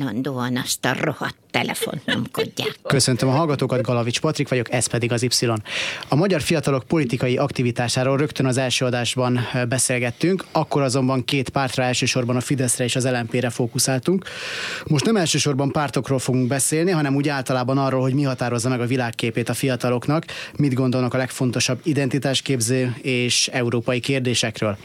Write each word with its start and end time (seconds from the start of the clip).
Állandóan 0.00 0.56
azt 0.56 0.84
a 0.84 0.94
rohadt 1.00 1.36
telefont 1.50 2.04
nyomkodják. 2.04 2.78
Köszöntöm 2.96 3.28
a 3.28 3.32
hallgatókat, 3.32 3.82
Galavics 3.82 4.20
Patrik 4.20 4.48
vagyok, 4.48 4.72
ez 4.72 4.86
pedig 4.86 5.12
az 5.12 5.22
Y. 5.22 5.46
A 6.08 6.14
magyar 6.14 6.40
fiatalok 6.40 6.84
politikai 6.84 7.36
aktivitásáról 7.36 8.16
rögtön 8.16 8.46
az 8.46 8.56
első 8.56 8.84
adásban 8.84 9.40
beszélgettünk, 9.68 10.44
akkor 10.52 10.82
azonban 10.82 11.24
két 11.24 11.48
pártra 11.48 11.82
elsősorban 11.82 12.36
a 12.36 12.40
Fideszre 12.40 12.84
és 12.84 12.96
az 12.96 13.08
LMP-re 13.08 13.50
fókuszáltunk. 13.50 14.24
Most 14.86 15.04
nem 15.04 15.16
elsősorban 15.16 15.70
pártokról 15.70 16.18
fogunk 16.18 16.46
beszélni, 16.46 16.90
hanem 16.90 17.14
úgy 17.14 17.28
általában 17.28 17.78
arról, 17.78 18.00
hogy 18.00 18.14
mi 18.14 18.22
határozza 18.22 18.68
meg 18.68 18.80
a 18.80 18.86
világképét 18.86 19.48
a 19.48 19.54
fiataloknak, 19.54 20.24
mit 20.56 20.74
gondolnak 20.74 21.14
a 21.14 21.18
legfontosabb 21.18 21.80
identitásképző 21.82 22.96
és 23.02 23.48
európai 23.52 24.00
kérdésekről. 24.00 24.76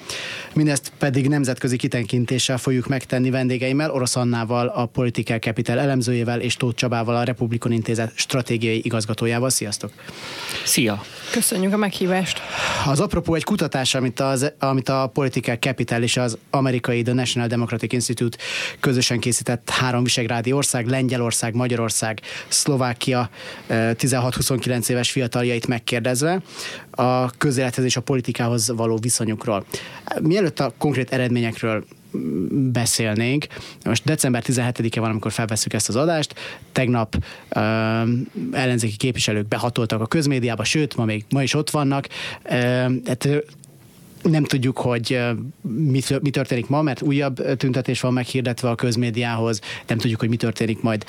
Mindezt 0.53 0.91
pedig 0.97 1.27
nemzetközi 1.27 1.77
kitenkintéssel 1.77 2.57
fogjuk 2.57 2.88
megtenni 2.88 3.30
vendégeimmel, 3.30 3.91
Orosz 3.91 4.16
Annával, 4.16 4.67
a 4.67 4.85
Political 5.01 5.39
Capital 5.39 5.79
elemzőjével 5.79 6.41
és 6.41 6.55
Tóth 6.55 6.75
Csabával, 6.75 7.15
a 7.15 7.23
Republikon 7.23 7.71
Intézet 7.71 8.11
stratégiai 8.15 8.81
igazgatójával. 8.83 9.49
Sziasztok! 9.49 9.91
Szia! 10.65 11.03
Köszönjük 11.31 11.73
a 11.73 11.77
meghívást! 11.77 12.41
Az 12.87 12.99
apropó 12.99 13.35
egy 13.35 13.43
kutatás, 13.43 13.95
amit, 13.95 14.19
az, 14.19 14.53
amit 14.59 14.89
a 14.89 15.09
Political 15.13 15.55
Capital 15.55 16.02
és 16.02 16.17
az 16.17 16.38
amerikai 16.49 17.02
The 17.02 17.13
National 17.13 17.47
Democratic 17.47 17.93
Institute 17.93 18.38
közösen 18.80 19.19
készített 19.19 19.69
három 19.69 20.03
visegrádi 20.03 20.52
ország, 20.52 20.88
Lengyelország, 20.88 21.55
Magyarország, 21.55 22.21
Szlovákia 22.47 23.30
16-29 23.69 24.89
éves 24.89 25.11
fiataljait 25.11 25.67
megkérdezve 25.67 26.41
a 26.91 27.30
közélethez 27.30 27.86
és 27.86 27.95
a 27.95 28.02
politikához 28.02 28.71
való 28.75 28.97
viszonyukról. 29.02 29.65
Mielőtt 30.21 30.59
a 30.59 30.73
konkrét 30.77 31.11
eredményekről 31.11 31.83
beszélnénk. 32.52 33.48
Most 33.84 34.06
december 34.06 34.44
17-e 34.48 35.00
van, 35.00 35.09
amikor 35.09 35.31
felveszük 35.31 35.73
ezt 35.73 35.90
az 35.90 35.95
adást. 35.95 36.36
Tegnap 36.72 37.16
uh, 37.16 37.62
ellenzéki 38.52 38.98
képviselők 38.98 39.48
behatoltak 39.48 40.02
a 40.02 40.06
közmédiába, 40.06 40.64
sőt, 40.64 40.95
ma 40.95 41.06
még 41.06 41.26
ma 41.30 41.44
is 41.44 41.54
ott 41.54 41.70
vannak. 41.70 42.08
Uh, 42.44 42.52
hát, 43.06 43.28
nem 44.23 44.44
tudjuk, 44.44 44.78
hogy 44.78 45.20
mi 46.22 46.30
történik 46.30 46.67
ma, 46.67 46.82
mert 46.82 47.02
újabb 47.02 47.56
tüntetés 47.58 48.02
van 48.02 48.14
meghirdetve 48.14 48.70
a 48.70 48.76
közmédiához, 48.76 49.62
nem 49.88 49.98
tudjuk, 49.98 50.20
hogy 50.20 50.30
mi 50.30 50.36
történik 50.36 50.82
majd 50.82 51.06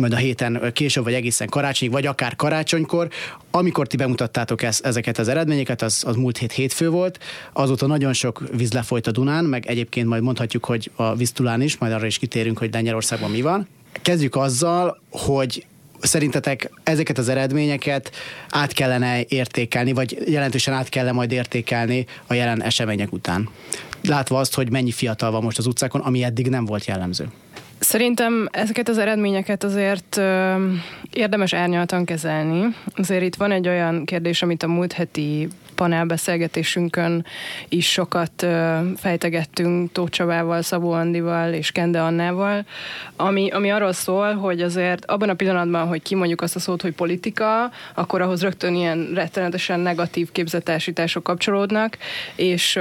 majd 0.00 0.12
a 0.12 0.16
héten 0.16 0.70
később, 0.72 1.04
vagy 1.04 1.14
egészen 1.14 1.48
karácsonyig, 1.48 1.94
vagy 1.94 2.06
akár 2.06 2.36
karácsonykor. 2.36 3.08
Amikor 3.50 3.86
ti 3.86 3.96
bemutattátok 3.96 4.62
ez, 4.62 4.80
ezeket 4.82 5.18
az 5.18 5.28
eredményeket, 5.28 5.82
az, 5.82 6.02
az 6.06 6.16
múlt 6.16 6.38
hét 6.38 6.52
hétfő 6.52 6.90
volt, 6.90 7.18
azóta 7.52 7.86
nagyon 7.86 8.12
sok 8.12 8.42
víz 8.56 8.72
lefolyt 8.72 9.06
a 9.06 9.10
Dunán, 9.10 9.44
meg 9.44 9.66
egyébként 9.66 10.08
majd 10.08 10.22
mondhatjuk, 10.22 10.64
hogy 10.64 10.90
a 10.94 11.14
víztulán 11.14 11.60
is, 11.62 11.76
majd 11.76 11.92
arra 11.92 12.06
is 12.06 12.18
kitérünk, 12.18 12.58
hogy 12.58 12.72
Lengyelországban 12.72 13.30
mi 13.30 13.40
van. 13.40 13.68
Kezdjük 14.02 14.36
azzal, 14.36 15.00
hogy 15.10 15.66
szerintetek 16.00 16.70
ezeket 16.82 17.18
az 17.18 17.28
eredményeket 17.28 18.10
át 18.48 18.72
kellene 18.72 19.24
értékelni, 19.28 19.92
vagy 19.92 20.18
jelentősen 20.26 20.74
át 20.74 20.88
kellene 20.88 21.12
majd 21.12 21.32
értékelni 21.32 22.06
a 22.26 22.34
jelen 22.34 22.62
események 22.62 23.12
után? 23.12 23.48
Látva 24.02 24.38
azt, 24.38 24.54
hogy 24.54 24.70
mennyi 24.70 24.90
fiatal 24.90 25.30
van 25.30 25.42
most 25.42 25.58
az 25.58 25.66
utcákon, 25.66 26.00
ami 26.00 26.22
eddig 26.24 26.48
nem 26.48 26.64
volt 26.64 26.84
jellemző. 26.84 27.28
Szerintem 27.82 28.48
ezeket 28.50 28.88
az 28.88 28.98
eredményeket 28.98 29.64
azért 29.64 30.16
ö, 30.16 30.54
érdemes 31.12 31.52
árnyaltan 31.52 32.04
kezelni. 32.04 32.74
Azért 32.96 33.22
itt 33.22 33.34
van 33.34 33.50
egy 33.50 33.68
olyan 33.68 34.04
kérdés, 34.04 34.42
amit 34.42 34.62
a 34.62 34.68
múlt 34.68 34.92
heti 34.92 35.48
panelbeszélgetésünkön 35.74 37.26
is 37.68 37.90
sokat 37.90 38.46
fejtegettünk 38.96 39.92
Tóth 39.92 40.10
Csabával, 40.10 40.62
Szabó 40.62 40.92
Andival 40.92 41.52
és 41.52 41.72
Kende 41.72 42.02
Annával, 42.02 42.64
ami, 43.16 43.50
ami 43.50 43.70
arról 43.70 43.92
szól, 43.92 44.34
hogy 44.34 44.60
azért 44.60 45.04
abban 45.04 45.28
a 45.28 45.34
pillanatban, 45.34 45.86
hogy 45.86 46.02
kimondjuk 46.02 46.40
azt 46.40 46.56
a 46.56 46.60
szót, 46.60 46.82
hogy 46.82 46.92
politika, 46.92 47.70
akkor 47.94 48.20
ahhoz 48.20 48.42
rögtön 48.42 48.74
ilyen 48.74 49.10
rettenetesen 49.14 49.80
negatív 49.80 50.32
képzetásítások 50.32 51.22
kapcsolódnak, 51.22 51.98
és, 52.34 52.78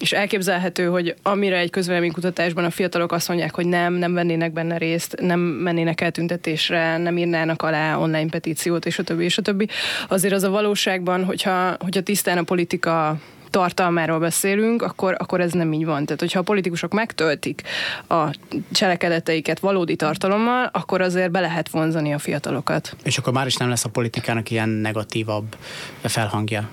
és 0.00 0.12
elképzelhető, 0.12 0.86
hogy 0.86 1.14
amire 1.22 1.58
egy 1.58 1.70
közvéleménykutatásban 1.70 2.64
a 2.64 2.70
fiatalok 2.70 3.12
azt 3.12 3.28
mondják, 3.28 3.54
hogy 3.54 3.66
nem, 3.66 3.94
nem 3.94 4.14
vennének 4.14 4.52
benne 4.52 4.78
részt, 4.78 5.20
nem 5.20 5.40
mennének 5.40 6.00
el 6.00 6.10
tüntetésre, 6.10 6.96
nem 6.96 7.18
írnának 7.18 7.62
alá 7.62 7.96
online 7.96 8.28
petíciót, 8.28 8.86
és 8.86 8.98
a 8.98 9.02
többi, 9.02 9.24
és 9.24 9.38
a 9.38 9.42
többi. 9.42 9.68
Azért 10.08 10.34
az 10.34 10.42
a 10.42 10.50
valóságban, 10.50 11.24
hogyha, 11.24 11.76
hogyha 11.78 12.00
tisztán 12.00 12.33
a 12.38 12.42
politika 12.42 13.18
tartalmáról 13.54 14.18
beszélünk, 14.18 14.82
akkor, 14.82 15.16
akkor 15.18 15.40
ez 15.40 15.52
nem 15.52 15.72
így 15.72 15.84
van. 15.84 16.04
Tehát, 16.04 16.20
hogyha 16.20 16.38
a 16.38 16.42
politikusok 16.42 16.92
megtöltik 16.92 17.62
a 18.08 18.34
cselekedeteiket 18.72 19.58
valódi 19.58 19.96
tartalommal, 19.96 20.70
akkor 20.72 21.00
azért 21.00 21.30
be 21.30 21.40
lehet 21.40 21.68
vonzani 21.68 22.14
a 22.14 22.18
fiatalokat. 22.18 22.96
És 23.02 23.18
akkor 23.18 23.32
már 23.32 23.46
is 23.46 23.56
nem 23.56 23.68
lesz 23.68 23.84
a 23.84 23.88
politikának 23.88 24.50
ilyen 24.50 24.68
negatívabb 24.68 25.56
felhangja. 26.02 26.68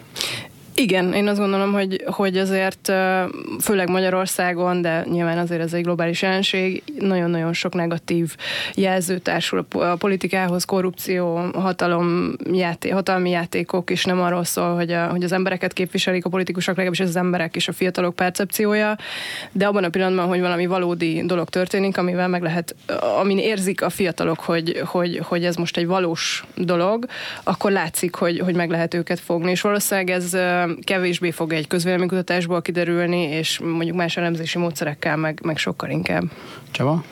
Igen, 0.82 1.14
én 1.14 1.28
azt 1.28 1.40
gondolom, 1.40 1.74
hogy, 1.74 2.04
hogy 2.06 2.38
azért 2.38 2.92
főleg 3.60 3.90
Magyarországon, 3.90 4.82
de 4.82 5.06
nyilván 5.10 5.38
azért 5.38 5.62
ez 5.62 5.74
egy 5.74 5.84
globális 5.84 6.22
jelenség, 6.22 6.84
nagyon-nagyon 7.00 7.54
sok 7.54 7.74
negatív 7.74 8.36
jelző 8.76 9.18
társul 9.18 9.66
a 9.70 9.96
politikához, 9.96 10.64
korrupció, 10.64 11.36
hatalom, 11.54 12.36
játé, 12.52 12.90
hatalmi 12.90 13.30
játékok, 13.30 13.90
és 13.90 14.06
nem 14.06 14.22
arról 14.22 14.44
szól, 14.44 14.76
hogy, 14.76 14.92
a, 14.92 15.08
hogy 15.08 15.24
az 15.24 15.32
embereket 15.32 15.74
képviselik 15.74 16.26
a 16.26 16.30
politikusok, 16.30 16.76
legalábbis 16.76 17.00
az 17.00 17.16
emberek 17.16 17.56
és 17.56 17.68
a 17.68 17.74
fiatalok 17.74 18.16
percepciója, 18.16 18.98
de 19.52 19.68
abban 19.68 19.84
a 19.84 19.90
pillanatban, 19.90 20.28
hogy 20.28 20.40
valami 20.40 20.66
valódi 20.66 21.26
dolog 21.26 21.50
történik, 21.50 21.98
amivel 21.98 22.28
meg 22.28 22.42
lehet, 22.42 22.76
amin 23.20 23.38
érzik 23.38 23.82
a 23.82 23.90
fiatalok, 23.90 24.40
hogy, 24.40 24.82
hogy, 24.86 25.22
hogy 25.24 25.46
ez 25.46 25.56
most 25.56 25.78
egy 25.78 25.88
valós 25.88 26.44
dolog, 26.56 27.06
akkor 27.44 27.72
látszik, 27.72 28.16
hogy, 28.16 28.40
hogy 28.40 28.56
meg 28.56 28.70
lehet 28.70 28.94
őket 28.94 29.20
fogni, 29.20 29.52
és 29.52 29.62
valószínűleg 29.62 30.10
ez 30.10 30.36
kevésbé 30.84 31.32
fog 31.32 31.54
egy 31.54 31.68
közvéleménykutatásból 31.68 32.62
kiderülni, 32.62 33.22
és 33.22 33.60
mondjuk 33.60 33.96
más 33.98 34.18
elemzési 34.18 34.58
módszerekkel 34.58 35.18
meg, 35.18 35.40
meg 35.44 35.58
sokkal 35.58 35.90
inkább. 35.90 36.24
Csaba? 36.72 37.04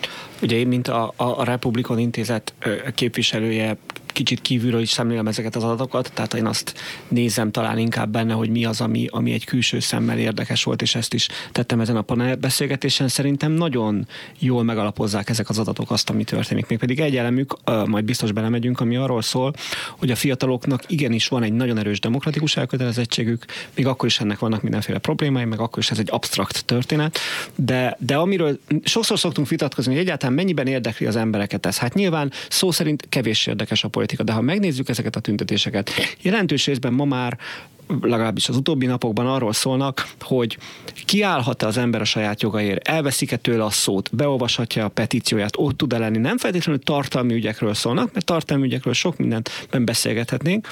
Ugye 0.41 0.55
én, 0.57 0.67
mint 0.67 0.87
a, 0.87 1.13
a, 1.15 1.23
a 1.23 1.43
Republikon 1.43 1.99
Intézet 1.99 2.53
képviselője 2.95 3.77
kicsit 4.11 4.41
kívülről 4.41 4.81
is 4.81 4.89
szemlélem 4.89 5.27
ezeket 5.27 5.55
az 5.55 5.63
adatokat, 5.63 6.11
tehát 6.13 6.33
én 6.33 6.45
azt 6.45 6.73
nézem 7.07 7.51
talán 7.51 7.77
inkább 7.77 8.09
benne, 8.09 8.33
hogy 8.33 8.49
mi 8.49 8.65
az, 8.65 8.81
ami, 8.81 9.07
ami 9.11 9.31
egy 9.31 9.45
külső 9.45 9.79
szemmel 9.79 10.17
érdekes 10.17 10.63
volt, 10.63 10.81
és 10.81 10.95
ezt 10.95 11.13
is 11.13 11.27
tettem 11.51 11.79
ezen 11.79 11.95
a 11.95 12.01
panelbeszélgetésen. 12.01 13.07
Szerintem 13.07 13.51
nagyon 13.51 14.07
jól 14.39 14.63
megalapozzák 14.63 15.29
ezek 15.29 15.49
az 15.49 15.59
adatok 15.59 15.91
azt, 15.91 16.09
ami 16.09 16.23
történik. 16.23 16.67
Még 16.67 16.77
pedig 16.77 16.99
egy 16.99 17.17
elemük, 17.17 17.55
majd 17.85 18.05
biztos 18.05 18.31
belemegyünk, 18.31 18.79
ami 18.79 18.95
arról 18.95 19.21
szól, 19.21 19.53
hogy 19.97 20.11
a 20.11 20.15
fiataloknak 20.15 20.83
igenis 20.87 21.27
van 21.27 21.43
egy 21.43 21.53
nagyon 21.53 21.77
erős 21.77 21.99
demokratikus 21.99 22.57
elkötelezettségük, 22.57 23.45
még 23.75 23.87
akkor 23.87 24.07
is 24.07 24.19
ennek 24.19 24.39
vannak 24.39 24.61
mindenféle 24.61 24.97
problémái, 24.97 25.45
meg 25.45 25.59
akkor 25.59 25.79
is 25.79 25.91
ez 25.91 25.99
egy 25.99 26.09
absztrakt 26.11 26.65
történet, 26.65 27.19
de, 27.55 27.97
de 27.99 28.15
amiről 28.15 28.59
sokszor 28.83 29.19
szoktunk 29.19 29.47
vitatkozni, 29.47 29.91
hogy 29.91 30.01
egyáltalán 30.01 30.35
mennyiben 30.35 30.67
érdekli 30.67 31.05
az 31.05 31.15
embereket 31.15 31.65
ez. 31.65 31.77
Hát 31.77 31.93
nyilván 31.93 32.31
szó 32.49 32.71
szerint 32.71 33.05
kevés 33.09 33.47
érdekes 33.47 33.83
a 33.83 33.87
politika 33.87 34.08
politika. 34.09 34.23
De 34.23 34.31
ha 34.31 34.41
megnézzük 34.41 34.89
ezeket 34.89 35.15
a 35.15 35.19
tüntetéseket, 35.19 35.91
jelentős 36.21 36.65
részben 36.65 36.93
ma 36.93 37.05
már 37.05 37.37
legalábbis 38.01 38.49
az 38.49 38.55
utóbbi 38.55 38.85
napokban 38.85 39.27
arról 39.27 39.53
szólnak, 39.53 40.07
hogy 40.21 40.57
kiállhat-e 41.05 41.67
az 41.67 41.77
ember 41.77 42.01
a 42.01 42.05
saját 42.05 42.41
jogaért, 42.41 42.87
elveszik-e 42.87 43.37
tőle 43.37 43.63
a 43.63 43.69
szót, 43.69 44.09
beolvashatja 44.15 44.85
a 44.85 44.87
petícióját, 44.87 45.53
ott 45.57 45.77
tud-e 45.77 45.97
lenni. 45.97 46.17
Nem 46.17 46.37
feltétlenül 46.37 46.81
tartalmi 46.83 47.33
ügyekről 47.33 47.73
szólnak, 47.73 48.13
mert 48.13 48.25
tartalmi 48.25 48.65
ügyekről 48.65 48.93
sok 48.93 49.17
mindent 49.17 49.67
beszélgethetnénk, 49.79 50.67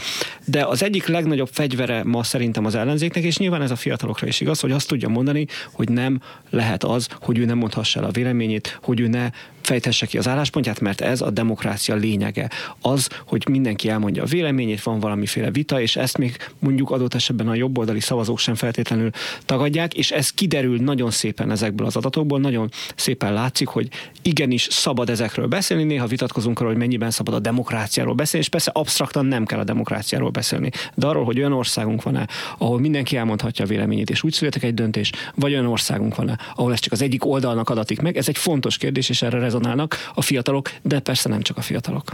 de 0.45 0.65
az 0.65 0.83
egyik 0.83 1.07
legnagyobb 1.07 1.49
fegyvere 1.51 2.03
ma 2.03 2.23
szerintem 2.23 2.65
az 2.65 2.75
ellenzéknek, 2.75 3.23
és 3.23 3.37
nyilván 3.37 3.61
ez 3.61 3.71
a 3.71 3.75
fiatalokra 3.75 4.27
is 4.27 4.41
igaz, 4.41 4.59
hogy 4.59 4.71
azt 4.71 4.87
tudja 4.87 5.09
mondani, 5.09 5.45
hogy 5.71 5.89
nem 5.89 6.21
lehet 6.49 6.83
az, 6.83 7.07
hogy 7.21 7.37
ő 7.37 7.45
nem 7.45 7.57
mondhassa 7.57 7.99
el 7.99 8.05
a 8.05 8.11
véleményét, 8.11 8.79
hogy 8.81 8.99
ő 8.99 9.07
ne 9.07 9.29
fejtesse 9.67 10.05
ki 10.05 10.17
az 10.17 10.27
álláspontját, 10.27 10.79
mert 10.79 11.01
ez 11.01 11.21
a 11.21 11.29
demokrácia 11.29 11.95
lényege. 11.95 12.49
Az, 12.81 13.09
hogy 13.25 13.45
mindenki 13.49 13.89
elmondja 13.89 14.23
a 14.23 14.25
véleményét, 14.25 14.83
van 14.83 14.99
valamiféle 14.99 15.51
vita, 15.51 15.81
és 15.81 15.95
ezt 15.95 16.17
még 16.17 16.37
mondjuk 16.59 16.91
adott 16.91 17.13
esetben 17.13 17.47
a 17.47 17.55
jobboldali 17.55 17.99
szavazók 17.99 18.39
sem 18.39 18.55
feltétlenül 18.55 19.09
tagadják, 19.45 19.93
és 19.93 20.11
ez 20.11 20.29
kiderül 20.29 20.77
nagyon 20.77 21.11
szépen 21.11 21.51
ezekből 21.51 21.87
az 21.87 21.95
adatokból, 21.95 22.39
nagyon 22.39 22.69
szépen 22.95 23.33
látszik, 23.33 23.67
hogy 23.67 23.89
igenis 24.21 24.67
szabad 24.71 25.09
ezekről 25.09 25.47
beszélni, 25.47 25.83
néha 25.83 26.05
vitatkozunk 26.05 26.59
arról, 26.59 26.71
hogy 26.71 26.79
mennyiben 26.79 27.11
szabad 27.11 27.33
a 27.33 27.39
demokráciáról 27.39 28.13
beszélni, 28.13 28.45
és 28.45 28.51
persze 28.51 28.71
absztraktan 28.73 29.25
nem 29.25 29.45
kell 29.45 29.59
a 29.59 29.63
demokráciáról 29.63 30.29
beszélni, 30.29 30.69
de 30.95 31.07
arról, 31.07 31.25
hogy 31.25 31.39
olyan 31.39 31.53
országunk 31.53 32.03
van-e, 32.03 32.27
ahol 32.57 32.79
mindenki 32.79 33.17
elmondhatja 33.17 33.65
a 33.65 33.67
véleményét, 33.67 34.09
és 34.09 34.23
úgy 34.23 34.33
születik 34.33 34.63
egy 34.63 34.73
döntés, 34.73 35.11
vagy 35.35 35.51
olyan 35.51 35.65
országunk 35.65 36.15
van-e, 36.15 36.37
ahol 36.55 36.71
ez 36.71 36.79
csak 36.79 36.91
az 36.91 37.01
egyik 37.01 37.25
oldalnak 37.25 37.69
adatik 37.69 38.01
meg, 38.01 38.17
ez 38.17 38.27
egy 38.27 38.37
fontos 38.37 38.77
kérdés, 38.77 39.09
és 39.09 39.21
erre 39.21 39.37
rezonálnak 39.57 40.11
a 40.13 40.21
fiatalok, 40.21 40.71
de 40.81 40.99
persze 40.99 41.29
nem 41.29 41.41
csak 41.41 41.57
a 41.57 41.61
fiatalok. 41.61 42.11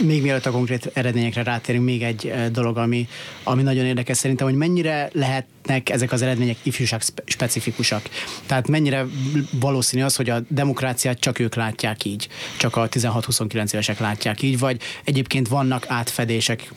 Még 0.00 0.22
mielőtt 0.22 0.46
a 0.46 0.50
konkrét 0.50 0.90
eredményekre 0.92 1.42
rátérünk, 1.42 1.84
még 1.84 2.02
egy 2.02 2.26
eh, 2.26 2.48
dolog, 2.48 2.76
ami, 2.76 3.08
ami 3.42 3.62
nagyon 3.62 3.84
érdekes 3.84 4.16
szerintem, 4.16 4.46
hogy 4.46 4.56
mennyire 4.56 5.10
lehetnek 5.12 5.90
ezek 5.90 6.12
az 6.12 6.22
eredmények 6.22 6.56
ifjúság 6.62 7.02
specifikusak. 7.24 8.08
Tehát 8.46 8.68
mennyire 8.68 9.06
valószínű 9.52 10.02
az, 10.02 10.16
hogy 10.16 10.30
a 10.30 10.40
demokráciát 10.48 11.20
csak 11.20 11.38
ők 11.38 11.54
látják 11.54 12.04
így, 12.04 12.28
csak 12.56 12.76
a 12.76 12.88
16-29 12.88 13.72
évesek 13.72 13.98
látják 13.98 14.42
így, 14.42 14.58
vagy 14.58 14.80
egyébként 15.04 15.48
vannak 15.48 15.84
átfedések? 15.88 16.72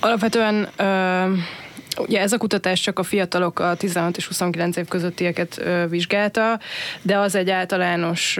Alapvetően 0.00 0.68
ö- 0.76 1.63
Ugye 1.96 2.20
ez 2.20 2.32
a 2.32 2.38
kutatás 2.38 2.80
csak 2.80 2.98
a 2.98 3.02
fiatalok 3.02 3.58
a 3.58 3.74
16 3.74 4.16
és 4.16 4.26
29 4.26 4.76
év 4.76 4.88
közöttieket 4.88 5.62
vizsgálta, 5.88 6.60
de 7.02 7.18
az 7.18 7.34
egy 7.34 7.50
általános 7.50 8.38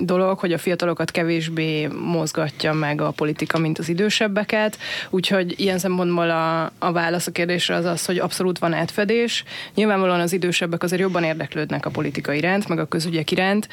dolog, 0.00 0.38
hogy 0.38 0.52
a 0.52 0.58
fiatalokat 0.58 1.10
kevésbé 1.10 1.86
mozgatja 1.86 2.72
meg 2.72 3.00
a 3.00 3.10
politika, 3.10 3.58
mint 3.58 3.78
az 3.78 3.88
idősebbeket, 3.88 4.78
úgyhogy 5.10 5.60
ilyen 5.60 5.78
szempontból 5.78 6.30
a, 6.30 6.72
a 6.78 6.92
válasz 6.92 7.26
a 7.26 7.32
kérdésre 7.32 7.74
az 7.74 7.84
az, 7.84 8.04
hogy 8.04 8.18
abszolút 8.18 8.58
van 8.58 8.72
átfedés. 8.72 9.44
Nyilvánvalóan 9.74 10.20
az 10.20 10.32
idősebbek 10.32 10.82
azért 10.82 11.00
jobban 11.00 11.24
érdeklődnek 11.24 11.86
a 11.86 11.90
politika 11.90 12.32
iránt, 12.32 12.68
meg 12.68 12.78
a 12.78 12.88
közügyek 12.88 13.30
iránt, 13.30 13.68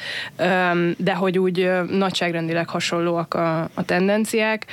de 0.96 1.14
hogy 1.14 1.38
úgy 1.38 1.70
nagyságrendileg 1.90 2.68
hasonlóak 2.68 3.34
a, 3.34 3.58
a 3.74 3.84
tendenciák, 3.84 4.66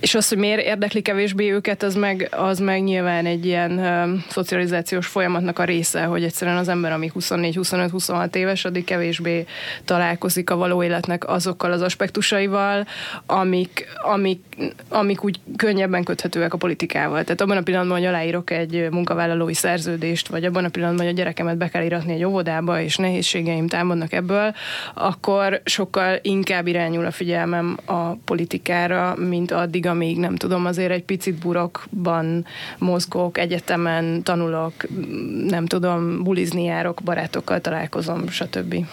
és 0.00 0.14
az, 0.14 0.28
hogy 0.28 0.38
miért 0.38 0.60
érdekli 0.60 1.02
kevésbé 1.02 1.52
őket, 1.52 1.82
az 1.82 1.94
meg, 1.94 2.28
az 2.30 2.58
meg 2.58 2.82
nyilván 2.82 3.26
egy 3.26 3.46
ilyen 3.46 3.70
uh, 3.70 4.20
szocializációs 4.28 5.06
folyamatnak 5.06 5.58
a 5.58 5.64
része, 5.64 6.04
hogy 6.04 6.24
egyszerűen 6.24 6.56
az 6.56 6.68
ember, 6.68 6.92
ami 6.92 7.10
24-25-26 7.14 8.34
éves, 8.34 8.64
addig 8.64 8.84
kevésbé 8.84 9.46
találkozik 9.84 10.50
a 10.50 10.56
való 10.56 10.82
életnek 10.82 11.28
azokkal 11.28 11.72
az 11.72 11.80
aspektusaival, 11.80 12.86
amik, 13.26 13.86
amik, 14.02 14.44
amik 14.88 15.24
úgy 15.24 15.40
könnyebben 15.56 16.04
köthetőek 16.04 16.54
a 16.54 16.56
politikával. 16.56 17.22
Tehát 17.22 17.40
abban 17.40 17.56
a 17.56 17.62
pillanatban, 17.62 17.98
hogy 17.98 18.06
aláírok 18.06 18.50
egy 18.50 18.86
munkavállalói 18.90 19.54
szerződést, 19.54 20.28
vagy 20.28 20.44
abban 20.44 20.64
a 20.64 20.68
pillanatban, 20.68 21.04
hogy 21.04 21.14
a 21.14 21.18
gyerekemet 21.18 21.56
be 21.56 21.68
kell 21.68 21.84
iratni 21.84 22.12
egy 22.12 22.24
óvodába, 22.24 22.80
és 22.80 22.96
nehézségeim 22.96 23.68
támadnak 23.68 24.12
ebből, 24.12 24.54
akkor 24.94 25.60
sokkal 25.64 26.18
inkább 26.22 26.66
irányul 26.66 27.06
a 27.06 27.10
figyelmem 27.10 27.78
a 27.84 28.14
politikára, 28.14 29.14
mint 29.18 29.50
addig, 29.50 29.85
addig, 29.86 30.06
amíg 30.06 30.18
nem 30.18 30.36
tudom, 30.36 30.66
azért 30.66 30.90
egy 30.90 31.04
picit 31.04 31.34
burokban 31.34 32.46
mozgok, 32.78 33.38
egyetemen 33.38 34.22
tanulok, 34.22 34.72
nem 35.46 35.66
tudom, 35.66 36.22
bulizni 36.22 36.64
járok, 36.64 37.00
barátokkal 37.04 37.60
találkozom, 37.60 38.28
stb. 38.28 38.86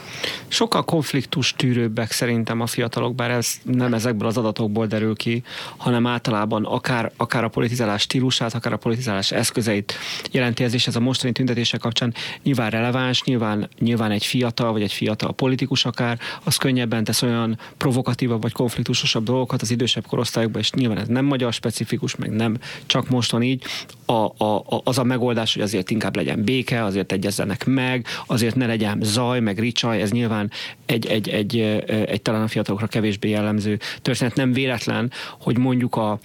Sokkal 0.48 0.84
konfliktus 0.84 1.54
tűrőbbek 1.54 2.12
szerintem 2.12 2.62
a 2.62 2.68
fiatalok, 2.68 3.16
bár 3.16 3.32
ez 3.32 3.54
nem 3.64 3.94
ezekből 3.94 4.28
az 4.28 4.38
adatokból 4.38 4.88
derül 4.88 5.16
ki, 5.16 5.44
hanem 5.78 6.08
általában 6.08 6.66
akár, 6.66 7.12
akár 7.18 7.44
a 7.44 7.48
politizálás 7.50 8.02
stílusát, 8.02 8.54
akár 8.54 8.74
a 8.74 8.78
politizálás 8.78 9.32
eszközeit 9.32 9.94
jelenti 10.32 10.64
ez, 10.64 10.74
és 10.74 10.88
ez 10.88 10.96
a 10.96 11.00
mostani 11.00 11.34
tüntetések 11.34 11.80
kapcsán 11.80 12.14
nyilván 12.44 12.70
releváns, 12.70 13.24
nyilván, 13.24 13.70
nyilván 13.80 14.12
egy 14.12 14.26
fiatal, 14.26 14.72
vagy 14.72 14.82
egy 14.82 14.94
fiatal 14.94 15.34
politikus 15.34 15.86
akár, 15.86 16.20
az 16.44 16.56
könnyebben 16.56 17.04
tesz 17.04 17.22
olyan 17.22 17.58
provokatívabb 17.78 18.42
vagy 18.42 18.52
konfliktusosabb 18.52 19.24
dolgokat 19.24 19.62
az 19.62 19.72
idősebb 19.72 20.08
korosztályokban, 20.08 20.62
és 20.62 20.70
nyilván 20.84 21.04
ez 21.04 21.08
nem 21.08 21.26
magyar 21.26 21.54
specifikus, 21.54 22.16
meg 22.16 22.32
nem 22.32 22.58
csak 22.86 23.10
most 23.10 23.32
van 23.32 23.44
így, 23.44 23.64
a, 24.06 24.44
a, 24.44 24.56
a, 24.56 24.82
az 24.84 24.98
a 24.98 25.04
megoldás, 25.04 25.54
hogy 25.54 25.64
azért 25.64 25.90
inkább 25.90 26.16
legyen 26.16 26.44
béke, 26.44 26.84
azért 26.84 27.12
egyezzenek 27.12 27.66
meg, 27.66 28.06
azért 28.26 28.56
ne 28.56 28.66
legyen 28.66 29.00
zaj, 29.02 29.40
meg 29.40 29.60
ricsaj, 29.60 30.02
ez 30.02 30.12
nyilván 30.12 30.52
egy, 30.86 31.06
egy, 31.06 31.30
egy, 31.30 31.58
egy, 31.58 31.84
egy 32.08 32.22
talán 32.22 32.42
a 32.42 32.48
fiatalokra 32.48 32.88
kevésbé 32.88 33.30
jellemző 33.30 33.80
történet. 34.02 34.36
Nem 34.36 34.54
véletlen, 34.54 35.12
hogy 35.40 35.58
mondjuk 35.58 35.96
a, 35.96 36.20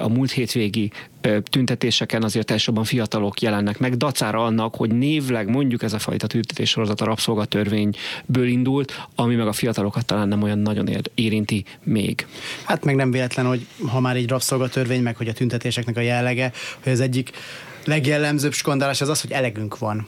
a 0.00 0.08
múlt 0.08 0.30
hétvégi 0.30 0.90
tüntetéseken 1.42 2.22
azért 2.22 2.50
elsősorban 2.50 2.84
fiatalok 2.84 3.40
jelennek 3.40 3.78
meg, 3.78 3.96
dacára 3.96 4.44
annak, 4.44 4.74
hogy 4.74 4.90
névleg 4.90 5.48
mondjuk 5.48 5.82
ez 5.82 5.92
a 5.92 5.98
fajta 5.98 6.26
tüntetés 6.26 6.70
sorozat 6.70 7.00
a 7.00 7.04
rabszolgatörvényből 7.04 8.46
indult, 8.46 9.06
ami 9.14 9.34
meg 9.34 9.46
a 9.46 9.52
fiatalokat 9.52 10.06
talán 10.06 10.28
nem 10.28 10.42
olyan 10.42 10.58
nagyon 10.58 10.88
érinti 11.14 11.64
még. 11.82 12.26
Hát 12.64 12.84
meg 12.84 12.94
nem 12.94 13.10
véletlen, 13.10 13.46
hogy 13.46 13.66
ha 13.86 14.00
már 14.00 14.16
egy 14.16 14.28
rabszolgatörvény, 14.28 15.02
meg 15.02 15.16
hogy 15.16 15.28
a 15.28 15.32
tüntetéseknek 15.32 15.96
a 15.96 16.00
jellege, 16.00 16.52
hogy 16.82 16.92
az 16.92 17.00
egyik 17.00 17.30
legjellemzőbb 17.84 18.52
skandálás 18.52 19.00
az 19.00 19.08
az, 19.08 19.20
hogy 19.20 19.32
elegünk 19.32 19.78
van. 19.78 20.06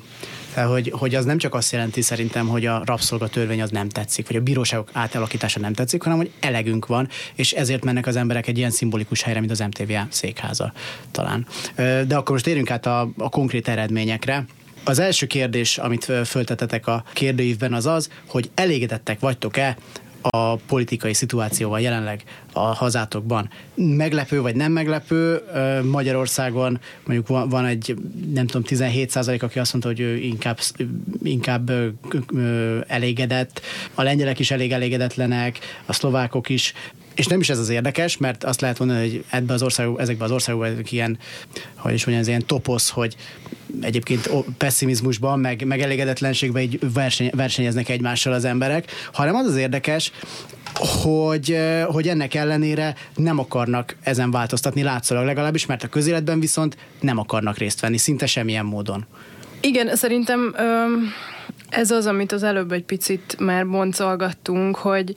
Tehát, 0.54 0.70
hogy, 0.70 0.92
hogy 0.96 1.14
az 1.14 1.24
nem 1.24 1.38
csak 1.38 1.54
azt 1.54 1.72
jelenti 1.72 2.02
szerintem, 2.02 2.46
hogy 2.48 2.66
a 2.66 2.82
rabszolgatörvény 2.84 3.62
az 3.62 3.70
nem 3.70 3.88
tetszik, 3.88 4.26
vagy 4.26 4.36
a 4.36 4.40
bíróságok 4.40 4.90
átalakítása 4.92 5.60
nem 5.60 5.72
tetszik, 5.72 6.02
hanem 6.02 6.18
hogy 6.18 6.30
elegünk 6.40 6.86
van, 6.86 7.08
és 7.34 7.52
ezért 7.52 7.84
mennek 7.84 8.06
az 8.06 8.16
emberek 8.16 8.46
egy 8.46 8.58
ilyen 8.58 8.70
szimbolikus 8.70 9.22
helyre, 9.22 9.40
mint 9.40 9.52
az 9.52 9.58
MTVA 9.58 10.06
székháza 10.10 10.72
talán. 11.10 11.46
De 11.76 12.16
akkor 12.16 12.30
most 12.30 12.44
térjünk 12.44 12.70
át 12.70 12.86
a, 12.86 13.10
a 13.18 13.28
konkrét 13.28 13.68
eredményekre. 13.68 14.44
Az 14.84 14.98
első 14.98 15.26
kérdés, 15.26 15.78
amit 15.78 16.12
föltetetek 16.24 16.86
a 16.86 17.04
kérdőívben 17.12 17.72
az 17.72 17.86
az, 17.86 18.08
hogy 18.26 18.50
elégedettek 18.54 19.20
vagytok-e 19.20 19.76
a 20.30 20.56
politikai 20.56 21.14
szituációval 21.14 21.80
jelenleg 21.80 22.22
a 22.52 22.60
hazátokban. 22.60 23.50
Meglepő 23.74 24.40
vagy 24.40 24.56
nem 24.56 24.72
meglepő, 24.72 25.42
Magyarországon 25.90 26.80
mondjuk 27.06 27.48
van, 27.50 27.64
egy, 27.64 27.96
nem 28.32 28.46
tudom, 28.46 28.62
17 28.62 29.10
százalék, 29.10 29.42
aki 29.42 29.58
azt 29.58 29.72
mondta, 29.72 29.90
hogy 29.90 30.00
ő 30.00 30.16
inkább, 30.16 30.58
inkább 31.22 31.70
elégedett, 32.86 33.60
a 33.94 34.02
lengyelek 34.02 34.38
is 34.38 34.50
elég 34.50 34.72
elégedetlenek, 34.72 35.58
a 35.86 35.92
szlovákok 35.92 36.48
is, 36.48 36.74
és 37.14 37.26
nem 37.26 37.40
is 37.40 37.48
ez 37.48 37.58
az 37.58 37.68
érdekes, 37.68 38.16
mert 38.16 38.44
azt 38.44 38.60
lehet 38.60 38.78
mondani, 38.78 39.00
hogy 39.00 39.24
ebbe 39.30 39.52
az 39.52 39.62
országok, 39.62 40.00
ezekben 40.00 40.26
az 40.26 40.32
országokban 40.32 40.84
ilyen, 40.90 41.18
hogy 41.76 41.92
is 41.92 42.04
mondjam, 42.04 42.20
ez 42.20 42.28
ilyen 42.28 42.46
toposz, 42.46 42.90
hogy 42.90 43.16
egyébként 43.80 44.30
pessimizmusban, 44.58 45.40
meg, 45.40 45.64
meg 45.64 45.80
elégedetlenségben 45.80 46.62
így 46.62 46.92
verseny, 46.92 47.30
versenyeznek 47.34 47.88
egymással 47.88 48.32
az 48.32 48.44
emberek, 48.44 48.90
hanem 49.12 49.34
az 49.34 49.46
az 49.46 49.56
érdekes, 49.56 50.12
hogy, 50.74 51.58
hogy 51.86 52.08
ennek 52.08 52.34
ellenére 52.34 52.94
nem 53.14 53.38
akarnak 53.38 53.96
ezen 54.02 54.30
változtatni 54.30 54.82
látszólag 54.82 55.24
legalábbis, 55.24 55.66
mert 55.66 55.82
a 55.82 55.88
közéletben 55.88 56.40
viszont 56.40 56.76
nem 57.00 57.18
akarnak 57.18 57.58
részt 57.58 57.80
venni, 57.80 57.96
szinte 57.96 58.26
semmilyen 58.26 58.64
módon. 58.64 59.06
Igen, 59.60 59.96
szerintem 59.96 60.54
ez 61.68 61.90
az, 61.90 62.06
amit 62.06 62.32
az 62.32 62.42
előbb 62.42 62.72
egy 62.72 62.84
picit 62.84 63.36
már 63.38 63.66
boncolgattunk, 63.68 64.76
hogy, 64.76 65.14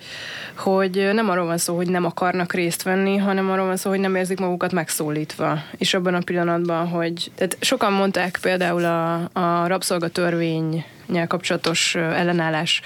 hogy 0.57 1.09
nem 1.13 1.29
arról 1.29 1.45
van 1.45 1.57
szó, 1.57 1.75
hogy 1.75 1.89
nem 1.89 2.05
akarnak 2.05 2.53
részt 2.53 2.83
venni, 2.83 3.17
hanem 3.17 3.51
arról 3.51 3.65
van 3.65 3.77
szó, 3.77 3.89
hogy 3.89 3.99
nem 3.99 4.15
érzik 4.15 4.39
magukat 4.39 4.71
megszólítva. 4.71 5.59
És 5.77 5.93
abban 5.93 6.13
a 6.13 6.21
pillanatban, 6.21 6.87
hogy... 6.87 7.31
Tehát 7.35 7.57
sokan 7.59 7.93
mondták 7.93 8.37
például 8.41 8.83
a, 8.83 9.13
a 9.33 9.67
rabszolgatörvény 9.67 10.85
kapcsolatos 11.27 11.95
ellenállás 11.95 12.81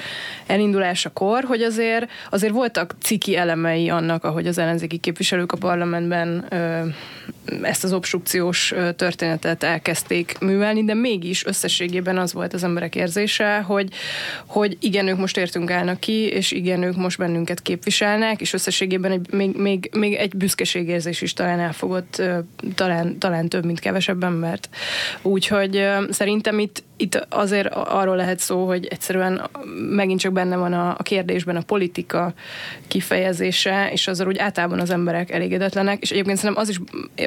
elindulásakor, 0.45 1.43
hogy 1.43 1.61
azért, 1.61 2.09
azért 2.29 2.53
voltak 2.53 2.95
ciki 3.01 3.35
elemei 3.35 3.89
annak, 3.89 4.23
ahogy 4.23 4.47
az 4.47 4.57
ellenzéki 4.57 4.97
képviselők 4.97 5.51
a 5.51 5.57
parlamentben 5.57 6.45
ezt 7.61 7.83
az 7.83 7.93
obstrukciós 7.93 8.73
történetet 8.95 9.63
elkezdték 9.63 10.37
művelni, 10.39 10.83
de 10.83 10.93
mégis 10.93 11.45
összességében 11.45 12.17
az 12.17 12.33
volt 12.33 12.53
az 12.53 12.63
emberek 12.63 12.95
érzése, 12.95 13.59
hogy, 13.59 13.89
hogy 14.45 14.77
igen, 14.79 15.07
ők 15.07 15.17
most 15.17 15.37
értünk 15.37 15.71
állnak 15.71 15.99
ki, 15.99 16.27
és 16.27 16.51
igen, 16.51 16.83
ők 16.83 16.95
most 16.95 17.17
bennünket 17.17 17.61
képviselnek, 17.61 18.41
és 18.41 18.53
összességében 18.53 19.11
egy, 19.11 19.31
még, 19.31 19.55
még, 19.55 19.89
még 19.93 20.13
egy 20.13 20.35
büszkeségérzés 20.35 21.21
is 21.21 21.33
talán 21.33 21.59
elfogott, 21.59 22.21
talán, 22.75 23.17
talán 23.17 23.49
több, 23.49 23.65
mint 23.65 23.79
kevesebb 23.79 24.23
embert. 24.23 24.69
Úgyhogy 25.21 25.87
szerintem 26.09 26.59
itt, 26.59 26.83
itt 27.01 27.25
azért 27.29 27.67
arról 27.73 28.15
lehet 28.15 28.39
szó, 28.39 28.67
hogy 28.67 28.85
egyszerűen 28.85 29.49
megint 29.89 30.19
csak 30.19 30.31
benne 30.31 30.55
van 30.55 30.73
a, 30.73 30.89
a 30.97 31.03
kérdésben 31.03 31.55
a 31.55 31.61
politika 31.61 32.33
kifejezése, 32.87 33.89
és 33.91 34.07
azzal 34.07 34.27
úgy 34.27 34.37
általában 34.37 34.79
az 34.79 34.89
emberek 34.89 35.31
elégedetlenek, 35.31 36.01
és 36.01 36.11
egyébként 36.11 36.37
szerintem 36.37 36.63
az 36.63 36.69
is 36.69 36.79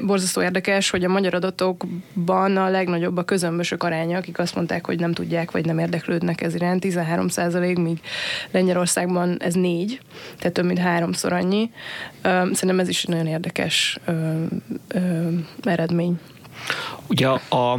borzasztó 0.02 0.42
érdekes, 0.42 0.90
hogy 0.90 1.04
a 1.04 1.08
magyar 1.08 1.34
adatokban 1.34 2.56
a 2.56 2.68
legnagyobb 2.68 3.16
a 3.16 3.24
közömbösök 3.24 3.82
aránya, 3.82 4.18
akik 4.18 4.38
azt 4.38 4.54
mondták, 4.54 4.86
hogy 4.86 4.98
nem 5.00 5.12
tudják, 5.12 5.50
vagy 5.50 5.64
nem 5.64 5.78
érdeklődnek 5.78 6.40
ez 6.40 6.54
iránt, 6.54 6.80
13 6.80 7.28
százalék, 7.28 7.78
míg 7.78 8.00
Lengyelországban 8.50 9.36
ez 9.40 9.54
négy, 9.54 10.00
tehát 10.38 10.52
több 10.52 10.64
mint 10.64 10.78
háromszor 10.78 11.32
annyi. 11.32 11.70
Szerintem 12.22 12.80
ez 12.80 12.88
is 12.88 13.02
egy 13.02 13.10
nagyon 13.10 13.26
érdekes 13.26 13.98
eredmény. 15.62 16.18
Ugye 17.06 17.28
a, 17.28 17.78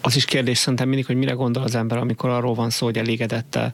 az 0.00 0.16
is 0.16 0.24
kérdés 0.24 0.58
szerintem 0.58 0.88
mindig, 0.88 1.06
hogy 1.06 1.16
mire 1.16 1.32
gondol 1.32 1.62
az 1.62 1.74
ember, 1.74 1.98
amikor 1.98 2.30
arról 2.30 2.54
van 2.54 2.70
szó, 2.70 2.86
hogy 2.86 2.98
elégedette 2.98 3.72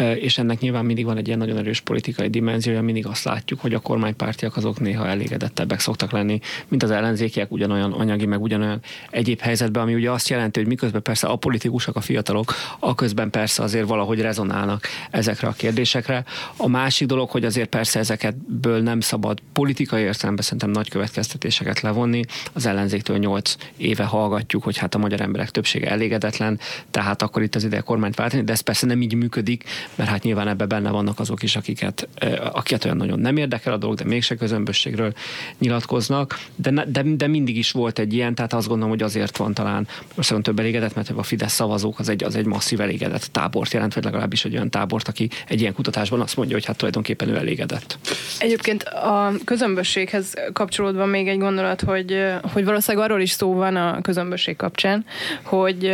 és 0.00 0.38
ennek 0.38 0.60
nyilván 0.60 0.84
mindig 0.84 1.04
van 1.04 1.16
egy 1.16 1.26
ilyen 1.26 1.38
nagyon 1.38 1.56
erős 1.56 1.80
politikai 1.80 2.28
dimenziója, 2.28 2.82
mindig 2.82 3.06
azt 3.06 3.24
látjuk, 3.24 3.60
hogy 3.60 3.74
a 3.74 3.78
kormánypártiak 3.78 4.56
azok 4.56 4.80
néha 4.80 5.06
elégedettebbek 5.06 5.80
szoktak 5.80 6.10
lenni, 6.10 6.40
mint 6.68 6.82
az 6.82 6.90
ellenzékiek 6.90 7.52
ugyanolyan 7.52 7.92
anyagi, 7.92 8.26
meg 8.26 8.42
ugyanolyan 8.42 8.80
egyéb 9.10 9.40
helyzetben, 9.40 9.82
ami 9.82 9.94
ugye 9.94 10.10
azt 10.10 10.28
jelenti, 10.28 10.58
hogy 10.58 10.68
miközben 10.68 11.02
persze 11.02 11.26
a 11.26 11.36
politikusok, 11.36 11.96
a 11.96 12.00
fiatalok, 12.00 12.54
a 12.78 12.94
közben 12.94 13.30
persze 13.30 13.62
azért 13.62 13.88
valahogy 13.88 14.20
rezonálnak 14.20 14.86
ezekre 15.10 15.48
a 15.48 15.52
kérdésekre. 15.52 16.24
A 16.56 16.68
másik 16.68 17.06
dolog, 17.06 17.30
hogy 17.30 17.44
azért 17.44 17.68
persze 17.68 17.98
ezeketből 17.98 18.82
nem 18.82 19.00
szabad 19.00 19.38
politikai 19.52 20.02
értelemben 20.02 20.44
szerintem 20.44 20.70
nagy 20.70 20.88
következtetéseket 20.88 21.80
levonni. 21.80 22.24
Az 22.52 22.66
ellenzéktől 22.66 23.18
nyolc 23.18 23.54
éve 23.76 24.04
hallgatjuk, 24.04 24.62
hogy 24.62 24.76
hát 24.76 24.94
a 24.94 24.98
magyar 24.98 25.20
emberek 25.20 25.50
többsége 25.50 25.90
elégedetlen, 25.90 26.58
tehát 26.90 27.22
akkor 27.22 27.42
itt 27.42 27.54
az 27.54 27.64
ideje 27.64 27.82
kormányt 27.82 28.14
váltani, 28.14 28.42
de 28.42 28.52
ez 28.52 28.60
persze 28.60 28.86
nem 28.86 29.02
így 29.02 29.14
működik, 29.14 29.64
mert 29.94 30.10
hát 30.10 30.22
nyilván 30.22 30.48
ebben 30.48 30.68
benne 30.68 30.90
vannak 30.90 31.18
azok 31.18 31.42
is, 31.42 31.56
akiket, 31.56 32.08
akiket 32.52 32.84
olyan 32.84 32.96
nagyon 32.96 33.18
nem 33.18 33.36
érdekel 33.36 33.72
a 33.72 33.76
dolog, 33.76 33.96
de 33.96 34.04
mégse 34.04 34.34
közömbösségről 34.34 35.12
nyilatkoznak, 35.58 36.38
de, 36.56 36.70
de, 36.70 37.02
de 37.02 37.26
mindig 37.26 37.56
is 37.56 37.70
volt 37.70 37.98
egy 37.98 38.12
ilyen, 38.12 38.34
tehát 38.34 38.52
azt 38.52 38.66
gondolom, 38.66 38.90
hogy 38.90 39.02
azért 39.02 39.36
van 39.36 39.54
talán 39.54 39.88
most 40.14 40.34
több 40.42 40.58
elégedett, 40.58 40.94
mert 40.94 41.10
a 41.10 41.22
Fidesz 41.22 41.52
szavazók 41.52 41.98
az 41.98 42.08
egy, 42.08 42.24
az 42.24 42.36
egy 42.36 42.46
masszív 42.46 42.80
elégedett 42.80 43.22
tábort 43.22 43.72
jelent, 43.72 43.94
vagy 43.94 44.04
legalábbis 44.04 44.44
egy 44.44 44.54
olyan 44.54 44.70
tábort, 44.70 45.08
aki 45.08 45.28
egy 45.48 45.60
ilyen 45.60 45.72
kutatásban 45.72 46.20
azt 46.20 46.36
mondja, 46.36 46.54
hogy 46.54 46.64
hát 46.64 46.76
tulajdonképpen 46.76 47.28
ő 47.28 47.36
elégedett. 47.36 47.98
Egyébként 48.38 48.82
a 48.82 49.32
közömbösséghez 49.44 50.34
kapcsolódva 50.52 51.04
még 51.06 51.28
egy 51.28 51.38
gondolat, 51.38 51.80
hogy, 51.80 52.24
hogy 52.52 52.64
valószínűleg 52.64 53.06
arról 53.06 53.20
is 53.20 53.30
szó 53.30 53.54
van 53.54 53.76
a 53.76 54.00
közömbösség 54.00 54.56
kapcsán, 54.56 55.04
hogy 55.42 55.92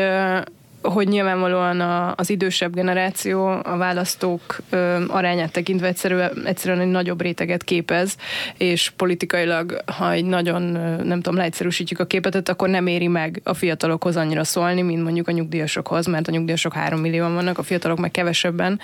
hogy 0.93 1.09
nyilvánvalóan 1.09 1.81
a, 1.81 2.15
az 2.17 2.31
idősebb 2.31 2.75
generáció 2.75 3.47
a 3.47 3.77
választók 3.77 4.57
ö, 4.71 5.05
arányát 5.09 5.53
tekintve 5.53 5.87
egyszerűen, 5.87 6.43
egyszerűen 6.45 6.81
egy 6.81 6.91
nagyobb 6.91 7.21
réteget 7.21 7.65
képez, 7.65 8.17
és 8.57 8.93
politikailag, 8.97 9.83
ha 9.99 10.13
egy 10.13 10.25
nagyon, 10.25 10.63
nem 11.05 11.21
tudom, 11.21 11.39
leegyszerűsítjük 11.39 12.01
a 12.01 12.07
képet, 12.07 12.49
akkor 12.49 12.69
nem 12.69 12.87
éri 12.87 13.07
meg 13.07 13.41
a 13.45 13.55
fiatalokhoz 13.55 14.17
annyira 14.17 14.45
szólni, 14.45 14.83
mint 14.83 15.03
mondjuk 15.03 15.29
a 15.29 15.33
nyugdíjasokhoz, 15.33 16.07
mert 16.07 16.29
a 16.29 16.31
nyugdíjasok 16.31 16.73
három 16.73 17.01
millióan 17.01 17.35
vannak, 17.35 17.59
a 17.59 17.63
fiatalok 17.63 17.99
meg 17.99 18.11
kevesebben. 18.11 18.81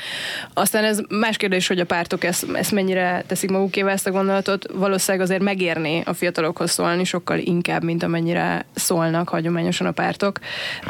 Aztán 0.55 0.85
ez 0.85 1.01
más 1.09 1.37
kérdés, 1.37 1.67
hogy 1.67 1.81
a 1.81 1.85
pártok 1.85 2.25
ezt, 2.25 2.47
ezt 2.53 2.73
mennyire 2.73 3.25
teszik 3.27 3.51
magukével 3.51 3.93
ezt 3.93 4.07
a 4.07 4.11
gondolatot, 4.11 4.67
valószínűleg 4.73 5.27
azért 5.27 5.43
megérné 5.43 6.03
a 6.05 6.13
fiatalokhoz 6.13 6.71
szólni 6.71 7.05
sokkal 7.05 7.39
inkább, 7.39 7.85
mint 7.85 8.03
amennyire 8.03 8.65
szólnak 8.75 9.29
hagyományosan 9.29 9.87
a 9.87 9.91
pártok, 9.91 10.39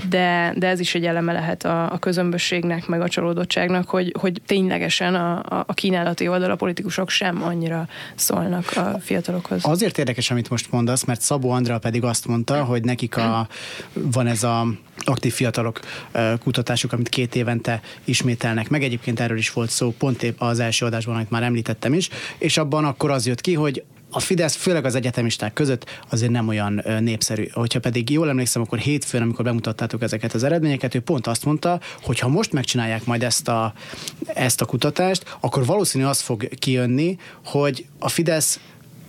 de, 0.09 0.52
de 0.57 0.66
ez 0.66 0.81
is 0.81 0.95
egy 0.95 1.01
egy 1.02 1.09
eleme 1.09 1.32
lehet 1.32 1.64
a, 1.64 1.92
a 1.92 1.99
közömbösségnek, 1.99 2.87
meg 2.87 3.00
a 3.00 3.09
csalódottságnak, 3.09 3.88
hogy, 3.88 4.14
hogy 4.18 4.40
ténylegesen 4.47 5.14
a, 5.14 5.64
a 5.66 5.75
kínálati 5.75 6.28
oldal 6.28 6.50
a 6.50 6.56
politikusok 6.56 7.11
sem 7.11 7.42
annyira 7.42 7.88
szólnak 8.14 8.73
a 8.76 8.99
fiatalokhoz. 9.00 9.61
Azért 9.64 9.99
érdekes, 9.99 10.30
amit 10.30 10.50
most 10.50 10.71
mondasz, 10.71 11.04
mert 11.04 11.21
Szabó 11.21 11.50
Andrea 11.50 11.78
pedig 11.78 12.04
azt 12.04 12.26
mondta, 12.26 12.64
hogy 12.64 12.85
nekik 12.85 13.16
a, 13.16 13.49
van 13.92 14.26
ez 14.26 14.42
a 14.42 14.66
aktív 15.04 15.32
fiatalok 15.32 15.80
kutatásuk, 16.42 16.92
amit 16.92 17.09
két 17.09 17.35
évente 17.35 17.80
ismételnek 18.04 18.68
meg. 18.68 18.82
Egyébként 18.82 19.21
erről 19.21 19.38
is 19.38 19.52
volt 19.52 19.71
szó 19.71 19.94
pont 19.99 20.23
épp 20.23 20.40
az 20.40 20.59
első 20.59 20.87
adásban, 20.87 21.14
amit 21.14 21.30
már 21.30 21.42
említettem 21.42 21.94
is, 21.94 22.09
és 22.38 22.56
abban 22.56 22.85
akkor 22.85 23.11
az 23.11 23.26
jött 23.26 23.40
ki, 23.40 23.54
hogy 23.54 23.85
a 24.14 24.21
Fidesz 24.21 24.54
főleg 24.54 24.85
az 24.85 24.95
egyetemisták 24.95 25.52
között 25.52 26.00
azért 26.11 26.31
nem 26.31 26.49
olyan 26.49 26.85
népszerű. 27.00 27.49
Hogyha 27.52 27.81
pedig 27.81 28.11
jól 28.11 28.28
emlékszem, 28.28 28.62
akkor 28.62 28.78
hétfőn, 28.78 29.23
amikor 29.23 29.45
bemutattátok 29.45 30.02
ezeket 30.02 30.35
az 30.35 30.42
eredményeket, 30.42 30.95
ő 30.95 31.00
pont 31.00 31.26
azt 31.26 31.45
mondta, 31.45 31.81
hogy 32.02 32.19
ha 32.19 32.28
most 32.28 32.52
megcsinálják 32.52 33.04
majd 33.04 33.23
ezt 33.23 33.49
a, 33.49 33.73
ezt 34.26 34.61
a 34.61 34.64
kutatást, 34.64 35.37
akkor 35.40 35.66
valószínű 35.66 36.04
az 36.04 36.21
fog 36.21 36.49
kijönni, 36.59 37.16
hogy 37.45 37.87
a 37.99 38.09
Fidesz 38.09 38.61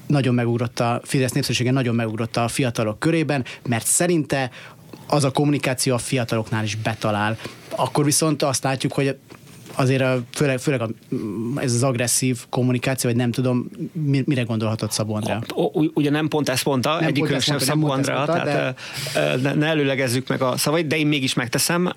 nagyon 0.07 0.33
megugrott 0.33 0.79
a 0.79 1.01
Fidesz 1.03 1.31
népszerűsége 1.31 1.71
nagyon 1.71 1.95
megugrott 1.95 2.37
a 2.37 2.47
fiatalok 2.47 2.99
körében, 2.99 3.45
mert 3.67 3.85
szerinte 3.85 4.51
az 5.07 5.23
a 5.23 5.31
kommunikáció 5.31 5.93
a 5.93 5.97
fiataloknál 5.97 6.63
is 6.63 6.75
betalál. 6.75 7.37
Akkor 7.69 8.05
viszont 8.05 8.43
azt 8.43 8.63
látjuk, 8.63 8.93
hogy 8.93 9.17
azért 9.75 10.01
a, 10.01 10.21
főleg, 10.31 10.59
főleg 10.59 10.81
a, 10.81 10.89
ez 11.55 11.73
az 11.73 11.83
agresszív 11.83 12.39
kommunikáció, 12.49 13.09
vagy 13.09 13.19
nem 13.19 13.31
tudom, 13.31 13.69
mire 14.25 14.41
gondolhatott 14.41 14.91
Szabó 14.91 15.13
Andrea? 15.13 15.43
Ugye 15.93 16.09
nem 16.09 16.27
pont 16.27 16.49
ezt 16.49 16.65
mondta, 16.65 16.95
nem 16.99 17.07
egyikünk 17.07 17.41
sem 17.41 17.57
Szabó 17.57 17.89
Andrea, 17.89 18.25
tehát 18.25 18.75
de... 19.13 19.35
ne, 19.41 19.53
ne 19.53 19.65
előlegezzük 19.65 20.27
meg 20.27 20.41
a 20.41 20.57
szavait, 20.57 20.87
de 20.87 20.97
én 20.97 21.07
mégis 21.07 21.33
megteszem. 21.33 21.93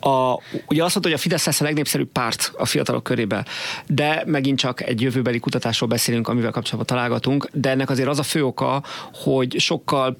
A, 0.00 0.34
ugye 0.66 0.84
azt 0.84 0.94
mondta, 0.94 1.00
hogy 1.00 1.12
a 1.12 1.18
Fidesz 1.18 1.46
lesz 1.46 1.60
a 1.60 1.64
legnépszerűbb 1.64 2.08
párt 2.12 2.52
a 2.56 2.66
fiatalok 2.66 3.02
körébe, 3.02 3.44
de 3.86 4.22
megint 4.26 4.58
csak 4.58 4.82
egy 4.82 5.00
jövőbeli 5.00 5.38
kutatásról 5.38 5.88
beszélünk, 5.88 6.28
amivel 6.28 6.50
kapcsolatban 6.50 6.96
találgatunk, 6.96 7.48
de 7.52 7.70
ennek 7.70 7.90
azért 7.90 8.08
az 8.08 8.18
a 8.18 8.22
fő 8.22 8.44
oka, 8.44 8.82
hogy 9.12 9.58
sokkal, 9.58 10.16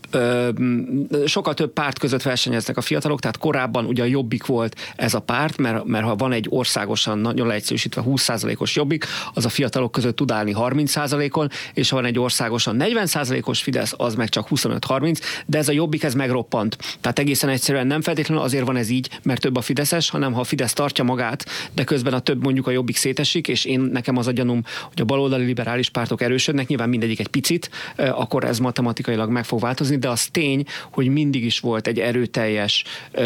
sokkal 1.26 1.54
több 1.54 1.72
párt 1.72 1.98
között 1.98 2.22
versenyeznek 2.22 2.76
a 2.76 2.80
fiatalok, 2.80 3.20
tehát 3.20 3.38
korábban 3.38 3.84
ugye 3.84 4.02
a 4.02 4.06
jobbik 4.06 4.46
volt 4.46 4.76
ez 4.96 5.14
a 5.14 5.20
párt, 5.20 5.56
mert, 5.56 5.84
mert 5.84 6.04
ha 6.04 6.16
van 6.16 6.32
egy 6.32 6.41
egy 6.42 6.48
országosan 6.50 7.18
nagyon 7.18 7.46
leegyszerűsítve 7.46 8.02
20%-os 8.06 8.76
jobbik, 8.76 9.04
az 9.34 9.44
a 9.44 9.48
fiatalok 9.48 9.92
között 9.92 10.16
tud 10.16 10.30
állni 10.30 10.54
30%-on, 10.56 11.50
és 11.74 11.88
ha 11.88 11.96
van 11.96 12.04
egy 12.04 12.18
országosan 12.18 12.76
40%-os 12.78 13.62
Fidesz, 13.62 13.94
az 13.96 14.14
meg 14.14 14.28
csak 14.28 14.46
25-30, 14.50 15.20
de 15.46 15.58
ez 15.58 15.68
a 15.68 15.72
jobbik 15.72 16.02
ez 16.02 16.14
megroppant. 16.14 16.78
Tehát 17.00 17.18
egészen 17.18 17.50
egyszerűen 17.50 17.86
nem 17.86 18.00
feltétlenül 18.00 18.44
azért 18.44 18.66
van 18.66 18.76
ez 18.76 18.88
így, 18.88 19.08
mert 19.22 19.40
több 19.40 19.56
a 19.56 19.60
Fideszes, 19.60 20.10
hanem 20.10 20.32
ha 20.32 20.40
a 20.40 20.44
Fidesz 20.44 20.72
tartja 20.72 21.04
magát, 21.04 21.44
de 21.72 21.84
közben 21.84 22.12
a 22.12 22.20
több 22.20 22.42
mondjuk 22.42 22.66
a 22.66 22.70
jobbik 22.70 22.96
szétesik, 22.96 23.48
és 23.48 23.64
én 23.64 23.80
nekem 23.80 24.16
az 24.16 24.26
a 24.26 24.32
gyanúm, 24.32 24.62
hogy 24.88 25.00
a 25.00 25.04
baloldali 25.04 25.44
liberális 25.44 25.88
pártok 25.88 26.22
erősödnek, 26.22 26.66
nyilván 26.66 26.88
mindegyik 26.88 27.20
egy 27.20 27.28
picit, 27.28 27.70
akkor 27.96 28.44
ez 28.44 28.58
matematikailag 28.58 29.30
meg 29.30 29.44
fog 29.44 29.60
változni, 29.60 29.98
de 29.98 30.08
az 30.08 30.26
tény, 30.26 30.64
hogy 30.90 31.08
mindig 31.08 31.44
is 31.44 31.60
volt 31.60 31.86
egy 31.86 31.98
erőteljes 31.98 32.84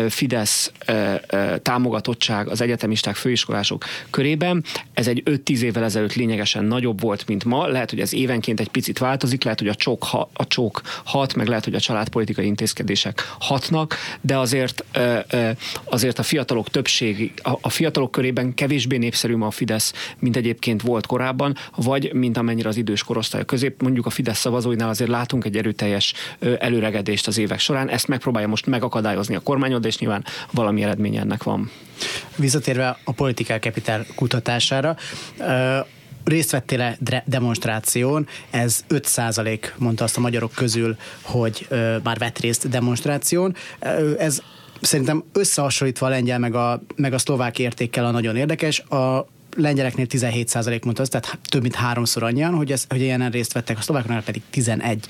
Fidesz 0.09 0.73
támogatottság 1.63 2.49
az 2.49 2.61
egyetemisták 2.61 2.96
egyetemisták, 2.97 3.17
főiskolások 3.17 3.85
körében. 4.11 4.65
Ez 4.95 5.09
egy 5.09 5.23
5-10 5.25 5.61
évvel 5.61 5.85
ezelőtt 5.85 6.15
lényegesen 6.15 6.65
nagyobb 6.65 7.01
volt, 7.01 7.27
mint 7.27 7.45
ma. 7.45 7.67
Lehet, 7.67 7.91
hogy 7.91 8.01
ez 8.01 8.15
évenként 8.15 8.61
egy 8.61 8.69
picit 8.69 8.99
változik, 8.99 9.45
lehet, 9.45 9.59
hogy 9.59 9.69
a 9.69 9.75
csók, 9.75 10.05
ha, 10.05 10.31
a 10.33 10.47
csók 10.47 10.81
hat, 11.05 11.35
meg 11.35 11.49
lehet, 11.49 11.65
hogy 11.65 11.75
a 11.75 11.81
családpolitikai 11.81 12.47
intézkedések 12.47 13.35
hatnak, 13.39 13.97
de 14.21 14.39
azért, 14.39 14.85
azért 15.85 16.19
a 16.19 16.23
fiatalok 16.23 16.69
többség, 16.69 17.33
a 17.61 17.71
fiatalok 17.71 18.11
körében 18.11 18.55
kevésbé 18.55 18.97
népszerű 18.97 19.37
ma 19.37 19.47
a 19.47 19.51
Fidesz, 19.51 19.93
mint 20.19 20.37
egyébként 20.37 20.83
volt 20.83 21.07
korábban, 21.07 21.57
vagy 21.77 22.13
mint 22.13 22.37
amennyire 22.37 22.69
az 22.69 22.77
idős 22.77 23.03
korosztály 23.03 23.45
közép. 23.45 23.83
Mondjuk 23.83 24.07
a 24.07 24.11
Fidesz 24.11 24.39
szavazóinál 24.39 24.89
azért 24.89 25.11
látunk 25.11 25.45
egy 25.45 25.57
erőteljes 25.57 26.15
előregedést 26.59 27.27
az 27.27 27.39
évek 27.39 27.59
során. 27.59 27.89
Ezt 27.89 28.09
megpróbálja 28.09 28.49
most 28.49 28.67
megakadályozni 28.67 29.35
a 29.35 29.41
kormányod, 29.41 29.85
és 29.85 29.99
nyilván 29.99 30.25
valami 30.51 30.83
eredmény 30.83 31.17
ennek 31.17 31.43
van. 31.43 31.71
Visszatérve 32.37 32.86
a 33.05 33.13
Political 33.13 33.59
Capital 33.59 34.07
kutatására, 34.15 34.97
részt 36.25 36.51
vettél 36.51 36.97
demonstráción, 37.25 38.27
ez 38.51 38.85
5% 38.89 39.59
mondta 39.77 40.05
azt 40.05 40.17
a 40.17 40.21
magyarok 40.21 40.53
közül, 40.55 40.97
hogy 41.23 41.69
már 42.03 42.19
vett 42.19 42.39
részt 42.39 42.69
demonstráción. 42.69 43.55
Ez 44.19 44.43
szerintem 44.81 45.25
összehasonlítva 45.33 46.07
a 46.07 46.09
lengyel 46.09 46.39
meg 46.39 46.55
a, 46.55 46.83
meg 46.97 47.13
a 47.13 47.19
szlovák 47.19 47.59
értékkel 47.59 48.05
a 48.05 48.11
nagyon 48.11 48.37
érdekes. 48.37 48.79
A 48.79 49.27
lengyeleknél 49.57 50.07
17% 50.09 50.85
mondta 50.85 51.03
az, 51.03 51.09
tehát 51.09 51.39
több 51.49 51.63
mint 51.63 51.75
háromszor 51.75 52.23
annyian, 52.23 52.55
hogy, 52.55 52.73
ez, 52.73 52.85
hogy 52.89 53.01
ilyen 53.01 53.31
részt 53.31 53.53
vettek, 53.53 53.79
a 53.79 53.81
szlováknál 53.81 54.23
pedig 54.23 54.43
11. 54.51 55.07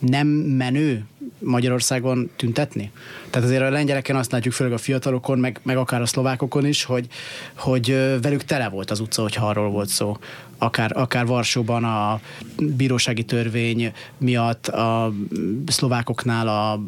Nem 0.00 0.26
menő 0.26 1.04
Magyarországon 1.44 2.30
tüntetni? 2.36 2.90
Tehát 3.30 3.48
azért 3.48 3.62
a 3.62 3.70
lengyeleken 3.70 4.16
azt 4.16 4.32
látjuk, 4.32 4.54
főleg 4.54 4.72
a 4.72 4.78
fiatalokon, 4.78 5.38
meg, 5.38 5.60
meg 5.62 5.76
akár 5.76 6.00
a 6.00 6.06
szlovákokon 6.06 6.66
is, 6.66 6.84
hogy, 6.84 7.06
hogy 7.54 7.86
velük 8.22 8.44
tele 8.44 8.68
volt 8.68 8.90
az 8.90 9.00
utca, 9.00 9.22
hogyha 9.22 9.48
arról 9.48 9.70
volt 9.70 9.88
szó. 9.88 10.16
Akár, 10.58 10.90
akár 10.94 11.26
Varsóban 11.26 11.84
a 11.84 12.20
bírósági 12.76 13.24
törvény 13.24 13.92
miatt, 14.18 14.66
a 14.66 15.12
szlovákoknál 15.66 16.48
a 16.48 16.80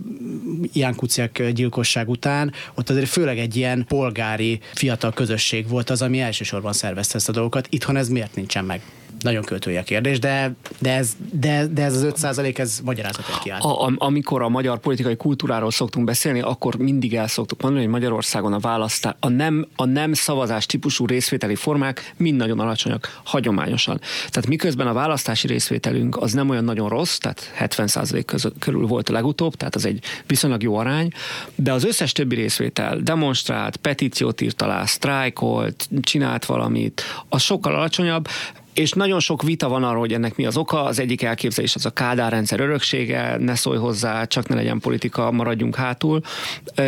Ján 0.73 0.95
Kuciak 0.95 1.43
gyilkosság 1.43 2.09
után, 2.09 2.53
ott 2.75 2.91
azért 2.91 3.09
főleg 3.09 3.39
egy 3.39 3.57
ilyen 3.57 3.85
polgári 3.89 4.61
fiatal 4.75 5.13
közösség 5.13 5.69
volt 5.69 5.91
az, 5.91 6.03
ami 6.03 6.21
elsősorban 6.21 6.73
szervezte 6.73 7.17
ezt 7.17 7.29
a 7.29 7.33
dolgokat. 7.33 7.67
Itthon 7.71 7.97
ez 7.97 8.09
miért 8.09 8.35
nincsen 8.35 8.65
meg? 8.65 8.83
Nagyon 9.25 9.43
költői 9.43 9.77
a 9.77 9.83
kérdés, 9.83 10.19
de, 10.19 10.55
de, 10.79 10.97
ez, 10.97 11.17
de, 11.33 11.67
de 11.67 11.83
ez 11.83 11.95
az 11.95 12.03
5 12.03 12.17
százalék, 12.17 12.59
ez 12.59 12.81
magyarázatot 12.85 13.39
kiáll. 13.39 13.61
A, 13.61 13.87
a, 13.87 13.95
amikor 13.99 14.43
a 14.43 14.49
magyar 14.49 14.79
politikai 14.79 15.17
kultúráról 15.17 15.71
szoktunk 15.71 16.07
beszélni, 16.07 16.41
akkor 16.41 16.75
mindig 16.77 17.15
el 17.15 17.27
szoktuk 17.27 17.63
mondani, 17.63 17.83
hogy 17.83 17.93
Magyarországon 17.93 18.53
a 18.53 18.59
választás, 18.59 19.15
a 19.21 19.29
nem, 19.29 19.67
a 19.77 19.85
nem 19.85 20.13
szavazás 20.13 20.67
típusú 20.67 21.07
részvételi 21.07 21.55
formák 21.55 22.15
mind 22.17 22.37
nagyon 22.37 22.61
alacsonyak, 22.61 23.21
hagyományosan. 23.25 24.01
Tehát 24.29 24.47
miközben 24.47 24.87
a 24.87 24.93
választási 24.93 25.47
részvételünk 25.47 26.17
az 26.17 26.33
nem 26.33 26.49
olyan 26.51 26.65
nagyon 26.65 26.89
rossz, 26.89 27.19
tehát 27.19 27.51
70 27.55 27.87
százalék 27.87 28.33
körül 28.59 28.87
volt 28.87 29.09
a 29.09 29.13
legutóbb, 29.13 29.55
tehát 29.55 29.75
az 29.75 29.85
egy 29.85 30.05
viszonylag 30.27 30.63
jó 30.63 30.77
arány, 30.77 31.11
de 31.55 31.73
az 31.73 31.85
összes 31.85 32.13
többi 32.13 32.35
részvétel 32.35 32.99
demonstrált, 32.99 33.77
petíciót 33.77 34.41
írt 34.41 34.63
alá, 34.63 34.85
sztrájkolt, 34.85 35.89
csinált 36.01 36.45
valamit, 36.45 37.03
az 37.29 37.43
sokkal 37.43 37.75
alacsonyabb, 37.75 38.29
és 38.75 38.93
nagyon 38.93 39.21
sok 39.21 39.43
vita 39.43 39.69
van 39.69 39.85
arról, 39.85 39.99
hogy 39.99 40.13
ennek 40.13 40.37
mi 40.37 40.47
az 40.47 40.57
oka. 40.57 40.85
Az 40.85 40.99
egyik 40.99 41.23
elképzelés 41.23 41.75
az 41.75 41.87
a 41.87 41.91
Kádár 41.91 42.33
rendszer 42.33 42.61
öröksége, 42.61 43.37
ne 43.39 43.55
szólj 43.55 43.79
hozzá, 43.79 44.25
csak 44.25 44.49
ne 44.49 44.55
legyen 44.55 44.79
politika, 44.79 45.31
maradjunk 45.31 45.77
hátul. 45.77 46.21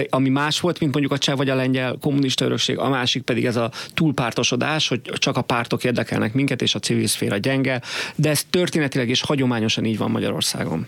Ami 0.09 0.28
más 0.28 0.61
volt, 0.61 0.81
mint 0.81 0.93
mondjuk 0.93 1.12
a 1.12 1.19
cseh 1.19 1.37
vagy 1.37 1.50
a 1.50 1.55
lengyel 1.55 1.97
kommunista 2.00 2.45
örökség, 2.45 2.78
a 2.78 2.88
másik 2.88 3.23
pedig 3.23 3.47
ez 3.47 3.57
a 3.57 3.71
túlpártosodás, 3.95 4.88
hogy 4.88 5.00
csak 5.02 5.37
a 5.37 5.43
pártok 5.43 5.85
érdekelnek 5.85 6.35
minket, 6.35 6.62
és 6.62 6.75
a 6.75 6.78
civil 6.78 7.07
szféra 7.07 7.37
gyenge, 7.37 7.83
de 8.14 8.31
ez 8.31 8.45
történetileg 8.50 9.09
és 9.09 9.21
hagyományosan 9.21 9.85
így 9.85 9.99
van 9.99 10.11
Magyarországon. 10.11 10.87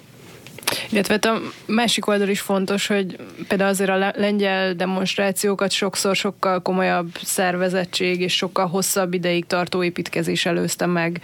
Illetve 0.91 1.13
hát 1.13 1.25
a 1.25 1.41
másik 1.67 2.07
oldal 2.07 2.29
is 2.29 2.41
fontos, 2.41 2.87
hogy 2.87 3.17
például 3.49 3.71
azért 3.71 3.91
a 3.91 4.13
lengyel 4.17 4.75
demonstrációkat 4.75 5.71
sokszor 5.71 6.17
sokkal 6.17 6.63
komolyabb 6.63 7.19
szervezettség 7.23 8.21
és 8.21 8.37
sokkal 8.37 8.67
hosszabb 8.67 9.15
ideig 9.15 9.47
tartó 9.47 9.83
építkezés 9.83 10.47
előzte 10.47 10.87
meg, 10.87 11.21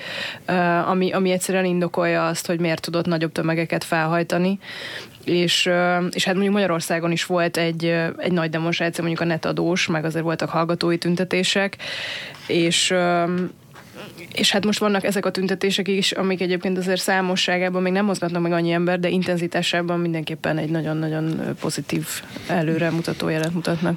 ami, 0.87 1.13
ami 1.13 1.31
egyszerűen 1.31 1.65
indokolja 1.65 2.27
azt, 2.27 2.47
hogy 2.47 2.61
miért 2.61 2.81
tudott 2.81 3.07
nagyobb 3.07 3.33
tömegeket 3.33 3.85
felhajtani. 3.85 4.59
És, 5.25 5.71
és 6.11 6.25
hát 6.25 6.35
mondjuk 6.35 6.55
Magyarországon 6.55 7.13
is 7.13 7.25
volt 7.25 7.57
egy, 7.57 7.85
egy 8.17 8.33
nagy 8.33 8.51
demonstráció, 8.51 9.05
mondjuk 9.05 9.29
a 9.29 9.33
netadós, 9.33 9.87
meg 9.87 10.05
azért 10.05 10.25
voltak 10.25 10.49
hallgatói 10.49 10.99
tüntetések, 10.99 11.77
és 12.47 12.95
és 14.33 14.53
hát 14.53 14.65
most 14.65 14.79
vannak 14.79 15.05
ezek 15.05 15.27
a 15.27 15.31
tüntetések 15.31 15.89
is, 15.89 16.13
amik 16.13 16.41
egyébként 16.41 16.79
azért 16.79 17.01
számosságában 17.01 17.83
még 17.83 17.93
nem 17.93 18.05
mozgatnak 18.05 18.43
meg 18.43 18.53
annyi 18.53 18.73
ember, 18.73 19.01
de 19.01 19.09
intenzitásában 19.09 20.01
mindenképpen 20.01 20.59
egy 20.59 20.71
nagyon-nagyon 20.71 21.57
pozitív 21.61 22.07
előremutató 22.49 23.29
jelet 23.29 23.55
mutatnak. 23.55 23.97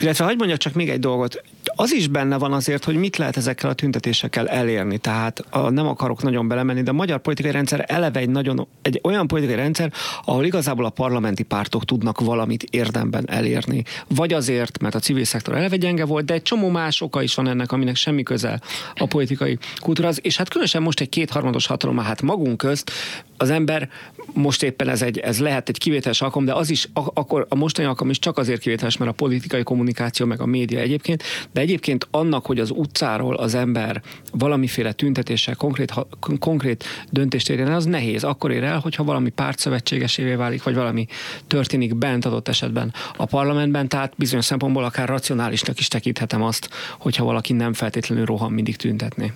Illetve 0.00 0.24
hagyd 0.24 0.38
mondjak 0.38 0.58
csak 0.58 0.72
még 0.72 0.90
egy 0.90 1.00
dolgot. 1.00 1.42
Az 1.80 1.92
is 1.92 2.06
benne 2.08 2.38
van 2.38 2.52
azért, 2.52 2.84
hogy 2.84 2.96
mit 2.96 3.16
lehet 3.16 3.36
ezekkel 3.36 3.70
a 3.70 3.74
tüntetésekkel 3.74 4.48
elérni. 4.48 4.98
Tehát 4.98 5.44
a, 5.50 5.70
nem 5.70 5.86
akarok 5.86 6.22
nagyon 6.22 6.48
belemenni, 6.48 6.82
de 6.82 6.90
a 6.90 6.94
magyar 6.94 7.18
politikai 7.18 7.52
rendszer 7.52 7.84
eleve 7.86 8.20
egy, 8.20 8.28
nagyon, 8.28 8.68
egy 8.82 9.00
olyan 9.02 9.26
politikai 9.26 9.56
rendszer, 9.56 9.92
ahol 10.24 10.44
igazából 10.44 10.84
a 10.84 10.90
parlamenti 10.90 11.42
pártok 11.42 11.84
tudnak 11.84 12.20
valamit 12.20 12.62
érdemben 12.62 13.30
elérni. 13.30 13.84
Vagy 14.08 14.32
azért, 14.32 14.80
mert 14.80 14.94
a 14.94 14.98
civil 14.98 15.24
szektor 15.24 15.54
eleve 15.54 15.76
gyenge 15.76 16.04
volt, 16.04 16.24
de 16.24 16.34
egy 16.34 16.42
csomó 16.42 16.68
más 16.68 17.00
oka 17.00 17.22
is 17.22 17.34
van 17.34 17.48
ennek, 17.48 17.72
aminek 17.72 17.96
semmi 17.96 18.22
köze 18.22 18.60
a 18.94 19.06
politikai 19.06 19.58
kultúrához. 19.80 20.18
És 20.22 20.36
hát 20.36 20.48
különösen 20.48 20.82
most 20.82 21.00
egy 21.00 21.08
kétharmados 21.08 21.66
hatalom, 21.66 21.98
hát 21.98 22.22
magunk 22.22 22.56
közt 22.56 22.92
az 23.38 23.50
ember 23.50 23.90
most 24.32 24.62
éppen 24.62 24.88
ez, 24.88 25.02
egy, 25.02 25.18
ez 25.18 25.40
lehet 25.40 25.68
egy 25.68 25.78
kivételes 25.78 26.20
alkalom, 26.22 26.46
de 26.46 26.52
az 26.52 26.70
is, 26.70 26.88
akkor 26.92 27.46
a 27.48 27.54
mostani 27.54 27.88
alkalom 27.88 28.10
is 28.10 28.18
csak 28.18 28.38
azért 28.38 28.60
kivételes, 28.60 28.96
mert 28.96 29.10
a 29.10 29.14
politikai 29.14 29.62
kommunikáció, 29.62 30.26
meg 30.26 30.40
a 30.40 30.46
média 30.46 30.78
egyébként, 30.80 31.22
de 31.52 31.60
egyébként 31.60 32.08
annak, 32.10 32.46
hogy 32.46 32.58
az 32.58 32.70
utcáról 32.70 33.34
az 33.34 33.54
ember 33.54 34.02
valamiféle 34.32 34.92
tüntetéssel 34.92 35.56
konkrét, 35.56 35.94
konkrét 36.38 36.84
döntést 37.10 37.50
érjen 37.50 37.72
az 37.72 37.84
nehéz. 37.84 38.24
Akkor 38.24 38.50
ér 38.50 38.62
el, 38.62 38.78
hogyha 38.78 39.04
valami 39.04 39.30
pártszövetségesévé 39.30 40.34
válik, 40.34 40.62
vagy 40.62 40.74
valami 40.74 41.06
történik 41.46 41.94
bent 41.94 42.24
adott 42.24 42.48
esetben 42.48 42.92
a 43.16 43.24
parlamentben, 43.24 43.88
tehát 43.88 44.12
bizonyos 44.16 44.44
szempontból 44.44 44.84
akár 44.84 45.08
racionálisnak 45.08 45.78
is 45.78 45.88
tekinthetem 45.88 46.42
azt, 46.42 46.68
hogyha 46.98 47.24
valaki 47.24 47.52
nem 47.52 47.72
feltétlenül 47.72 48.24
rohan 48.24 48.52
mindig 48.52 48.76
tüntetni. 48.76 49.32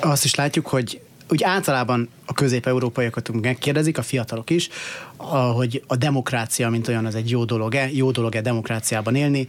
Azt 0.00 0.24
is 0.24 0.34
látjuk, 0.34 0.66
hogy 0.66 1.00
úgy 1.28 1.42
általában 1.42 2.08
a 2.26 2.32
közép-európaiakat 2.32 3.30
megkérdezik, 3.32 3.98
a 3.98 4.02
fiatalok 4.02 4.50
is, 4.50 4.68
hogy 5.54 5.82
a 5.86 5.96
demokrácia, 5.96 6.68
mint 6.68 6.88
olyan, 6.88 7.06
az 7.06 7.14
egy 7.14 7.30
jó 7.30 7.44
dolog-e, 7.44 7.88
jó 7.92 8.10
dolog-e 8.10 8.40
demokráciában 8.40 9.14
élni. 9.14 9.46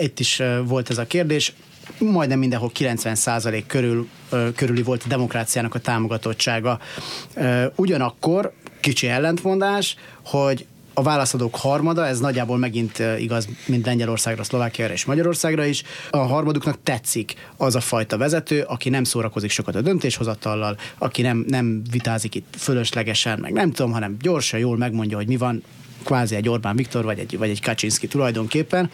Itt 0.00 0.20
is 0.20 0.42
volt 0.64 0.90
ez 0.90 0.98
a 0.98 1.06
kérdés, 1.06 1.52
majdnem 1.98 2.38
mindenhol 2.38 2.70
90% 2.78 3.62
körül, 3.66 4.08
körüli 4.56 4.82
volt 4.82 5.02
a 5.04 5.08
demokráciának 5.08 5.74
a 5.74 5.78
támogatottsága. 5.78 6.80
Ugyanakkor 7.74 8.52
kicsi 8.80 9.08
ellentmondás, 9.08 9.96
hogy 10.24 10.66
a 10.94 11.02
válaszadók 11.02 11.56
harmada, 11.56 12.06
ez 12.06 12.20
nagyjából 12.20 12.58
megint 12.58 13.02
igaz, 13.18 13.48
mint 13.66 13.86
Lengyelországra, 13.86 14.42
Szlovákiára 14.42 14.92
és 14.92 15.04
Magyarországra 15.04 15.64
is. 15.64 15.82
A 16.10 16.16
harmaduknak 16.16 16.78
tetszik 16.82 17.34
az 17.56 17.74
a 17.74 17.80
fajta 17.80 18.16
vezető, 18.16 18.60
aki 18.60 18.88
nem 18.88 19.04
szórakozik 19.04 19.50
sokat 19.50 19.74
a 19.74 19.80
döntéshozatallal, 19.80 20.76
aki 20.98 21.22
nem, 21.22 21.44
nem 21.48 21.82
vitázik 21.90 22.34
itt 22.34 22.54
fölöslegesen, 22.58 23.38
meg 23.38 23.52
nem 23.52 23.72
tudom, 23.72 23.92
hanem 23.92 24.16
gyorsan, 24.20 24.60
jól 24.60 24.76
megmondja, 24.76 25.16
hogy 25.16 25.26
mi 25.26 25.36
van, 25.36 25.62
kvázi 26.04 26.34
egy 26.34 26.48
Orbán 26.48 26.76
Viktor, 26.76 27.04
vagy 27.04 27.18
egy, 27.18 27.38
vagy 27.38 27.50
egy 27.50 27.60
Kaczynski 27.60 28.06
tulajdonképpen. 28.06 28.90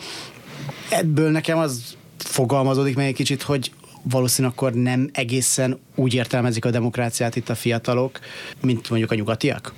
Ebből 0.90 1.31
nekem 1.31 1.59
az 1.59 1.96
fogalmazódik 2.18 2.96
meg 2.96 3.07
egy 3.07 3.14
kicsit, 3.14 3.42
hogy 3.42 3.73
valószínűleg 4.03 4.57
akkor 4.57 4.73
nem 4.73 5.11
egészen 5.12 5.79
úgy 5.94 6.14
értelmezik 6.14 6.64
a 6.64 6.70
demokráciát 6.70 7.37
itt 7.37 7.49
a 7.49 7.55
fiatalok, 7.55 8.18
mint 8.61 8.88
mondjuk 8.88 9.11
a 9.11 9.14
nyugatiak? 9.14 9.75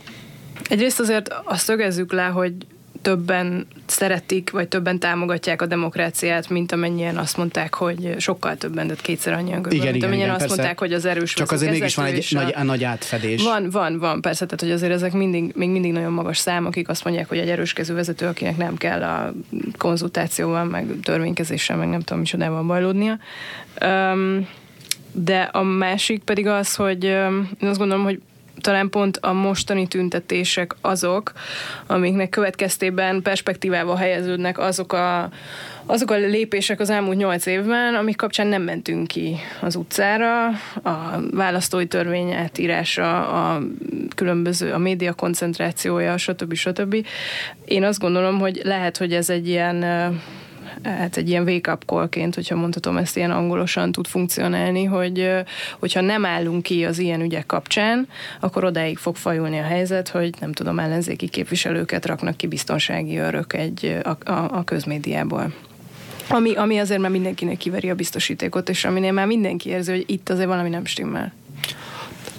Egyrészt 0.68 1.00
azért 1.00 1.34
azt 1.44 1.64
szögezzük 1.64 2.12
le, 2.12 2.24
hogy 2.24 2.54
többen 3.02 3.66
szeretik, 3.86 4.50
vagy 4.50 4.68
többen 4.68 4.98
támogatják 4.98 5.62
a 5.62 5.66
demokráciát, 5.66 6.48
mint 6.48 6.72
amennyien 6.72 7.16
azt 7.16 7.36
mondták, 7.36 7.74
hogy 7.74 8.14
sokkal 8.18 8.56
többen, 8.56 8.86
de 8.86 8.94
kétszer 9.02 9.32
annyian 9.32 9.62
körül, 9.62 9.78
igen, 9.78 9.92
mint 9.92 10.04
amennyien 10.04 10.24
igen, 10.24 10.34
azt 10.34 10.46
persze. 10.46 10.56
mondták, 10.56 10.78
hogy 10.78 10.92
az 10.92 11.04
erős 11.04 11.34
Csak 11.34 11.50
azért 11.50 11.72
mégis 11.72 11.94
van 11.94 12.04
egy 12.04 12.28
a... 12.30 12.42
nagy, 12.42 12.64
nagy 12.64 12.84
átfedés. 12.84 13.42
Van, 13.42 13.70
van, 13.70 13.98
van, 13.98 14.20
persze, 14.20 14.44
tehát 14.44 14.60
hogy 14.60 14.70
azért 14.70 14.92
ezek 14.92 15.12
mindig, 15.12 15.52
még 15.54 15.68
mindig 15.68 15.92
nagyon 15.92 16.12
magas 16.12 16.38
számok, 16.38 16.68
akik 16.68 16.88
azt 16.88 17.04
mondják, 17.04 17.28
hogy 17.28 17.38
egy 17.38 17.48
erőskező 17.48 17.94
vezető, 17.94 18.26
akinek 18.26 18.56
nem 18.56 18.76
kell 18.76 19.02
a 19.02 19.32
konzultációval, 19.78 20.64
meg 20.64 20.86
törvénykezéssel, 21.02 21.76
meg 21.76 21.88
nem 21.88 22.00
tudom 22.00 22.18
micsodával 22.18 22.62
bajlódnia. 22.62 23.18
Um, 23.84 24.48
de 25.12 25.40
a 25.40 25.62
másik 25.62 26.22
pedig 26.22 26.46
az, 26.46 26.74
hogy 26.74 27.04
én 27.04 27.68
azt 27.68 27.78
gondolom, 27.78 28.04
hogy 28.04 28.20
talán 28.60 28.90
pont 28.90 29.16
a 29.16 29.32
mostani 29.32 29.86
tüntetések 29.86 30.74
azok, 30.80 31.32
amiknek 31.86 32.28
következtében 32.28 33.22
perspektívába 33.22 33.96
helyeződnek 33.96 34.58
azok 34.58 34.92
a, 34.92 35.30
azok 35.86 36.10
a 36.10 36.16
lépések 36.16 36.80
az 36.80 36.90
elmúlt 36.90 37.16
nyolc 37.16 37.46
évben, 37.46 37.94
amik 37.94 38.16
kapcsán 38.16 38.46
nem 38.46 38.62
mentünk 38.62 39.06
ki 39.06 39.36
az 39.60 39.76
utcára, 39.76 40.46
a 40.82 41.20
választói 41.30 41.86
törvény 41.86 42.32
átírása, 42.32 43.28
a 43.28 43.62
különböző, 44.14 44.72
a 44.72 44.78
média 44.78 45.12
koncentrációja, 45.12 46.16
stb. 46.16 46.54
stb. 46.54 47.06
Én 47.64 47.84
azt 47.84 48.00
gondolom, 48.00 48.38
hogy 48.38 48.60
lehet, 48.64 48.96
hogy 48.96 49.12
ez 49.12 49.30
egy 49.30 49.48
ilyen 49.48 49.84
hát 50.82 51.16
egy 51.16 51.28
ilyen 51.28 51.42
wake-up 51.42 51.84
callként, 51.84 52.34
hogyha 52.34 52.56
mondhatom 52.56 52.96
ezt 52.96 53.16
ilyen 53.16 53.30
angolosan 53.30 53.92
tud 53.92 54.06
funkcionálni, 54.06 54.84
hogy 54.84 55.30
hogyha 55.78 56.00
nem 56.00 56.24
állunk 56.24 56.62
ki 56.62 56.84
az 56.84 56.98
ilyen 56.98 57.20
ügyek 57.20 57.46
kapcsán, 57.46 58.08
akkor 58.40 58.64
odáig 58.64 58.98
fog 58.98 59.16
fajulni 59.16 59.58
a 59.58 59.64
helyzet, 59.64 60.08
hogy 60.08 60.34
nem 60.40 60.52
tudom, 60.52 60.78
ellenzéki 60.78 61.28
képviselőket 61.28 62.06
raknak 62.06 62.36
ki 62.36 62.46
biztonsági 62.46 63.16
örök 63.16 63.52
egy, 63.52 63.98
a, 64.02 64.30
a, 64.30 64.48
a 64.52 64.64
közmédiából. 64.64 65.52
Ami, 66.28 66.54
ami 66.54 66.78
azért 66.78 67.00
már 67.00 67.10
mindenkinek 67.10 67.56
kiveri 67.56 67.90
a 67.90 67.94
biztosítékot, 67.94 68.68
és 68.68 68.84
aminél 68.84 69.12
már 69.12 69.26
mindenki 69.26 69.68
érzi, 69.68 69.90
hogy 69.90 70.04
itt 70.06 70.28
azért 70.28 70.48
valami 70.48 70.68
nem 70.68 70.84
stimmel. 70.84 71.32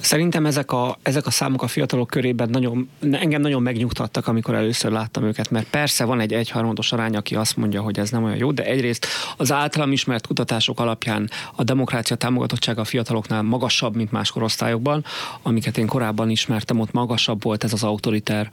Szerintem 0.02 0.46
ezek 0.46 0.72
a, 0.72 0.98
ezek 1.02 1.26
a 1.26 1.32
számok 1.32 1.62
a 1.64 1.68
fiatalok 1.68 2.08
körében 2.08 2.50
nagyon, 2.50 2.90
engem 3.12 3.42
nagyon 3.42 3.62
megnyugtattak, 3.62 4.28
amikor 4.28 4.56
először 4.56 4.92
láttam 4.92 5.24
őket, 5.24 5.50
mert 5.50 5.68
persze 5.70 6.06
van 6.06 6.20
egy 6.20 6.34
egyharmados 6.34 6.92
arány, 6.92 7.16
aki 7.16 7.36
azt 7.36 7.58
mondja, 7.58 7.82
hogy 7.82 8.00
ez 8.00 8.10
nem 8.10 8.24
olyan 8.24 8.38
jó, 8.38 8.52
de 8.52 8.64
egyrészt 8.64 9.08
az 9.38 9.52
általam 9.52 9.92
ismert 9.92 10.28
kutatások 10.28 10.80
alapján 10.80 11.30
a 11.56 11.64
demokrácia 11.64 12.16
támogatottsága 12.16 12.82
a 12.82 12.86
fiataloknál 12.86 13.42
magasabb, 13.42 13.96
mint 13.96 14.12
más 14.12 14.32
korosztályokban, 14.32 15.06
amiket 15.42 15.78
én 15.78 15.88
korábban 15.88 16.30
ismertem, 16.30 16.80
ott 16.80 16.92
magasabb 16.92 17.44
volt 17.44 17.64
ez 17.64 17.74
az 17.74 17.84
autoriter 17.84 18.50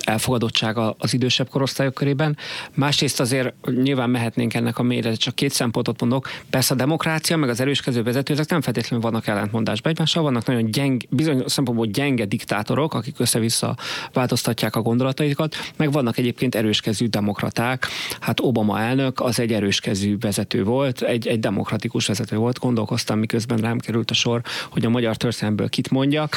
elfogadottsága 0.00 0.94
az 0.98 1.14
idősebb 1.14 1.48
korosztályok 1.48 1.94
körében. 1.94 2.36
Másrészt 2.74 3.20
azért 3.20 3.54
nyilván 3.82 4.10
mehetnénk 4.10 4.54
ennek 4.54 4.78
a 4.78 4.82
mélyre, 4.82 5.14
csak 5.14 5.34
két 5.34 5.52
szempontot 5.52 6.00
mondok. 6.00 6.28
Persze 6.50 6.74
a 6.74 6.76
demokrácia, 6.76 7.36
meg 7.36 7.48
az 7.48 7.60
erőskező 7.60 8.02
vezető, 8.02 8.32
ezek 8.32 8.48
nem 8.48 8.60
feltétlenül 8.60 9.10
vannak 9.10 9.26
ellentmondásban 9.26 9.92
egymással, 9.92 10.19
egymással, 10.20 10.22
vannak 10.22 10.46
nagyon 10.46 10.70
gyeng, 10.70 11.02
bizonyos 11.10 11.52
szempontból 11.52 11.86
gyenge 11.86 12.24
diktátorok, 12.24 12.94
akik 12.94 13.14
össze-vissza 13.18 13.76
változtatják 14.12 14.76
a 14.76 14.82
gondolataikat, 14.82 15.56
meg 15.76 15.92
vannak 15.92 16.18
egyébként 16.18 16.54
erőskezű 16.54 17.06
demokraták. 17.06 17.86
Hát 18.20 18.40
Obama 18.40 18.80
elnök 18.80 19.20
az 19.20 19.40
egy 19.40 19.52
erőskezű 19.52 20.18
vezető 20.18 20.64
volt, 20.64 21.02
egy, 21.02 21.26
egy 21.26 21.40
demokratikus 21.40 22.06
vezető 22.06 22.36
volt. 22.36 22.58
Gondolkoztam, 22.58 23.18
miközben 23.18 23.58
rám 23.58 23.78
került 23.78 24.10
a 24.10 24.14
sor, 24.14 24.40
hogy 24.70 24.84
a 24.84 24.88
magyar 24.88 25.16
történelmből 25.16 25.68
kit 25.68 25.90
mondjak. 25.90 26.36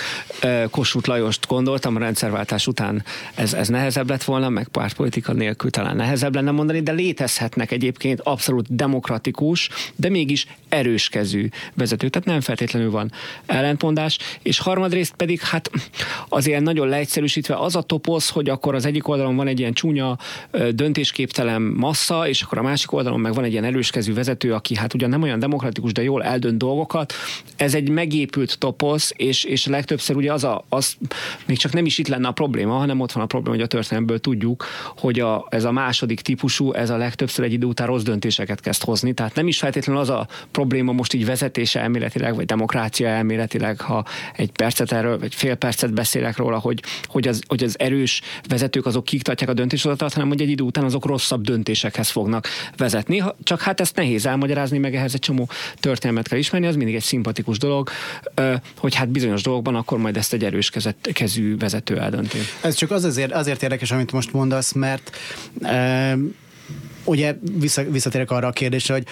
Kossuth 0.69 1.07
Lajost 1.07 1.47
gondoltam, 1.47 1.95
a 1.95 1.99
rendszerváltás 1.99 2.67
után 2.67 3.03
ez, 3.35 3.53
ez 3.53 3.67
nehezebb 3.67 4.09
lett 4.09 4.23
volna, 4.23 4.49
meg 4.49 4.67
pártpolitika 4.67 5.33
nélkül 5.33 5.69
talán 5.69 5.95
nehezebb 5.95 6.35
lenne 6.35 6.51
mondani, 6.51 6.81
de 6.81 6.91
létezhetnek 6.91 7.71
egyébként 7.71 8.19
abszolút 8.19 8.75
demokratikus, 8.75 9.69
de 9.95 10.09
mégis 10.09 10.47
erőskezű 10.69 11.49
vezető. 11.73 12.09
Tehát 12.09 12.27
nem 12.27 12.41
feltétlenül 12.41 12.91
van 12.91 13.11
ellentmondás. 13.73 14.17
És 14.41 14.59
harmadrészt 14.59 15.13
pedig, 15.15 15.41
hát 15.41 15.71
azért 16.29 16.61
nagyon 16.61 16.87
leegyszerűsítve 16.87 17.55
az 17.55 17.75
a 17.75 17.81
toposz, 17.81 18.29
hogy 18.29 18.49
akkor 18.49 18.75
az 18.75 18.85
egyik 18.85 19.07
oldalon 19.07 19.35
van 19.35 19.47
egy 19.47 19.59
ilyen 19.59 19.73
csúnya, 19.73 20.17
döntésképtelen 20.71 21.61
massza, 21.61 22.27
és 22.27 22.41
akkor 22.41 22.57
a 22.57 22.61
másik 22.61 22.91
oldalon 22.91 23.19
meg 23.19 23.33
van 23.33 23.43
egy 23.43 23.51
ilyen 23.51 23.63
erőskezű 23.63 24.13
vezető, 24.13 24.53
aki 24.53 24.75
hát 24.75 24.93
ugyan 24.93 25.09
nem 25.09 25.21
olyan 25.21 25.39
demokratikus, 25.39 25.91
de 25.91 26.03
jól 26.03 26.23
eldönt 26.23 26.57
dolgokat. 26.57 27.13
Ez 27.55 27.75
egy 27.75 27.89
megépült 27.89 28.57
toposz, 28.57 29.13
és, 29.15 29.43
és 29.43 29.65
legtöbbször 29.65 30.15
ugye 30.15 30.33
az, 30.33 30.43
a, 30.43 30.65
az 30.69 30.95
még 31.45 31.57
csak 31.57 31.73
nem 31.73 31.85
is 31.85 31.97
itt 31.97 32.07
lenne 32.07 32.27
a 32.27 32.31
probléma, 32.31 32.73
hanem 32.73 32.99
ott 32.99 33.11
van 33.11 33.23
a 33.23 33.25
probléma, 33.25 33.55
hogy 33.55 33.63
a 33.63 33.67
történelmből 33.67 34.19
tudjuk, 34.19 34.65
hogy 34.97 35.19
a, 35.19 35.47
ez 35.49 35.63
a 35.63 35.71
második 35.71 36.21
típusú, 36.21 36.73
ez 36.73 36.89
a 36.89 36.97
legtöbbször 36.97 37.45
egy 37.45 37.53
idő 37.53 37.65
után 37.65 37.87
rossz 37.87 38.03
döntéseket 38.03 38.59
kezd 38.59 38.83
hozni. 38.83 39.13
Tehát 39.13 39.35
nem 39.35 39.47
is 39.47 39.57
feltétlenül 39.57 40.01
az 40.01 40.09
a 40.09 40.27
probléma 40.51 40.91
most 40.91 41.13
így 41.13 41.25
vezetése 41.25 41.79
elméletileg, 41.79 42.35
vagy 42.35 42.45
demokrácia 42.45 43.07
elméletileg, 43.07 43.62
ha 43.81 44.05
egy 44.35 44.51
percet 44.51 44.91
erről, 44.91 45.19
vagy 45.19 45.35
fél 45.35 45.55
percet 45.55 45.93
beszélek 45.93 46.37
róla, 46.37 46.57
hogy, 46.57 46.83
hogy, 47.05 47.27
az, 47.27 47.41
hogy 47.47 47.63
az 47.63 47.79
erős 47.79 48.21
vezetők 48.47 48.85
azok 48.85 49.05
kiktatják 49.05 49.49
a 49.49 49.53
döntéshozatat, 49.53 50.13
hanem 50.13 50.27
hogy 50.27 50.41
egy 50.41 50.49
idő 50.49 50.63
után 50.63 50.83
azok 50.83 51.05
rosszabb 51.05 51.43
döntésekhez 51.43 52.09
fognak 52.09 52.47
vezetni. 52.77 53.23
Csak 53.43 53.61
hát 53.61 53.79
ezt 53.79 53.95
nehéz 53.95 54.25
elmagyarázni, 54.25 54.77
meg 54.77 54.95
ehhez 54.95 55.13
egy 55.13 55.19
csomó 55.19 55.49
történelmet 55.79 56.27
kell 56.27 56.37
ismerni, 56.37 56.67
az 56.67 56.75
mindig 56.75 56.95
egy 56.95 57.03
szimpatikus 57.03 57.57
dolog, 57.57 57.89
hogy 58.77 58.95
hát 58.95 59.09
bizonyos 59.09 59.41
dolgokban 59.41 59.75
akkor 59.75 59.97
majd 59.97 60.17
ezt 60.17 60.33
egy 60.33 60.43
erős 60.43 60.69
kezet, 60.69 60.95
kezű 61.13 61.57
vezető 61.57 61.99
eldönti. 61.99 62.37
Ez 62.61 62.75
csak 62.75 62.91
az 62.91 63.03
azért, 63.03 63.31
azért 63.31 63.63
érdekes, 63.63 63.91
amit 63.91 64.11
most 64.11 64.33
mondasz, 64.33 64.71
mert 64.71 65.17
e, 65.61 66.17
ugye 67.03 67.35
vissza, 67.59 67.83
visszatérek 67.83 68.31
arra 68.31 68.47
a 68.47 68.51
kérdésre, 68.51 68.93
hogy 68.93 69.07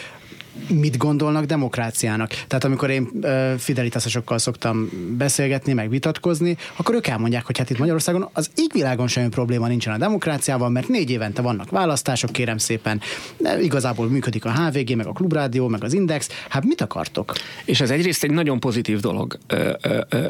mit 0.67 0.97
gondolnak 0.97 1.45
demokráciának. 1.45 2.29
Tehát 2.29 2.63
amikor 2.63 2.89
én 2.89 3.09
fidelitásosokkal 3.57 4.37
szoktam 4.37 4.89
beszélgetni, 5.17 5.73
meg 5.73 5.89
vitatkozni, 5.89 6.57
akkor 6.75 6.95
ők 6.95 7.07
elmondják, 7.07 7.45
hogy 7.45 7.57
hát 7.57 7.69
itt 7.69 7.77
Magyarországon 7.77 8.29
az 8.33 8.51
égvilágon 8.55 9.07
semmi 9.07 9.29
probléma 9.29 9.67
nincsen 9.67 9.93
a 9.93 9.97
demokráciával, 9.97 10.69
mert 10.69 10.87
négy 10.87 11.09
évente 11.09 11.41
vannak 11.41 11.69
választások, 11.69 12.31
kérem 12.31 12.57
szépen, 12.57 13.01
de 13.37 13.61
igazából 13.61 14.09
működik 14.09 14.45
a 14.45 14.51
HVG, 14.51 14.95
meg 14.95 15.07
a 15.07 15.11
Klubrádió, 15.11 15.67
meg 15.67 15.83
az 15.83 15.93
Index. 15.93 16.29
Hát 16.49 16.65
mit 16.65 16.81
akartok? 16.81 17.33
És 17.65 17.81
ez 17.81 17.89
egyrészt 17.89 18.23
egy 18.23 18.31
nagyon 18.31 18.59
pozitív 18.59 18.99
dolog. 18.99 19.37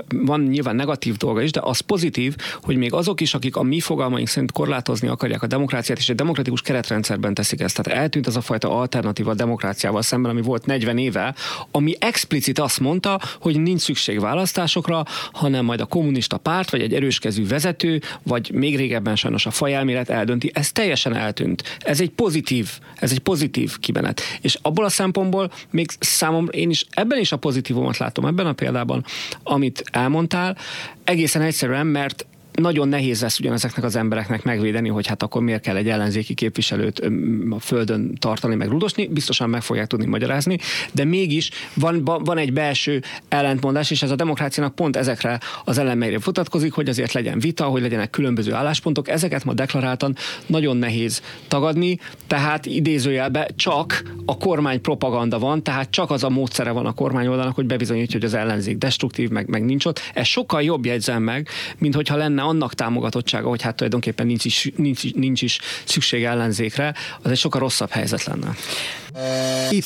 Van 0.08 0.42
nyilván 0.42 0.76
negatív 0.76 1.18
dolga 1.18 1.42
is, 1.42 1.52
de 1.52 1.60
az 1.64 1.80
pozitív, 1.80 2.36
hogy 2.62 2.76
még 2.76 2.94
azok 2.94 3.22
is, 3.22 3.34
akik 3.34 3.56
a 3.56 3.64
mi 3.64 3.80
fogalmaink 3.80 4.28
szerint 4.28 4.52
korlátozni 4.52 5.08
akarják 5.08 5.44
a 5.44 5.48
demokráciát, 5.48 5.98
és 5.98 6.10
egy 6.10 6.16
demokratikus 6.16 6.62
keretrendszerben 6.62 7.34
teszik 7.34 7.60
ezt. 7.62 7.82
Tehát 7.82 8.02
eltűnt 8.02 8.28
az 8.28 8.36
a 8.36 8.42
fajta 8.42 8.78
alternatíva 8.78 9.34
demokráciával 9.34 10.02
szemben, 10.12 10.32
ami 10.32 10.42
volt 10.42 10.66
40 10.66 10.98
éve, 10.98 11.36
ami 11.72 11.96
explicit 12.00 12.60
azt 12.60 12.80
mondta, 12.80 13.20
hogy 13.40 13.62
nincs 13.62 13.82
szükség 13.82 14.20
választásokra, 14.20 15.04
hanem 15.32 15.66
majd 15.66 15.82
a 15.82 15.86
kommunista 15.86 16.38
párt, 16.38 16.72
vagy 16.72 16.82
egy 16.82 16.94
erőskezű 16.94 17.48
vezető, 17.48 18.02
vagy 18.24 18.52
még 18.54 18.76
régebben 18.76 19.16
sajnos 19.16 19.46
a 19.46 19.52
fajelmélet 19.52 20.10
eldönti. 20.10 20.52
Ez 20.54 20.72
teljesen 20.72 21.16
eltűnt. 21.16 21.78
Ez 21.80 22.02
egy 22.02 22.10
pozitív, 22.10 22.70
ez 22.96 23.12
egy 23.12 23.20
pozitív 23.20 23.80
kibenet. 23.80 24.22
És 24.42 24.58
abból 24.62 24.86
a 24.86 24.90
szempontból 24.90 25.52
még 25.70 25.90
számomra 26.00 26.52
én 26.52 26.70
is 26.70 26.86
ebben 26.90 27.20
is 27.20 27.32
a 27.32 27.38
pozitívumot 27.38 27.98
látom, 27.98 28.26
ebben 28.26 28.46
a 28.46 28.54
példában, 28.54 29.06
amit 29.44 29.84
elmondtál, 29.92 30.58
egészen 31.04 31.42
egyszerűen, 31.42 31.88
mert 31.88 32.26
nagyon 32.54 32.88
nehéz 32.88 33.22
lesz 33.22 33.40
ugyanezeknek 33.40 33.86
az 33.86 33.96
embereknek 33.96 34.44
megvédeni, 34.44 34.90
hogy 34.90 35.08
hát 35.08 35.24
akkor 35.24 35.42
miért 35.42 35.62
kell 35.62 35.76
egy 35.76 35.90
ellenzéki 35.90 36.34
képviselőt 36.34 37.02
a 37.50 37.60
földön 37.60 38.16
tartani, 38.20 38.56
meg 38.56 38.68
rudosni, 38.68 39.08
biztosan 39.08 39.50
meg 39.50 39.62
fogják 39.62 39.88
tudni 39.88 40.06
magyarázni, 40.06 40.58
de 40.92 41.04
mégis 41.04 41.50
van, 41.74 42.04
van 42.04 42.38
egy 42.38 42.54
belső 42.54 43.02
ellentmondás, 43.30 43.92
és 43.92 44.02
ez 44.02 44.12
a 44.12 44.16
demokráciának 44.16 44.76
pont 44.76 44.96
ezekre 44.96 45.40
az 45.66 45.78
elemeire 45.78 46.20
futatkozik, 46.20 46.74
hogy 46.74 46.90
azért 46.90 47.14
legyen 47.14 47.40
vita, 47.40 47.66
hogy 47.66 47.82
legyenek 47.82 48.10
különböző 48.10 48.54
álláspontok, 48.54 49.10
ezeket 49.10 49.44
ma 49.44 49.54
deklaráltan 49.54 50.16
nagyon 50.46 50.78
nehéz 50.78 51.22
tagadni, 51.48 52.00
tehát 52.28 52.66
idézőjelben 52.66 53.48
csak 53.56 54.04
a 54.26 54.38
kormány 54.38 54.82
propaganda 54.82 55.40
van, 55.40 55.64
tehát 55.64 55.90
csak 55.92 56.12
az 56.12 56.24
a 56.24 56.30
módszere 56.30 56.72
van 56.72 56.86
a 56.86 56.94
kormány 56.94 57.28
oldalnak, 57.28 57.56
hogy 57.56 57.66
bebizonyítja, 57.66 58.20
hogy 58.20 58.28
az 58.28 58.34
ellenzék 58.34 58.78
destruktív, 58.78 59.30
meg, 59.30 59.48
meg 59.48 59.66
nincs 59.66 59.86
ott. 59.86 60.00
Ez 60.14 60.28
sokkal 60.28 60.62
jobb 60.64 60.86
jegyzem 60.86 61.24
meg, 61.24 61.48
mint 61.78 61.96
hogyha 61.96 62.16
lenne 62.16 62.41
lenne 62.42 62.54
annak 62.54 62.74
támogatottsága, 62.74 63.50
hogy 63.50 63.62
hát 63.62 63.76
tulajdonképpen 63.76 64.26
nincs 64.26 64.46
is, 64.46 64.72
nincs, 64.76 65.14
nincs 65.14 65.42
is 65.42 65.60
szükség 65.84 66.24
ellenzékre, 66.24 66.96
az 67.22 67.32
egy 67.32 67.38
sokkal 67.38 67.62
rosszabb 67.62 67.90
helyzet 67.90 68.24
lenne. 68.24 68.56
Y. 69.72 69.82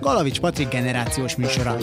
Galavics 0.00 0.40
Patrik 0.40 0.68
generációs 0.68 1.36
műsora. 1.36 1.76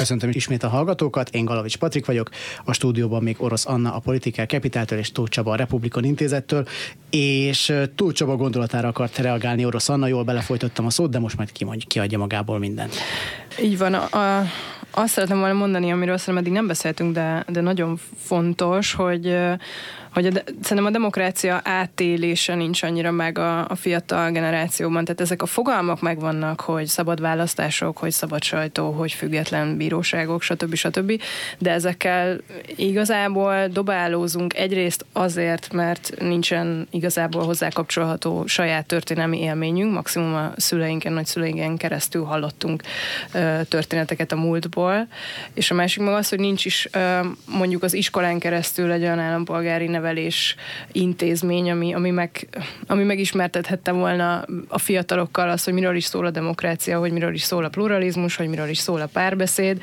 Köszöntöm 0.00 0.30
ismét 0.32 0.62
a 0.62 0.68
hallgatókat, 0.68 1.28
én 1.28 1.44
Galavics 1.44 1.76
Patrik 1.76 2.06
vagyok, 2.06 2.30
a 2.64 2.72
stúdióban 2.72 3.22
még 3.22 3.42
Orosz 3.42 3.66
Anna 3.66 3.94
a 3.94 3.98
Political 3.98 4.46
Capital-től 4.46 4.98
és 4.98 5.12
Tóth 5.12 5.30
Csaba 5.30 5.52
a 5.52 5.54
Republikon 5.54 6.04
Intézettől, 6.04 6.66
és 7.10 7.72
Tóth 7.94 8.14
Csaba 8.14 8.36
gondolatára 8.36 8.88
akart 8.88 9.18
reagálni 9.18 9.64
Orosz 9.64 9.88
Anna, 9.88 10.06
jól 10.06 10.24
belefolytottam 10.24 10.86
a 10.86 10.90
szót, 10.90 11.10
de 11.10 11.18
most 11.18 11.36
majd 11.36 11.52
kimondj, 11.52 11.84
kiadja 11.86 12.18
magából 12.18 12.58
mindent. 12.58 12.94
Így 13.62 13.78
van, 13.78 13.94
a, 13.94 14.18
a, 14.18 14.44
azt 14.90 15.12
szeretném 15.12 15.38
volna 15.38 15.54
mondani, 15.54 15.92
amiről 15.92 16.16
szerintem 16.16 16.42
eddig 16.44 16.52
nem 16.52 16.66
beszéltünk, 16.66 17.14
de, 17.14 17.44
de 17.48 17.60
nagyon 17.60 17.98
fontos, 18.16 18.92
hogy 18.92 19.36
hogy 20.12 20.26
a, 20.26 20.30
szerintem 20.62 20.84
a 20.84 20.90
demokrácia 20.90 21.60
átélése 21.64 22.54
nincs 22.54 22.82
annyira 22.82 23.10
meg 23.10 23.38
a, 23.38 23.68
a 23.68 23.74
fiatal 23.74 24.30
generációban. 24.30 25.04
Tehát 25.04 25.20
ezek 25.20 25.42
a 25.42 25.46
fogalmak 25.46 26.00
megvannak, 26.00 26.60
hogy 26.60 26.86
szabad 26.86 27.20
választások, 27.20 27.98
hogy 27.98 28.10
szabad 28.10 28.42
sajtó, 28.42 28.90
hogy 28.90 29.12
független 29.12 29.76
bíróságok, 29.76 30.42
stb. 30.42 30.74
stb. 30.74 31.22
De 31.58 31.70
ezekkel 31.70 32.40
igazából 32.76 33.68
dobálózunk 33.68 34.54
egyrészt 34.56 35.04
azért, 35.12 35.72
mert 35.72 36.14
nincsen 36.18 36.86
igazából 36.90 37.44
hozzá 37.44 37.68
kapcsolható 37.68 38.46
saját 38.46 38.86
történelmi 38.86 39.40
élményünk, 39.40 39.92
maximum 39.92 40.34
a 40.34 40.52
szüleinken, 40.56 41.12
nagyszüleinken 41.12 41.76
keresztül 41.76 42.24
hallottunk 42.24 42.82
ö, 43.32 43.60
történeteket 43.68 44.32
a 44.32 44.36
múltból, 44.36 45.06
és 45.54 45.70
a 45.70 45.74
másik 45.74 46.02
meg 46.02 46.14
az, 46.14 46.28
hogy 46.28 46.40
nincs 46.40 46.64
is 46.64 46.88
ö, 46.92 47.20
mondjuk 47.46 47.82
az 47.82 47.94
iskolán 47.94 48.38
keresztül 48.38 48.92
egy 48.92 49.02
olyan 49.02 49.18
állampolgári 49.18 49.88
nevelés 50.00 50.56
intézmény, 50.92 51.70
ami, 51.70 51.94
ami, 51.94 52.10
meg, 52.10 52.48
ami 52.86 53.02
megismertethette 53.02 53.92
volna 53.92 54.44
a 54.68 54.78
fiatalokkal 54.78 55.50
azt, 55.50 55.64
hogy 55.64 55.74
miről 55.74 55.96
is 55.96 56.04
szól 56.04 56.26
a 56.26 56.30
demokrácia, 56.30 56.98
hogy 56.98 57.12
miről 57.12 57.34
is 57.34 57.42
szól 57.42 57.64
a 57.64 57.68
pluralizmus, 57.68 58.36
hogy 58.36 58.48
miről 58.48 58.68
is 58.68 58.78
szól 58.78 59.00
a 59.00 59.08
párbeszéd. 59.12 59.82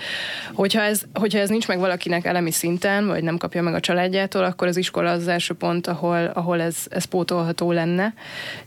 Hogyha 0.53 0.81
ez, 0.81 1.01
hogyha 1.13 1.39
ez 1.39 1.49
nincs 1.49 1.67
meg 1.67 1.79
valakinek 1.79 2.25
elemi 2.25 2.51
szinten, 2.51 3.07
vagy 3.07 3.23
nem 3.23 3.37
kapja 3.37 3.61
meg 3.61 3.73
a 3.73 3.79
családjától, 3.79 4.43
akkor 4.43 4.67
az 4.67 4.77
iskola 4.77 5.11
az, 5.11 5.21
az 5.21 5.27
első 5.27 5.53
pont, 5.53 5.87
ahol, 5.87 6.31
ahol 6.33 6.61
ez, 6.61 6.77
ez 6.89 7.05
pótolható 7.05 7.71
lenne. 7.71 8.13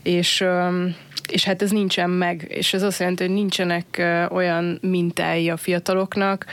És 0.03 0.45
és 1.27 1.43
hát 1.43 1.61
ez 1.61 1.71
nincsen 1.71 2.09
meg, 2.09 2.45
és 2.49 2.73
ez 2.73 2.83
azt 2.83 2.99
jelenti, 2.99 3.23
hogy 3.23 3.33
nincsenek 3.33 4.03
olyan 4.29 4.79
mintái 4.81 5.49
a 5.49 5.57
fiataloknak, 5.57 6.45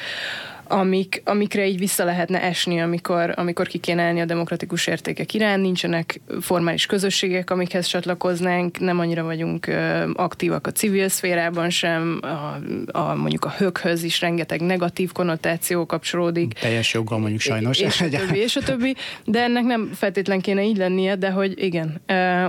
amik, 0.68 1.22
amikre 1.24 1.66
így 1.66 1.78
vissza 1.78 2.04
lehetne 2.04 2.42
esni, 2.42 2.80
amikor, 2.80 3.32
amikor 3.36 3.66
ki 3.66 3.78
kéne 3.78 4.02
elni 4.02 4.20
a 4.20 4.24
demokratikus 4.24 4.86
értékek 4.86 5.34
iránt, 5.34 5.62
nincsenek 5.62 6.20
formális 6.40 6.86
közösségek, 6.86 7.50
amikhez 7.50 7.86
csatlakoznánk, 7.86 8.78
nem 8.78 8.98
annyira 8.98 9.22
vagyunk 9.22 9.66
aktívak 10.12 10.66
a 10.66 10.72
civil 10.72 11.08
szférában 11.08 11.70
sem, 11.70 12.20
a, 12.22 12.98
a, 12.98 13.14
mondjuk 13.14 13.44
a 13.44 13.54
höghöz 13.56 14.02
is 14.02 14.20
rengeteg 14.20 14.60
negatív 14.60 15.12
konnotáció 15.12 15.86
kapcsolódik. 15.86 16.52
Teljes 16.52 16.92
joggal 16.92 17.18
mondjuk 17.18 17.40
sajnos. 17.40 17.78
És 17.78 18.00
a 18.00 18.08
többi, 18.18 18.38
és 18.38 18.56
a 18.56 18.62
többi, 18.62 18.96
de 19.24 19.42
ennek 19.42 19.64
nem 19.64 19.90
feltétlen 19.94 20.40
kéne 20.40 20.64
így 20.64 20.76
lennie, 20.76 21.16
de 21.16 21.30
hogy 21.30 21.64
igen. 21.64 22.00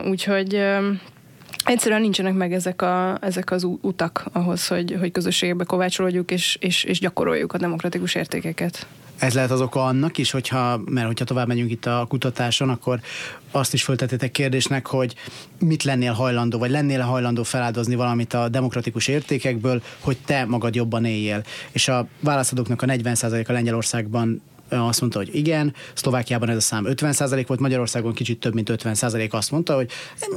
Úgyhogy 0.10 0.62
Egyszerűen 1.66 2.02
nincsenek 2.02 2.34
meg 2.34 2.54
ezek, 2.54 2.82
a, 2.82 3.18
ezek 3.22 3.52
az 3.52 3.64
utak 3.82 4.26
ahhoz, 4.32 4.68
hogy, 4.68 4.96
hogy 5.00 5.12
közösségbe 5.12 5.64
kovácsolódjuk 5.64 6.32
és, 6.32 6.58
és, 6.60 6.84
és 6.84 7.00
gyakoroljuk 7.00 7.54
a 7.54 7.58
demokratikus 7.58 8.16
értékeket. 8.16 8.88
Ez 9.20 9.34
lehet 9.34 9.52
az 9.52 9.62
oka 9.62 9.86
annak 9.86 10.18
is, 10.18 10.32
hogyha, 10.32 10.82
mert 10.86 11.08
hogyha 11.08 11.26
tovább 11.26 11.48
megyünk 11.48 11.72
itt 11.72 11.86
a 11.86 12.06
kutatáson, 12.08 12.70
akkor 12.70 13.00
azt 13.52 13.74
is 13.74 13.84
föltetétek 13.84 14.32
kérdésnek, 14.32 14.88
hogy 14.88 15.16
mit 15.60 15.84
lennél 15.84 16.14
hajlandó, 16.14 16.58
vagy 16.58 16.70
lennél 16.70 17.02
hajlandó 17.02 17.44
feláldozni 17.44 17.96
valamit 17.96 18.34
a 18.34 18.50
demokratikus 18.50 19.08
értékekből, 19.08 19.82
hogy 20.00 20.18
te 20.26 20.46
magad 20.46 20.76
jobban 20.76 21.06
éljél. 21.06 21.44
És 21.72 21.88
a 21.88 22.08
válaszadóknak 22.20 22.82
a 22.82 22.86
40%-a 22.86 23.52
Lengyelországban 23.52 24.42
azt 24.70 25.02
mondta, 25.02 25.20
hogy 25.20 25.36
igen, 25.36 25.74
Szlovákiában 25.94 26.50
ez 26.50 26.56
a 26.56 26.62
szám 26.62 26.86
50% 26.88 27.44
volt, 27.48 27.60
Magyarországon 27.60 28.14
kicsit 28.14 28.40
több 28.40 28.54
mint 28.54 28.72
50% 28.74 29.30
azt 29.30 29.52
mondta, 29.52 29.76
hogy 29.76 29.90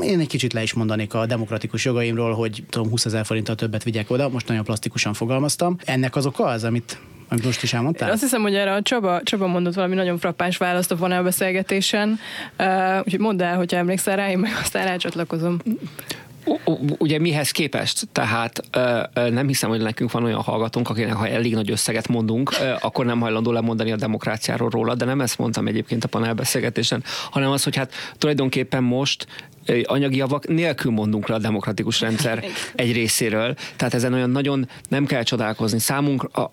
én 0.03 0.21
egy 0.21 0.29
kicsit 0.29 0.53
le 0.53 0.63
is 0.63 0.73
mondanék 0.73 1.15
a 1.15 1.27
demokratikus 1.27 1.85
jogaimról, 1.85 2.35
hogy 2.35 2.65
tudom, 2.69 2.89
20 2.89 3.05
ezer 3.05 3.25
forinttal 3.25 3.55
többet 3.55 3.83
vigyek 3.83 4.11
oda, 4.11 4.29
most 4.29 4.49
nagyon 4.49 4.65
plastikusan 4.65 5.13
fogalmaztam. 5.13 5.77
Ennek 5.85 6.17
az 6.17 6.27
oka 6.27 6.45
az, 6.45 6.65
amit 6.65 6.99
amit 7.33 7.45
most 7.45 7.63
is 7.63 7.73
elmondtál? 7.73 8.11
Azt 8.11 8.21
hiszem, 8.21 8.43
hogy 8.43 8.55
erre 8.55 8.73
a 8.73 8.83
Csaba, 8.83 9.21
Csaba 9.23 9.47
mondott 9.47 9.75
valami 9.75 9.95
nagyon 9.95 10.19
frappáns 10.19 10.57
választ 10.57 10.91
a 10.91 10.97
vonalbeszélgetésen, 10.97 12.19
uh, 12.59 12.99
úgyhogy 13.05 13.21
mondd 13.21 13.43
el, 13.43 13.57
hogyha 13.57 13.77
emlékszel 13.77 14.17
rá, 14.17 14.31
én 14.31 14.39
meg 14.39 14.53
aztán 14.63 14.85
rácsatlakozom. 14.85 15.59
Ugye 16.99 17.19
mihez 17.19 17.51
képest? 17.51 18.09
Tehát 18.13 18.63
nem 19.31 19.47
hiszem, 19.47 19.71
hogy 19.71 19.81
nekünk 19.81 20.11
van 20.11 20.25
olyan 20.25 20.41
hallgatónk, 20.41 20.89
akinek 20.89 21.13
ha 21.13 21.29
elég 21.29 21.55
nagy 21.55 21.71
összeget 21.71 22.09
mondunk, 22.09 22.53
akkor 22.81 23.05
nem 23.05 23.21
hajlandó 23.21 23.53
lemondani 23.53 23.93
a 23.93 23.97
demokráciáról 23.97 24.71
róla, 24.71 24.95
de 24.95 25.05
nem 25.05 25.21
ezt 25.21 25.39
mondtam 25.39 25.67
egyébként 25.67 26.05
a 26.05 26.09
panelbeszélgetésen, 26.09 27.05
hanem 27.31 27.51
az, 27.51 27.65
hogy 27.65 27.77
hát 27.77 27.93
tulajdonképpen 28.19 28.83
most 28.83 29.27
anyagi 29.85 30.17
javak 30.17 30.49
nélkül 30.49 30.93
mondunk 30.93 31.29
le 31.29 31.35
a 31.35 31.39
demokratikus 31.39 32.01
rendszer 32.01 32.45
egy 32.75 32.93
részéről. 32.93 33.55
Tehát 33.77 33.95
ezen 33.95 34.13
olyan 34.13 34.31
nagyon 34.31 34.69
nem 34.89 35.07
kell 35.07 35.23
csodálkozni. 35.23 35.79
Számunkra, 35.79 36.51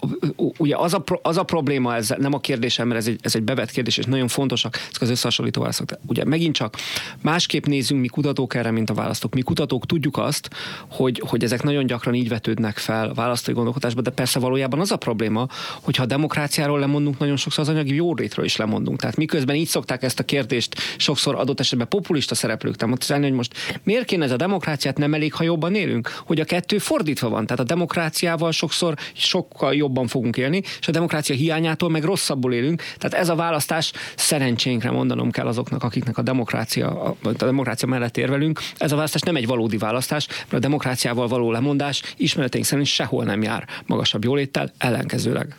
ugye 0.58 0.76
az 0.78 0.94
a, 0.94 1.04
az 1.22 1.38
a 1.38 1.44
probléma, 1.44 1.96
ez 1.96 2.14
nem 2.18 2.34
a 2.34 2.40
kérdésem, 2.40 2.88
mert 2.88 3.00
ez 3.00 3.08
egy, 3.08 3.20
ez 3.22 3.36
egy 3.36 3.44
bevett 3.44 3.72
kérdés, 3.72 3.98
és 3.98 4.06
nagyon 4.06 4.28
fontosak 4.28 4.76
ezek 4.76 5.02
az 5.02 5.10
összehasonlító 5.10 5.62
válaszok. 5.62 5.90
Ugye 6.08 6.26
megint 6.26 6.56
csak 6.56 6.76
másképp 7.22 7.66
nézünk 7.66 8.02
mi 8.02 8.08
kutatók 8.08 8.56
erre, 8.56 8.72
mint 8.72 8.90
a 8.90 8.94
választók. 8.94 9.34
Mi 9.34 9.42
kutatók 9.42 9.86
tudjuk 9.86 10.18
azt, 10.18 10.50
hogy, 10.88 11.24
hogy 11.28 11.44
ezek 11.44 11.64
nagyon 11.64 11.86
gyakran 11.86 12.14
így 12.14 12.30
vetődnek 12.30 12.78
fel 12.78 13.10
a 13.10 13.14
választói 13.14 13.54
gondolkodásba, 13.54 14.02
de 14.02 14.10
persze 14.10 14.40
valójában 14.40 14.80
az 14.80 14.92
a 14.92 14.98
probléma, 14.98 15.48
hogyha 15.82 16.04
a 16.04 16.06
demokráciáról 16.06 16.80
lemondunk, 16.80 17.18
nagyon 17.18 17.36
sokszor 17.38 17.64
az 17.64 17.70
anyagi 17.70 17.96
jórétről 17.96 18.46
is 18.46 18.56
lemondunk. 18.56 19.00
Tehát 19.00 19.16
miközben 19.16 19.56
így 19.56 19.68
szokták 19.68 20.04
ezt 20.04 20.20
a 20.20 20.24
kérdést 20.24 20.76
sokszor 20.98 21.36
adott 21.36 21.60
esetben 21.60 21.88
populista 21.88 22.36
szereplők 22.36 22.76
megfontolni, 23.08 23.28
hogy 23.28 23.36
most 23.36 23.80
miért 23.84 24.06
kéne 24.06 24.24
ez 24.24 24.32
a 24.32 24.36
demokráciát 24.36 24.98
nem 24.98 25.14
elég, 25.14 25.34
ha 25.34 25.44
jobban 25.44 25.76
élünk? 25.76 26.10
Hogy 26.26 26.40
a 26.40 26.44
kettő 26.44 26.78
fordítva 26.78 27.30
van. 27.30 27.46
Tehát 27.46 27.60
a 27.60 27.64
demokráciával 27.66 28.52
sokszor 28.52 28.94
sokkal 29.14 29.76
jobban 29.76 30.08
fogunk 30.08 30.38
élni, 30.38 30.62
és 30.80 30.88
a 30.88 30.92
demokrácia 30.92 31.36
hiányától 31.36 31.90
meg 31.90 32.04
rosszabbul 32.04 32.54
élünk. 32.54 32.82
Tehát 32.98 33.14
ez 33.14 33.30
a 33.30 33.36
választás 33.36 33.92
szerencsénkre 34.16 34.92
mondanom 34.92 35.32
kell 35.32 35.48
azoknak, 35.48 35.84
akiknek 35.84 36.18
a 36.18 36.22
demokrácia, 36.22 37.16
a 37.24 37.32
demokrácia 37.38 37.88
mellett 37.88 38.18
érvelünk. 38.18 38.60
Ez 38.78 38.92
a 38.92 38.96
választás 38.96 39.22
nem 39.22 39.36
egy 39.36 39.48
valódi 39.48 39.78
választás, 39.78 40.28
mert 40.28 40.54
a 40.54 40.60
demokráciával 40.60 41.28
való 41.28 41.52
lemondás 41.52 42.02
ismereteink 42.18 42.66
szerint 42.66 42.88
sehol 42.88 43.24
nem 43.24 43.42
jár 43.42 43.68
magasabb 43.86 44.24
jóléttel, 44.24 44.72
ellenkezőleg. 44.78 45.56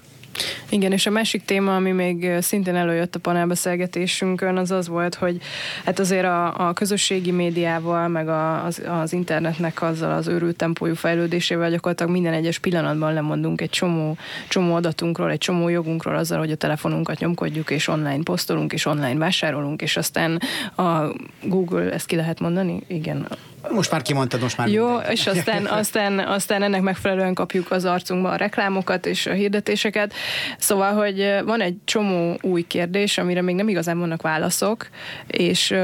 Igen, 0.69 0.93
és 0.93 1.07
a 1.07 1.11
másik 1.11 1.45
téma, 1.45 1.77
ami 1.77 1.91
még 1.91 2.31
szintén 2.41 2.75
előjött 2.75 3.15
a 3.15 3.19
panelbeszélgetésünkön, 3.19 4.57
az 4.57 4.71
az 4.71 4.89
volt, 4.89 5.15
hogy 5.15 5.41
hát 5.85 5.99
azért 5.99 6.25
a, 6.25 6.69
a 6.69 6.73
közösségi 6.73 7.31
médiával, 7.31 8.09
meg 8.09 8.29
a, 8.29 8.65
az, 8.65 8.83
az 8.89 9.13
internetnek 9.13 9.83
azzal 9.83 10.13
az 10.13 10.27
őrült 10.27 10.57
tempójú 10.57 10.95
fejlődésével 10.95 11.71
gyakorlatilag 11.71 12.13
minden 12.13 12.33
egyes 12.33 12.59
pillanatban 12.59 13.13
lemondunk 13.13 13.61
egy 13.61 13.71
csomó, 13.71 14.17
csomó 14.49 14.75
adatunkról, 14.75 15.31
egy 15.31 15.39
csomó 15.39 15.69
jogunkról 15.69 16.17
azzal, 16.17 16.39
hogy 16.39 16.51
a 16.51 16.57
telefonunkat 16.57 17.19
nyomkodjuk, 17.19 17.71
és 17.71 17.89
online 17.89 18.23
posztolunk, 18.23 18.73
és 18.73 18.87
online 18.87 19.19
vásárolunk, 19.19 19.83
és 19.83 19.97
aztán 19.97 20.41
a 20.77 21.13
Google, 21.43 21.93
ezt 21.93 22.07
ki 22.07 22.17
lehet 22.17 22.41
mondani? 22.41 22.83
Igen, 22.87 23.27
most 23.69 23.91
már 23.91 24.03
kimondtad, 24.03 24.41
most 24.41 24.57
már 24.57 24.69
Jó, 24.69 24.89
minden. 24.89 25.11
és 25.11 25.27
aztán, 25.27 25.67
aztán, 25.81 26.19
aztán 26.19 26.63
ennek 26.63 26.81
megfelelően 26.81 27.35
kapjuk 27.35 27.71
az 27.71 27.85
arcunkba 27.85 28.31
a 28.31 28.37
reklámokat 28.37 29.07
és 29.07 29.27
a 29.27 29.33
hirdetéseket. 29.33 30.13
Szóval, 30.59 30.93
hogy 30.95 31.35
van 31.45 31.61
egy 31.61 31.77
csomó 31.85 32.39
új 32.43 32.63
kérdés, 32.67 33.19
amire 33.19 33.43
még 33.43 33.55
nem 33.55 33.69
igazán 33.69 33.99
vannak 33.99 34.23
válaszok, 34.23 34.89
és, 35.27 35.75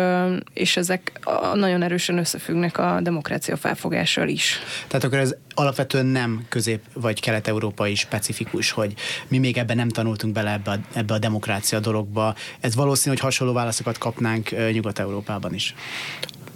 és 0.53 0.77
ezek 0.77 1.12
nagyon 1.55 1.83
erősen 1.83 2.19
összefüggnek 2.19 2.79
a 2.79 2.99
demokrácia 3.03 3.57
felfogással 3.57 4.29
is. 4.29 4.59
Tehát 4.87 5.05
akkor 5.05 5.19
ez 5.19 5.35
alapvetően 5.55 6.07
nem 6.07 6.45
közép- 6.49 6.85
vagy 6.93 7.21
kelet-európai 7.21 7.95
specifikus, 7.95 8.71
hogy 8.71 8.95
mi 9.29 9.39
még 9.39 9.57
ebben 9.57 9.77
nem 9.77 9.89
tanultunk 9.89 10.33
bele 10.33 10.53
ebbe 10.53 10.71
a, 10.71 10.79
ebbe 10.93 11.15
a 11.15 11.19
demokrácia 11.19 11.81
dologba. 11.81 12.35
Ez 12.61 12.75
valószínű, 12.75 13.15
hogy 13.15 13.25
hasonló 13.25 13.53
válaszokat 13.53 13.99
kapnánk 13.99 14.73
Nyugat-Európában 14.73 15.55
is. 15.55 15.75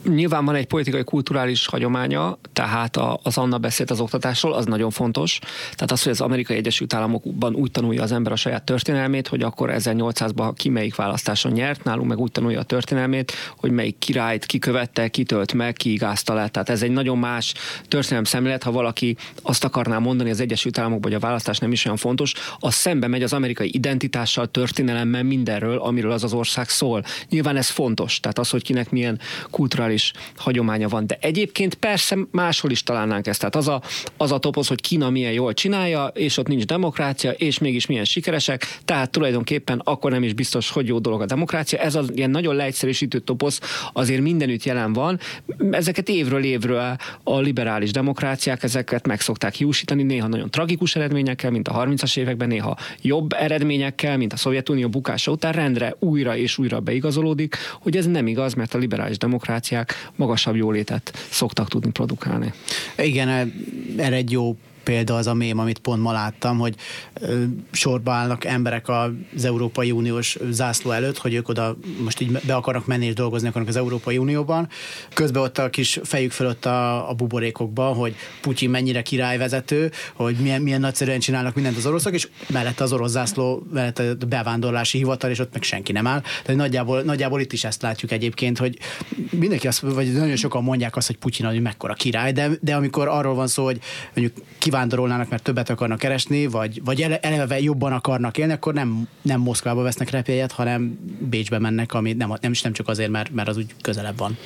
Nyilván 0.04 0.44
van 0.44 0.54
egy 0.54 0.66
politikai 0.66 1.04
kulturális 1.04 1.66
hagyománya, 1.66 2.38
tehát 2.52 2.96
az 3.22 3.38
Anna 3.38 3.58
beszélt 3.58 3.90
az 3.90 4.00
oktatásról, 4.00 4.52
az 4.52 4.66
nagyon 4.66 4.90
fontos. 4.90 5.38
Tehát 5.72 5.90
az, 5.90 6.02
hogy 6.02 6.12
az 6.12 6.20
Amerikai 6.20 6.56
Egyesült 6.56 6.94
Államokban 6.94 7.54
úgy 7.54 7.70
tanulja 7.70 8.02
az 8.02 8.12
ember 8.12 8.32
a 8.32 8.36
saját 8.36 8.62
történelmét, 8.62 9.28
hogy 9.28 9.42
akkor 9.42 9.72
1800-ban 9.76 10.52
ki 10.56 10.68
melyik 10.68 10.94
választáson 10.94 11.52
nyert, 11.52 11.84
nálunk 11.84 12.08
meg 12.08 12.18
úgy 12.18 12.32
tanulja 12.32 12.60
a 12.60 12.62
történelmét, 12.62 13.32
hogy 13.56 13.70
melyik 13.70 13.98
királyt 13.98 14.46
kikövette, 14.46 15.08
kitölt 15.08 15.52
meg, 15.52 15.72
kiigázta 15.72 16.34
le. 16.34 16.48
Tehát 16.48 16.68
ez 16.68 16.82
egy 16.82 16.90
nagyon 16.90 17.18
más 17.18 17.54
történelem 17.88 18.24
szemlélet, 18.24 18.62
ha 18.62 18.72
valaki 18.72 19.16
azt 19.42 19.64
akarná 19.64 19.98
mondani 19.98 20.30
az 20.30 20.40
Egyesült 20.40 20.78
Államokban, 20.78 21.10
hogy 21.10 21.20
a 21.22 21.26
választás 21.26 21.58
nem 21.58 21.72
is 21.72 21.84
olyan 21.84 21.96
fontos, 21.96 22.32
az 22.58 22.74
szembe 22.74 23.06
megy 23.06 23.22
az 23.22 23.32
amerikai 23.32 23.70
identitással, 23.72 24.50
történelemmel, 24.50 25.22
mindenről, 25.22 25.78
amiről 25.78 26.12
az 26.12 26.24
az 26.24 26.32
ország 26.32 26.68
szól. 26.68 27.04
Nyilván 27.28 27.56
ez 27.56 27.68
fontos, 27.68 28.20
tehát 28.20 28.38
az, 28.38 28.50
hogy 28.50 28.62
kinek 28.62 28.90
milyen 28.90 29.18
kulturális 29.50 29.89
kulturális 29.90 30.12
hagyománya 30.36 30.88
van. 30.88 31.06
De 31.06 31.18
egyébként 31.20 31.74
persze 31.74 32.16
máshol 32.30 32.70
is 32.70 32.82
találnánk 32.82 33.26
ezt. 33.26 33.38
Tehát 33.38 33.56
az 33.56 33.68
a, 33.68 33.82
az 34.16 34.32
a 34.32 34.38
topoz, 34.38 34.68
hogy 34.68 34.80
Kína 34.80 35.10
milyen 35.10 35.32
jól 35.32 35.54
csinálja, 35.54 36.06
és 36.06 36.36
ott 36.36 36.46
nincs 36.46 36.64
demokrácia, 36.64 37.30
és 37.30 37.58
mégis 37.58 37.86
milyen 37.86 38.04
sikeresek, 38.04 38.78
tehát 38.84 39.10
tulajdonképpen 39.10 39.80
akkor 39.84 40.10
nem 40.10 40.22
is 40.22 40.32
biztos, 40.32 40.70
hogy 40.70 40.86
jó 40.86 40.98
dolog 40.98 41.20
a 41.20 41.26
demokrácia. 41.26 41.78
Ez 41.78 41.94
az 41.94 42.10
ilyen 42.14 42.30
nagyon 42.30 42.54
leegyszerűsítő 42.54 43.18
topoz 43.18 43.60
azért 43.92 44.20
mindenütt 44.20 44.64
jelen 44.64 44.92
van. 44.92 45.18
Ezeket 45.70 46.08
évről 46.08 46.44
évről 46.44 46.96
a 47.22 47.40
liberális 47.40 47.90
demokráciák 47.90 48.62
ezeket 48.62 49.06
meg 49.06 49.20
szokták 49.20 49.54
hiúsítani, 49.54 50.02
néha 50.02 50.26
nagyon 50.26 50.50
tragikus 50.50 50.96
eredményekkel, 50.96 51.50
mint 51.50 51.68
a 51.68 51.84
30-as 51.84 52.16
években, 52.16 52.48
néha 52.48 52.76
jobb 53.02 53.32
eredményekkel, 53.32 54.16
mint 54.16 54.32
a 54.32 54.36
Szovjetunió 54.36 54.88
bukása 54.88 55.30
után 55.30 55.52
rendre 55.52 55.94
újra 55.98 56.36
és 56.36 56.58
újra 56.58 56.80
beigazolódik, 56.80 57.56
hogy 57.80 57.96
ez 57.96 58.06
nem 58.06 58.26
igaz, 58.26 58.54
mert 58.54 58.74
a 58.74 58.78
liberális 58.78 59.18
demokrácia 59.18 59.79
magasabb 60.16 60.56
jólétet 60.56 61.12
szoktak 61.30 61.68
tudni 61.68 61.90
produkálni. 61.90 62.52
Igen, 62.96 63.28
erre 63.96 64.16
egy 64.16 64.30
jó 64.30 64.56
példa 64.90 65.14
az 65.14 65.26
a 65.26 65.34
mém, 65.34 65.58
amit 65.58 65.78
pont 65.78 66.02
ma 66.02 66.12
láttam, 66.12 66.58
hogy 66.58 66.74
sorba 67.70 68.12
állnak 68.12 68.44
emberek 68.44 68.88
az 68.88 69.44
Európai 69.44 69.90
Uniós 69.90 70.38
zászló 70.50 70.90
előtt, 70.90 71.18
hogy 71.18 71.34
ők 71.34 71.48
oda 71.48 71.76
most 72.02 72.20
így 72.20 72.30
be 72.46 72.54
akarnak 72.54 72.86
menni 72.86 73.06
és 73.06 73.14
dolgozni 73.14 73.48
akarnak 73.48 73.68
az 73.70 73.76
Európai 73.76 74.18
Unióban. 74.18 74.68
Közben 75.14 75.42
ott 75.42 75.58
a 75.58 75.70
kis 75.70 75.98
fejük 76.02 76.32
fölött 76.32 76.64
a, 76.64 77.10
a 77.10 77.14
buborékokba, 77.14 77.84
hogy 77.84 78.14
Putyin 78.40 78.70
mennyire 78.70 79.02
királyvezető, 79.02 79.90
hogy 80.14 80.36
milyen, 80.36 80.62
milyen 80.62 80.80
nagyszerűen 80.80 81.20
csinálnak 81.20 81.54
mindent 81.54 81.76
az 81.76 81.86
oroszok, 81.86 82.14
és 82.14 82.28
mellette 82.48 82.84
az 82.84 82.92
orosz 82.92 83.10
zászló, 83.10 83.62
mellette 83.72 84.10
a 84.20 84.24
bevándorlási 84.28 84.98
hivatal, 84.98 85.30
és 85.30 85.38
ott 85.38 85.52
meg 85.52 85.62
senki 85.62 85.92
nem 85.92 86.06
áll. 86.06 86.20
Tehát 86.20 86.60
nagyjából, 86.60 87.02
nagyjából 87.02 87.40
itt 87.40 87.52
is 87.52 87.64
ezt 87.64 87.82
látjuk 87.82 88.10
egyébként, 88.10 88.58
hogy 88.58 88.78
mindenki 89.30 89.66
azt, 89.66 89.80
vagy 89.80 90.12
nagyon 90.12 90.36
sokan 90.36 90.62
mondják 90.62 90.96
azt, 90.96 91.06
hogy 91.06 91.16
Putyin 91.16 91.46
hogy 91.46 91.60
mekkora 91.60 91.94
király, 91.94 92.32
de, 92.32 92.50
de 92.60 92.74
amikor 92.74 93.08
arról 93.08 93.34
van 93.34 93.46
szó, 93.46 93.64
hogy 93.64 93.78
mondjuk 94.14 94.46
kivándorolnának, 94.80 95.28
mert 95.28 95.42
többet 95.42 95.70
akarnak 95.70 95.98
keresni, 95.98 96.46
vagy, 96.46 96.84
vagy 96.84 97.18
eleve 97.20 97.60
jobban 97.60 97.92
akarnak 97.92 98.38
élni, 98.38 98.52
akkor 98.52 98.74
nem, 98.74 99.08
nem 99.22 99.40
Moszkvába 99.40 99.82
vesznek 99.82 100.10
repjegyet, 100.10 100.52
hanem 100.52 100.98
Bécsbe 101.18 101.58
mennek, 101.58 101.94
ami 101.94 102.12
nem, 102.12 102.32
nem, 102.40 102.52
nem 102.62 102.72
csak 102.72 102.88
azért, 102.88 103.10
mert, 103.10 103.30
mert 103.30 103.48
az 103.48 103.56
úgy 103.56 103.74
közelebb 103.82 104.18
van. 104.18 104.36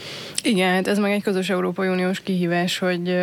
Igen, 0.42 0.72
hát 0.72 0.88
ez 0.88 0.98
meg 0.98 1.12
egy 1.12 1.22
közös 1.22 1.50
Európai 1.50 1.88
Uniós 1.88 2.20
kihívás, 2.20 2.78
hogy 2.78 3.16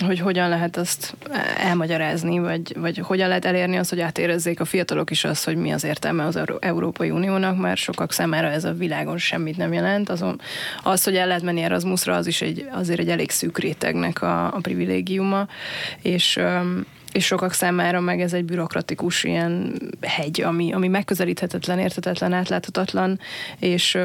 hogy 0.00 0.18
hogyan 0.18 0.48
lehet 0.48 0.76
azt 0.76 1.16
elmagyarázni, 1.58 2.38
vagy, 2.38 2.76
vagy 2.78 2.98
hogyan 2.98 3.28
lehet 3.28 3.44
elérni 3.44 3.76
azt, 3.76 3.90
hogy 3.90 4.00
átérezzék 4.00 4.60
a 4.60 4.64
fiatalok 4.64 5.10
is 5.10 5.24
azt, 5.24 5.44
hogy 5.44 5.56
mi 5.56 5.72
az 5.72 5.84
értelme 5.84 6.24
az 6.24 6.38
Európai 6.60 7.10
Uniónak, 7.10 7.58
mert 7.58 7.80
sokak 7.80 8.12
számára 8.12 8.48
ez 8.48 8.64
a 8.64 8.72
világon 8.72 9.18
semmit 9.18 9.56
nem 9.56 9.72
jelent. 9.72 10.08
Azon, 10.08 10.40
az, 10.82 11.04
hogy 11.04 11.16
el 11.16 11.26
lehet 11.26 11.42
menni 11.42 11.62
Erasmusra, 11.62 12.16
az 12.16 12.26
is 12.26 12.40
egy, 12.42 12.68
azért 12.72 13.00
egy 13.00 13.08
elég 13.08 13.30
szűk 13.30 13.58
rétegnek 13.58 14.22
a, 14.22 14.54
a 14.54 14.58
privilégiuma, 14.60 15.48
és 16.02 16.40
és 17.12 17.24
sokak 17.24 17.52
számára 17.52 18.00
meg 18.00 18.20
ez 18.20 18.32
egy 18.32 18.44
bürokratikus 18.44 19.24
ilyen 19.24 19.74
hegy, 20.00 20.40
ami, 20.40 20.72
ami 20.72 20.88
megközelíthetetlen, 20.88 21.78
értetetlen, 21.78 22.32
átláthatatlan, 22.32 23.20
és 23.58 23.98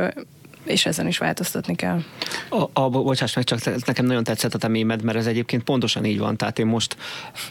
és 0.63 0.86
ezen 0.86 1.08
is 1.08 1.17
változtatni 1.17 1.76
kell. 1.76 1.99
A, 2.49 2.69
a, 2.73 2.89
bocsáss 2.89 3.36
meg, 3.36 3.43
csak 3.43 3.86
nekem 3.86 4.06
nagyon 4.06 4.23
tetszett 4.23 4.54
a 4.54 4.58
te 4.58 4.67
mémed, 4.67 5.04
mert 5.04 5.17
ez 5.17 5.26
egyébként 5.26 5.63
pontosan 5.63 6.06
így 6.06 6.19
van. 6.19 6.38
Tehát 6.38 6.60
én 6.60 6.65
most 6.65 6.97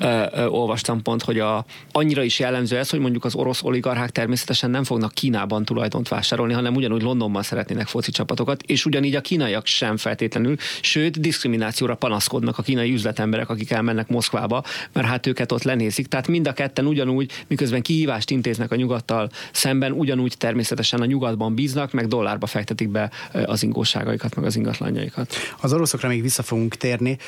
ö, 0.00 0.24
ö, 0.32 0.46
olvastam 0.46 1.02
pont, 1.02 1.22
hogy 1.22 1.38
a, 1.38 1.64
annyira 1.92 2.22
is 2.22 2.38
jellemző 2.38 2.78
ez, 2.78 2.90
hogy 2.90 3.00
mondjuk 3.00 3.24
az 3.24 3.34
orosz 3.34 3.62
oligarchák 3.62 4.10
természetesen 4.10 4.70
nem 4.70 4.84
fognak 4.84 5.12
Kínában 5.12 5.64
tulajdont 5.64 6.08
vásárolni, 6.08 6.52
hanem 6.52 6.74
ugyanúgy 6.74 7.02
Londonban 7.02 7.42
szeretnének 7.42 7.86
foci 7.86 8.10
csapatokat, 8.10 8.62
és 8.62 8.86
ugyanígy 8.86 9.14
a 9.14 9.20
kínaiak 9.20 9.66
sem 9.66 9.96
feltétlenül, 9.96 10.56
sőt, 10.80 11.20
diszkriminációra 11.20 11.94
panaszkodnak 11.94 12.58
a 12.58 12.62
kínai 12.62 12.92
üzletemberek, 12.92 13.48
akik 13.48 13.70
elmennek 13.70 14.08
Moszkvába, 14.08 14.64
mert 14.92 15.06
hát 15.06 15.26
őket 15.26 15.52
ott 15.52 15.62
lenézik. 15.62 16.06
Tehát 16.06 16.28
mind 16.28 16.46
a 16.46 16.52
ketten 16.52 16.86
ugyanúgy, 16.86 17.30
miközben 17.46 17.82
kihívást 17.82 18.30
intéznek 18.30 18.72
a 18.72 18.76
nyugattal 18.76 19.30
szemben, 19.52 19.92
ugyanúgy 19.92 20.34
természetesen 20.38 21.00
a 21.00 21.04
nyugatban 21.04 21.54
bíznak, 21.54 21.92
meg 21.92 22.06
dollárba 22.08 22.46
fektetik 22.46 22.88
be 22.88 23.01
az 23.44 23.62
ingóságaikat, 23.62 24.34
meg 24.34 24.44
az 24.44 24.56
ingatlanjaikat. 24.56 25.34
Az 25.60 25.72
oroszokra 25.72 26.08
még 26.08 26.22
vissza 26.22 26.42
fogunk 26.42 26.74
térni, 26.74 27.18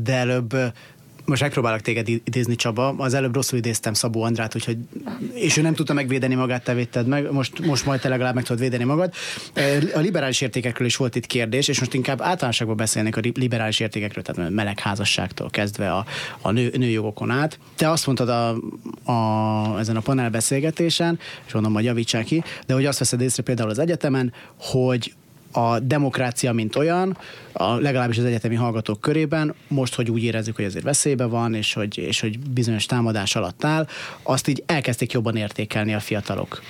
de 0.00 0.14
előbb 0.14 0.56
most 1.24 1.42
megpróbálok 1.42 1.80
téged 1.80 2.08
idézni, 2.08 2.56
Csaba. 2.56 2.94
Az 2.96 3.14
előbb 3.14 3.34
rosszul 3.34 3.58
idéztem 3.58 3.92
Szabó 3.92 4.22
Andrát, 4.22 4.54
úgyhogy, 4.54 4.76
és 5.32 5.56
ő 5.56 5.62
nem 5.62 5.74
tudta 5.74 5.92
megvédeni 5.92 6.34
magát, 6.34 6.64
te 6.64 6.74
védted 6.74 7.06
meg. 7.06 7.32
Most, 7.32 7.66
most 7.66 7.86
majd 7.86 8.00
te 8.00 8.08
legalább 8.08 8.34
meg 8.34 8.44
tudod 8.44 8.60
védeni 8.60 8.84
magad. 8.84 9.12
A 9.94 9.98
liberális 9.98 10.40
értékekről 10.40 10.86
is 10.86 10.96
volt 10.96 11.14
itt 11.14 11.26
kérdés, 11.26 11.68
és 11.68 11.78
most 11.78 11.94
inkább 11.94 12.20
általánosságban 12.20 12.76
beszélnek 12.76 13.16
a 13.16 13.20
liberális 13.34 13.80
értékekről, 13.80 14.24
tehát 14.24 14.50
melegházasságtól 14.50 15.50
kezdve 15.50 15.92
a, 15.92 16.04
a 16.40 16.50
nő, 16.50 16.72
nőjogokon 16.76 17.30
át. 17.30 17.58
Te 17.76 17.90
azt 17.90 18.06
mondtad 18.06 18.28
a, 18.28 18.48
a, 19.12 19.78
ezen 19.78 19.96
a 19.96 20.00
panelbeszélgetésen, 20.00 21.18
és 21.46 21.52
mondom, 21.52 21.72
hogy 21.72 21.84
javítsák 21.84 22.24
ki, 22.24 22.42
de 22.66 22.74
hogy 22.74 22.86
azt 22.86 22.98
veszed 22.98 23.20
észre 23.20 23.42
például 23.42 23.70
az 23.70 23.78
egyetemen, 23.78 24.32
hogy 24.56 25.14
a 25.52 25.78
demokrácia, 25.78 26.52
mint 26.52 26.76
olyan, 26.76 27.16
a, 27.52 27.74
legalábbis 27.74 28.18
az 28.18 28.24
egyetemi 28.24 28.54
hallgatók 28.54 29.00
körében, 29.00 29.54
most, 29.68 29.94
hogy 29.94 30.10
úgy 30.10 30.22
érezzük, 30.22 30.56
hogy 30.56 30.64
azért 30.64 30.84
veszélybe 30.84 31.24
van, 31.24 31.54
és 31.54 31.72
hogy, 31.72 31.98
és 31.98 32.20
hogy 32.20 32.38
bizonyos 32.38 32.86
támadás 32.86 33.36
alatt 33.36 33.64
áll, 33.64 33.86
azt 34.22 34.48
így 34.48 34.62
elkezdték 34.66 35.12
jobban 35.12 35.36
értékelni 35.36 35.94
a 35.94 36.00
fiatalok. 36.00 36.62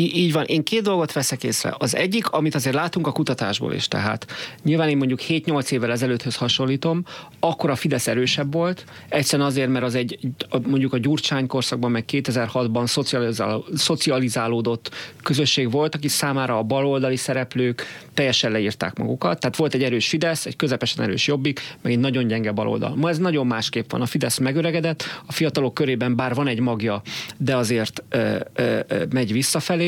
Így 0.00 0.32
van. 0.32 0.44
Én 0.44 0.62
két 0.62 0.82
dolgot 0.82 1.12
veszek 1.12 1.44
észre. 1.44 1.74
Az 1.78 1.96
egyik, 1.96 2.28
amit 2.28 2.54
azért 2.54 2.74
látunk 2.74 3.06
a 3.06 3.12
kutatásból 3.12 3.72
is, 3.72 3.88
tehát 3.88 4.26
nyilván 4.64 4.88
én 4.88 4.96
mondjuk 4.96 5.20
7-8 5.28 5.70
évvel 5.70 5.90
ezelőtthöz 5.90 6.36
hasonlítom, 6.36 7.04
akkor 7.40 7.70
a 7.70 7.76
Fidesz 7.76 8.06
erősebb 8.06 8.52
volt, 8.52 8.84
egyszerűen 9.08 9.48
azért, 9.48 9.68
mert 9.68 9.84
az 9.84 9.94
egy 9.94 10.18
mondjuk 10.66 10.92
a 10.92 10.98
Gyurcsány 10.98 11.46
korszakban, 11.46 11.90
meg 11.90 12.04
2006-ban 12.12 12.86
szocializál, 12.86 13.64
szocializálódott 13.74 14.90
közösség 15.22 15.70
volt, 15.70 15.94
aki 15.94 16.08
számára 16.08 16.58
a 16.58 16.62
baloldali 16.62 17.16
szereplők 17.16 17.82
teljesen 18.14 18.52
leírták 18.52 18.98
magukat. 18.98 19.40
Tehát 19.40 19.56
volt 19.56 19.74
egy 19.74 19.82
erős 19.82 20.08
Fidesz, 20.08 20.46
egy 20.46 20.56
közepesen 20.56 21.04
erős 21.04 21.26
Jobbik, 21.26 21.60
meg 21.82 21.92
egy 21.92 21.98
nagyon 21.98 22.26
gyenge 22.26 22.52
baloldal. 22.52 22.96
Ma 22.96 23.08
ez 23.08 23.18
nagyon 23.18 23.46
másképp 23.46 23.90
van. 23.90 24.00
A 24.00 24.06
Fidesz 24.06 24.38
megöregedett, 24.38 25.04
a 25.26 25.32
fiatalok 25.32 25.74
körében 25.74 26.16
bár 26.16 26.34
van 26.34 26.46
egy 26.46 26.60
magja, 26.60 27.02
de 27.36 27.56
azért 27.56 28.02
ö, 28.08 28.36
ö, 28.54 28.78
ö, 28.88 29.04
megy 29.10 29.32
visszafelé, 29.32 29.87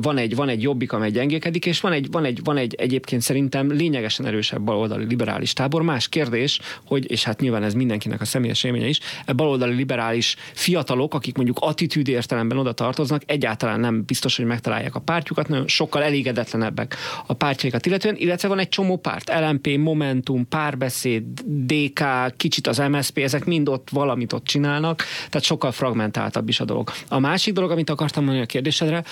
van 0.00 0.18
egy, 0.18 0.34
van 0.34 0.48
egy 0.48 0.62
jobbik, 0.62 0.92
amely 0.92 1.10
gyengékedik, 1.10 1.66
és 1.66 1.80
van 1.80 1.92
egy, 1.92 2.10
van, 2.10 2.24
egy, 2.24 2.40
van 2.44 2.56
egy 2.56 2.74
egyébként 2.74 3.22
szerintem 3.22 3.72
lényegesen 3.72 4.26
erősebb 4.26 4.60
baloldali 4.60 5.04
liberális 5.04 5.52
tábor. 5.52 5.82
Más 5.82 6.08
kérdés, 6.08 6.60
hogy, 6.86 7.10
és 7.10 7.24
hát 7.24 7.40
nyilván 7.40 7.62
ez 7.62 7.74
mindenkinek 7.74 8.20
a 8.20 8.24
személyes 8.24 8.64
élménye 8.64 8.86
is, 8.86 9.00
a 9.26 9.32
baloldali 9.32 9.74
liberális 9.74 10.36
fiatalok, 10.52 11.14
akik 11.14 11.36
mondjuk 11.36 11.58
attitűd 11.60 12.08
értelemben 12.08 12.58
oda 12.58 12.72
tartoznak, 12.72 13.22
egyáltalán 13.26 13.80
nem 13.80 14.04
biztos, 14.04 14.36
hogy 14.36 14.44
megtalálják 14.44 14.94
a 14.94 15.00
pártjukat, 15.00 15.48
nagyon 15.48 15.68
sokkal 15.68 16.02
elégedetlenebbek 16.02 16.96
a 17.26 17.32
pártjaikat 17.32 17.86
illetően, 17.86 18.16
illetve 18.16 18.48
van 18.48 18.58
egy 18.58 18.68
csomó 18.68 18.96
párt, 18.96 19.32
LMP, 19.40 19.76
Momentum, 19.76 20.48
Párbeszéd, 20.48 21.24
DK, 21.44 22.02
kicsit 22.36 22.66
az 22.66 22.78
MSP, 22.78 23.18
ezek 23.18 23.44
mind 23.44 23.68
ott 23.68 23.88
valamit 23.90 24.32
ott 24.32 24.44
csinálnak, 24.44 25.04
tehát 25.16 25.46
sokkal 25.46 25.72
fragmentáltabb 25.72 26.48
is 26.48 26.60
a 26.60 26.64
dolog. 26.64 26.90
A 27.08 27.18
másik 27.18 27.54
dolog, 27.54 27.70
amit 27.70 27.90
akartam 27.90 28.24
mondani 28.24 28.44
a 28.44 28.48
kérdésedre, 28.48 29.04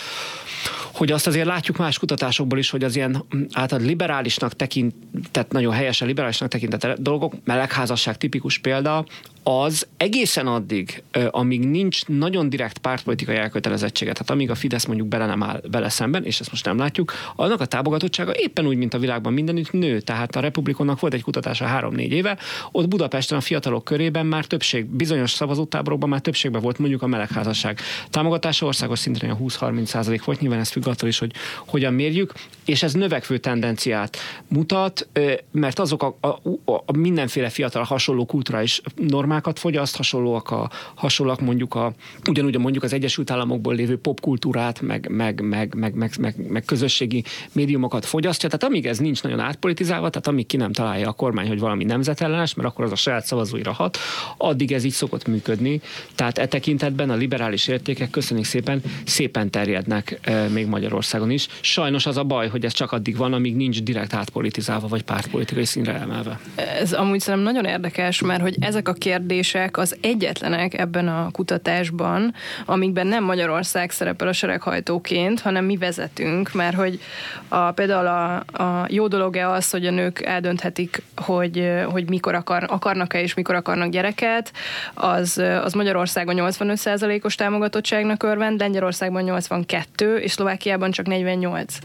hogy 0.95 1.13
azt 1.13 1.27
azért 1.27 1.47
látjuk 1.47 1.77
más 1.77 1.99
kutatásokból 1.99 2.59
is, 2.59 2.71
hogy 2.71 2.85
az 2.85 2.97
ilyen 2.97 3.25
általában 3.53 3.89
liberálisnak 3.89 4.53
tekintett, 4.53 5.53
nagyon 5.53 5.73
helyesen 5.73 6.07
liberálisnak 6.07 6.49
tekintett 6.49 6.99
dolgok, 6.99 7.35
melegházasság 7.45 8.17
tipikus 8.17 8.59
példa, 8.59 9.05
az 9.47 9.87
egészen 9.97 10.47
addig, 10.47 11.03
amíg 11.31 11.69
nincs 11.69 12.07
nagyon 12.07 12.49
direkt 12.49 12.79
pártpolitikai 12.79 13.37
elkötelezettsége, 13.37 14.13
tehát 14.13 14.31
amíg 14.31 14.51
a 14.51 14.55
Fidesz 14.55 14.85
mondjuk 14.85 15.09
bele 15.09 15.27
nem 15.27 15.43
áll 15.43 15.61
vele 15.71 15.89
szemben, 15.89 16.25
és 16.25 16.41
ezt 16.41 16.51
most 16.51 16.65
nem 16.65 16.79
látjuk, 16.79 17.13
annak 17.37 17.61
a 17.61 17.65
támogatottsága 17.65 18.33
éppen 18.35 18.67
úgy, 18.67 18.77
mint 18.77 18.95
a 18.95 18.99
világban 18.99 19.33
mindenütt 19.33 19.73
nő. 19.73 20.01
Tehát 20.01 20.37
a 20.37 20.41
Republikonnak 20.41 21.01
volt 21.01 21.15
egy 21.15 21.23
kutatása 21.23 21.65
három-négy 21.65 22.13
éve, 22.13 22.39
ott 22.73 22.89
Budapesten 22.89 23.39
a 23.39 23.41
fiatalok 23.41 23.85
körében 23.85 24.27
már 24.27 24.45
többség, 24.45 24.87
bizonyos 24.87 25.31
szavazótáborokban 25.31 26.09
már 26.09 26.21
többségben 26.21 26.63
volt 26.63 26.79
mondjuk 26.79 27.03
a 27.03 27.07
melegházasság. 27.07 27.81
Támogatása 28.11 28.67
országos 28.67 28.99
szinten 28.99 29.31
a 29.31 29.37
20-30 29.37 29.85
százalék 29.85 30.25
volt, 30.25 30.41
nyilván 30.41 30.61
ez 30.61 30.71
függ 30.71 30.87
attól 30.87 31.09
is, 31.09 31.19
hogy 31.19 31.33
hogyan 31.67 31.95
mérjük, 31.95 32.33
és 32.65 32.83
ez 32.83 32.93
növekvő 32.93 33.39
tendenciát 33.39 34.17
mutat, 34.49 35.09
mert 35.51 35.79
azok 35.79 36.03
a, 36.03 36.17
a, 36.21 36.73
a 36.87 36.97
mindenféle 36.97 37.49
fiatal 37.49 37.83
hasonló 37.83 38.27
kulturális 38.27 38.81
normák, 38.97 39.34
formákat 39.35 39.59
fogyaszt, 39.59 39.97
hasonlóak, 39.97 40.51
a, 40.51 40.71
hasonlóak 40.95 41.41
mondjuk 41.41 41.75
a, 41.75 41.93
ugyanúgy 42.29 42.59
mondjuk 42.59 42.85
az 42.85 42.93
Egyesült 42.93 43.31
Államokból 43.31 43.75
lévő 43.75 43.99
popkultúrát, 43.99 44.81
meg, 44.81 45.09
meg, 45.11 45.41
meg, 45.41 45.75
meg, 45.75 45.95
meg, 45.95 46.13
meg, 46.19 46.35
meg 46.49 46.65
közösségi 46.65 47.25
médiumokat 47.53 48.05
fogyasztja. 48.05 48.49
Tehát 48.49 48.65
amíg 48.65 48.87
ez 48.87 48.99
nincs 48.99 49.23
nagyon 49.23 49.41
átpolitizálva, 49.41 50.09
tehát 50.11 50.27
amíg 50.27 50.47
ki 50.47 50.57
nem 50.57 50.73
találja 50.73 51.09
a 51.09 51.13
kormány, 51.13 51.49
hogy 51.49 51.59
valami 51.59 51.85
nemzetellenes, 51.85 52.55
mert 52.55 52.69
akkor 52.69 52.85
az 52.85 52.93
a 52.93 52.97
saját 52.97 53.27
szavazóira 53.27 53.73
hat, 53.73 53.99
addig 54.37 54.73
ez 54.73 54.85
így 54.85 54.93
szokott 54.93 55.27
működni. 55.27 55.81
Tehát 56.15 56.39
e 56.39 56.47
tekintetben 56.47 57.11
a 57.11 57.15
liberális 57.15 57.69
értékek, 57.69 58.11
köszönjük 58.11 58.47
szépen, 58.47 58.83
szépen 59.05 59.51
terjednek 59.51 60.19
e, 60.23 60.49
még 60.49 60.67
Magyarországon 60.67 61.31
is. 61.31 61.47
Sajnos 61.61 62.07
az 62.07 62.17
a 62.17 62.25
baj, 62.25 62.49
hogy 62.49 62.65
ez 62.65 62.73
csak 62.73 62.93
addig 62.93 63.17
van, 63.17 63.33
amíg 63.33 63.57
nincs 63.57 63.83
direkt 63.83 64.15
átpolitizálva, 64.15 64.89
vagy 64.89 65.03
pártpolitikai 65.03 65.65
színre 65.65 66.01
emelve. 66.01 66.41
Ez 66.55 66.93
amúgy 66.93 67.21
szerintem 67.21 67.53
nagyon 67.53 67.71
érdekes, 67.71 68.21
mert 68.21 68.41
hogy 68.41 68.57
ezek 68.61 68.89
a 68.89 68.93
kérdések 68.93 69.24
kérdések 69.27 69.77
az 69.79 69.97
egyetlenek 70.01 70.79
ebben 70.79 71.09
a 71.09 71.31
kutatásban, 71.31 72.35
amikben 72.67 73.07
nem 73.07 73.25
Magyarország 73.25 73.91
szerepel 73.91 74.29
a 74.29 74.33
sereghajtóként, 74.33 75.41
hanem 75.41 75.65
mi 75.65 75.77
vezetünk, 75.77 76.53
mert 76.53 76.77
hogy 76.77 77.01
a, 77.49 77.71
például 77.71 78.07
a, 78.07 78.35
a 78.63 78.87
jó 78.89 79.07
dolog-e 79.07 79.49
az, 79.49 79.71
hogy 79.71 79.87
a 79.87 79.91
nők 79.91 80.23
eldönthetik, 80.23 81.03
hogy, 81.17 81.71
hogy 81.91 82.09
mikor 82.09 82.35
akar, 82.35 82.67
akarnak-e 82.69 83.21
és 83.21 83.35
mikor 83.35 83.55
akarnak 83.55 83.91
gyereket, 83.91 84.53
az, 84.95 85.43
az 85.63 85.73
Magyarországon 85.73 86.35
85%-os 86.39 87.35
támogatottságnak 87.35 88.23
örvend, 88.23 88.61
Lengyelországban 88.61 89.23
82, 89.23 90.17
és 90.17 90.33
Szlovákiában 90.33 90.91
csak 90.91 91.07
48. 91.07 91.79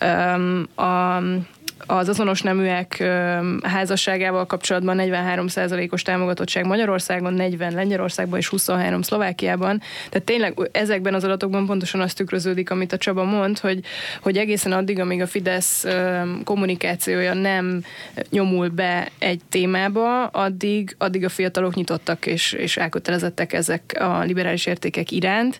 Um, 0.00 0.68
a, 0.74 1.22
az 1.86 2.08
azonos 2.08 2.42
neműek 2.42 3.04
házasságával 3.62 4.46
kapcsolatban 4.46 4.96
43%-os 5.00 6.02
támogatottság 6.02 6.66
Magyarországon, 6.66 7.34
40 7.34 7.72
Lengyelországban 7.72 8.38
és 8.38 8.48
23 8.48 9.02
Szlovákiában. 9.02 9.80
Tehát 10.08 10.26
tényleg 10.26 10.68
ezekben 10.72 11.14
az 11.14 11.24
adatokban 11.24 11.66
pontosan 11.66 12.00
azt 12.00 12.16
tükröződik, 12.16 12.70
amit 12.70 12.92
a 12.92 12.96
Csaba 12.96 13.24
mond, 13.24 13.58
hogy, 13.58 13.80
hogy 14.22 14.36
egészen 14.36 14.72
addig, 14.72 14.98
amíg 14.98 15.20
a 15.20 15.26
Fidesz 15.26 15.84
kommunikációja 16.44 17.34
nem 17.34 17.82
nyomul 18.30 18.68
be 18.68 19.08
egy 19.18 19.40
témába, 19.48 20.26
addig, 20.26 20.94
addig 20.98 21.24
a 21.24 21.28
fiatalok 21.28 21.74
nyitottak 21.74 22.26
és, 22.26 22.52
és 22.52 22.76
elkötelezettek 22.76 23.52
ezek 23.52 23.96
a 24.00 24.18
liberális 24.18 24.66
értékek 24.66 25.10
iránt. 25.10 25.58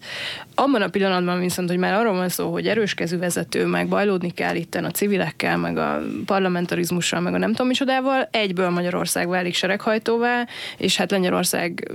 Abban 0.61 0.83
a 0.83 0.88
pillanatban 0.88 1.40
viszont, 1.40 1.68
hogy 1.68 1.79
már 1.79 1.94
arról 1.94 2.14
van 2.14 2.29
szó, 2.29 2.53
hogy 2.53 2.68
erőskezű 2.68 3.18
vezető, 3.18 3.66
meg 3.66 3.88
bajlódni 3.88 4.31
kell 4.31 4.55
itten 4.55 4.85
a 4.85 4.90
civilekkel, 4.90 5.57
meg 5.57 5.77
a 5.77 6.03
parlamentarizmussal, 6.27 7.21
meg 7.21 7.35
a 7.35 7.38
nem 7.38 7.51
tudom 7.51 7.66
micsodával, 7.66 8.29
egyből 8.31 8.71
Magyarország 8.71 9.29
válik 9.29 9.55
sereghajtóvá, 9.55 10.47
és 10.77 10.97
hát 10.97 11.11
Lengyelország 11.11 11.92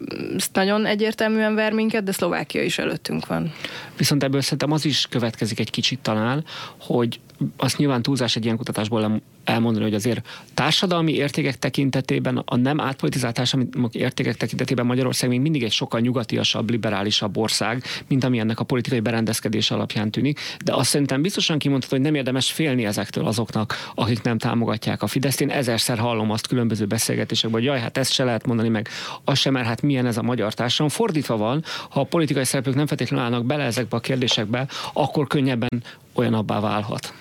nagyon 0.54 0.86
egyértelműen 0.86 1.56
ver 1.56 1.73
minket, 1.73 2.04
de 2.04 2.12
Szlovákia 2.12 2.63
is 2.63 2.78
előttünk 2.78 3.28
van. 3.28 3.54
Viszont 3.97 4.23
ebből 4.23 4.41
szerintem 4.41 4.71
az 4.71 4.86
is 4.86 5.08
következik 5.10 5.60
egy 5.60 5.71
kicsit 5.71 5.99
talán, 5.99 6.43
hogy 6.80 7.19
azt 7.58 7.77
nyilván 7.77 8.01
túlzás 8.01 8.36
egy 8.36 8.43
ilyen 8.43 8.58
kutatásból 8.58 9.21
elmondani, 9.43 9.84
hogy 9.84 9.93
azért 9.93 10.27
társadalmi 10.53 11.13
értékek 11.13 11.60
tekintetében, 11.60 12.41
a 12.45 12.56
nem 12.56 12.79
átpolitizált 12.79 13.36
társadalmi 13.36 13.88
értékek 13.91 14.36
tekintetében 14.36 14.86
Magyarország 14.86 15.29
még 15.29 15.39
mindig 15.39 15.63
egy 15.63 15.71
sokkal 15.71 15.99
nyugatiasabb, 15.99 16.69
liberálisabb 16.69 17.38
ország, 17.38 17.84
mint 18.08 18.23
ami 18.23 18.39
ennek 18.39 18.60
a 18.60 18.63
politikai 18.63 18.99
berendezkedés 18.99 19.71
alapján 19.71 20.12
tűnik. 20.12 20.39
De 20.65 20.73
azt 20.73 20.89
szerintem 20.89 21.21
biztosan 21.21 21.58
kimondható, 21.58 21.95
hogy 21.95 22.06
nem 22.06 22.15
érdemes 22.15 22.51
félni 22.51 22.86
ezektől 22.86 23.25
azoknak, 23.25 23.91
akik 23.95 24.21
nem 24.21 24.38
támogatják 24.38 25.01
a 25.01 25.08
Fideszt. 25.08 25.41
Én 25.41 25.49
ezerszer 25.49 25.97
hallom 25.97 26.32
azt 26.32 26.47
különböző 26.47 26.86
beszélgetésekben, 26.86 27.60
hogy 27.60 27.69
jaj, 27.69 27.79
hát 27.79 27.97
ezt 27.97 28.12
se 28.12 28.23
lehet 28.23 28.45
mondani, 28.45 28.69
meg 28.69 28.89
az 29.23 29.38
sem, 29.38 29.53
mert 29.53 29.65
hát 29.65 29.82
milyen 29.82 30.06
ez 30.06 30.17
a 30.17 30.21
magyar 30.21 30.53
társadalom. 30.53 30.91
Fordítva 30.91 31.38
van, 31.38 31.63
ha 31.89 31.99
a 31.99 32.03
politikai 32.03 32.43
szereplők 32.43 32.75
nem 32.75 32.88
feltétlenül 32.88 33.25
állnak 33.25 33.45
bele 33.45 33.63
ezekbe 33.63 33.97
a 33.97 33.99
kérdésekbe, 33.99 34.67
akkor 34.93 35.27
könnyebben 35.27 35.84
olyanabbá 36.13 36.60
válhat. 36.60 37.13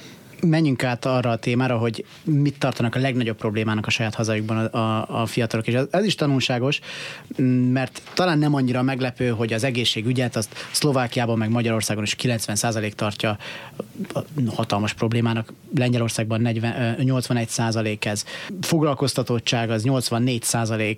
Menjünk 0.46 0.84
át 0.84 1.04
arra 1.04 1.30
a 1.30 1.36
témára, 1.36 1.76
hogy 1.76 2.04
mit 2.24 2.58
tartanak 2.58 2.94
a 2.94 2.98
legnagyobb 2.98 3.36
problémának 3.36 3.86
a 3.86 3.90
saját 3.90 4.14
hazájukban 4.14 4.56
a, 4.56 4.78
a, 4.78 5.20
a 5.20 5.26
fiatalok. 5.26 5.66
És 5.66 5.74
ez, 5.74 5.86
ez 5.90 6.04
is 6.04 6.14
tanulságos, 6.14 6.80
mert 7.72 8.02
talán 8.14 8.38
nem 8.38 8.54
annyira 8.54 8.82
meglepő, 8.82 9.28
hogy 9.28 9.52
az 9.52 9.64
egészségügyet 9.64 10.36
azt 10.36 10.54
Szlovákiában 10.70 11.38
meg 11.38 11.50
Magyarországon 11.50 12.02
is 12.02 12.16
90% 12.22 12.92
tartja 12.92 13.38
hatalmas 14.46 14.92
problémának. 14.92 15.52
Lengyelországban 15.74 16.40
40, 16.40 16.96
81% 16.98 18.04
ez. 18.04 18.24
Foglalkoztatottság 18.60 19.70
az 19.70 19.82
84% 19.86 20.96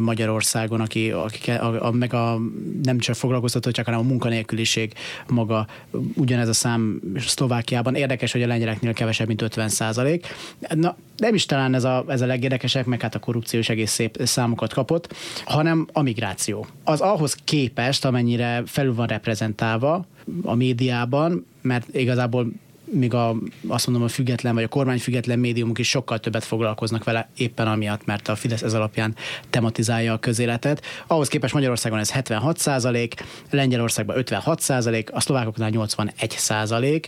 Magyarországon, 0.00 0.80
aki, 0.80 1.10
aki 1.10 1.50
a, 1.50 1.86
a, 1.86 1.90
meg 1.90 2.14
a 2.14 2.38
nem 2.82 2.98
csak 2.98 3.14
foglalkoztatottság, 3.14 3.84
hanem 3.84 4.00
a 4.00 4.02
munkanélküliség 4.02 4.92
maga 5.28 5.66
ugyanez 6.14 6.48
a 6.48 6.52
szám 6.52 7.00
Szlovákiában. 7.16 7.94
Érdekes, 7.94 8.34
hogy 8.36 8.44
a 8.44 8.48
lengyeleknél 8.48 8.92
kevesebb, 8.92 9.26
mint 9.26 9.42
50 9.42 9.68
százalék. 9.68 10.26
Na, 10.74 10.96
nem 11.16 11.34
is 11.34 11.46
talán 11.46 11.74
ez 11.74 11.84
a, 11.84 12.04
ez 12.08 12.20
a 12.20 12.26
legérdekesebb, 12.26 12.86
meg 12.86 13.00
hát 13.00 13.14
a 13.14 13.18
korrupció 13.18 13.58
is 13.58 13.68
egész 13.68 13.90
szép 13.90 14.18
számokat 14.24 14.72
kapott, 14.72 15.14
hanem 15.44 15.88
a 15.92 16.02
migráció. 16.02 16.66
Az 16.84 17.00
ahhoz 17.00 17.36
képest, 17.44 18.04
amennyire 18.04 18.62
felül 18.66 18.94
van 18.94 19.06
reprezentálva 19.06 20.06
a 20.42 20.54
médiában, 20.54 21.46
mert 21.62 21.94
igazából 21.94 22.52
míg 22.90 23.14
a, 23.14 23.36
azt 23.68 23.86
mondom, 23.86 24.04
a 24.04 24.08
független 24.08 24.54
vagy 24.54 24.62
a 24.62 24.68
kormány 24.68 24.98
független 24.98 25.38
médiumok 25.38 25.78
is 25.78 25.88
sokkal 25.88 26.18
többet 26.18 26.44
foglalkoznak 26.44 27.04
vele 27.04 27.28
éppen 27.36 27.66
amiatt, 27.66 28.04
mert 28.04 28.28
a 28.28 28.36
Fidesz 28.36 28.62
ez 28.62 28.74
alapján 28.74 29.14
tematizálja 29.50 30.12
a 30.12 30.18
közéletet. 30.18 30.82
Ahhoz 31.06 31.28
képest 31.28 31.54
Magyarországon 31.54 31.98
ez 31.98 32.10
76 32.10 32.58
százalék, 32.58 33.14
Lengyelországban 33.50 34.16
56 34.16 34.60
százalék, 34.60 35.12
a 35.12 35.20
szlovákoknál 35.20 35.70
81 35.70 36.30
százalék. 36.30 37.06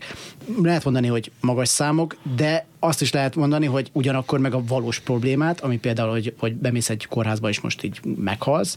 Lehet 0.63 0.85
mondani, 0.85 1.07
hogy 1.07 1.31
magas 1.41 1.69
számok, 1.69 2.17
de 2.37 2.67
azt 2.79 3.01
is 3.01 3.13
lehet 3.13 3.37
mondani, 3.37 3.67
hogy 3.67 3.91
ugyanakkor 3.93 4.39
meg 4.39 4.55
a 4.55 4.63
valós 4.67 4.99
problémát, 4.99 5.61
ami 5.61 5.79
például, 5.79 6.11
hogy, 6.11 6.35
hogy 6.39 6.55
bemész 6.55 6.91
egy 6.91 7.07
kórházba 7.07 7.49
és 7.49 7.61
most 7.61 7.83
így 7.83 8.01
meghalsz, 8.17 8.77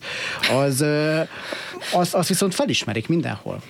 az, 0.52 0.86
az, 1.93 2.14
az 2.14 2.28
viszont 2.28 2.54
felismerik 2.56 3.08
mindenhol. 3.08 3.62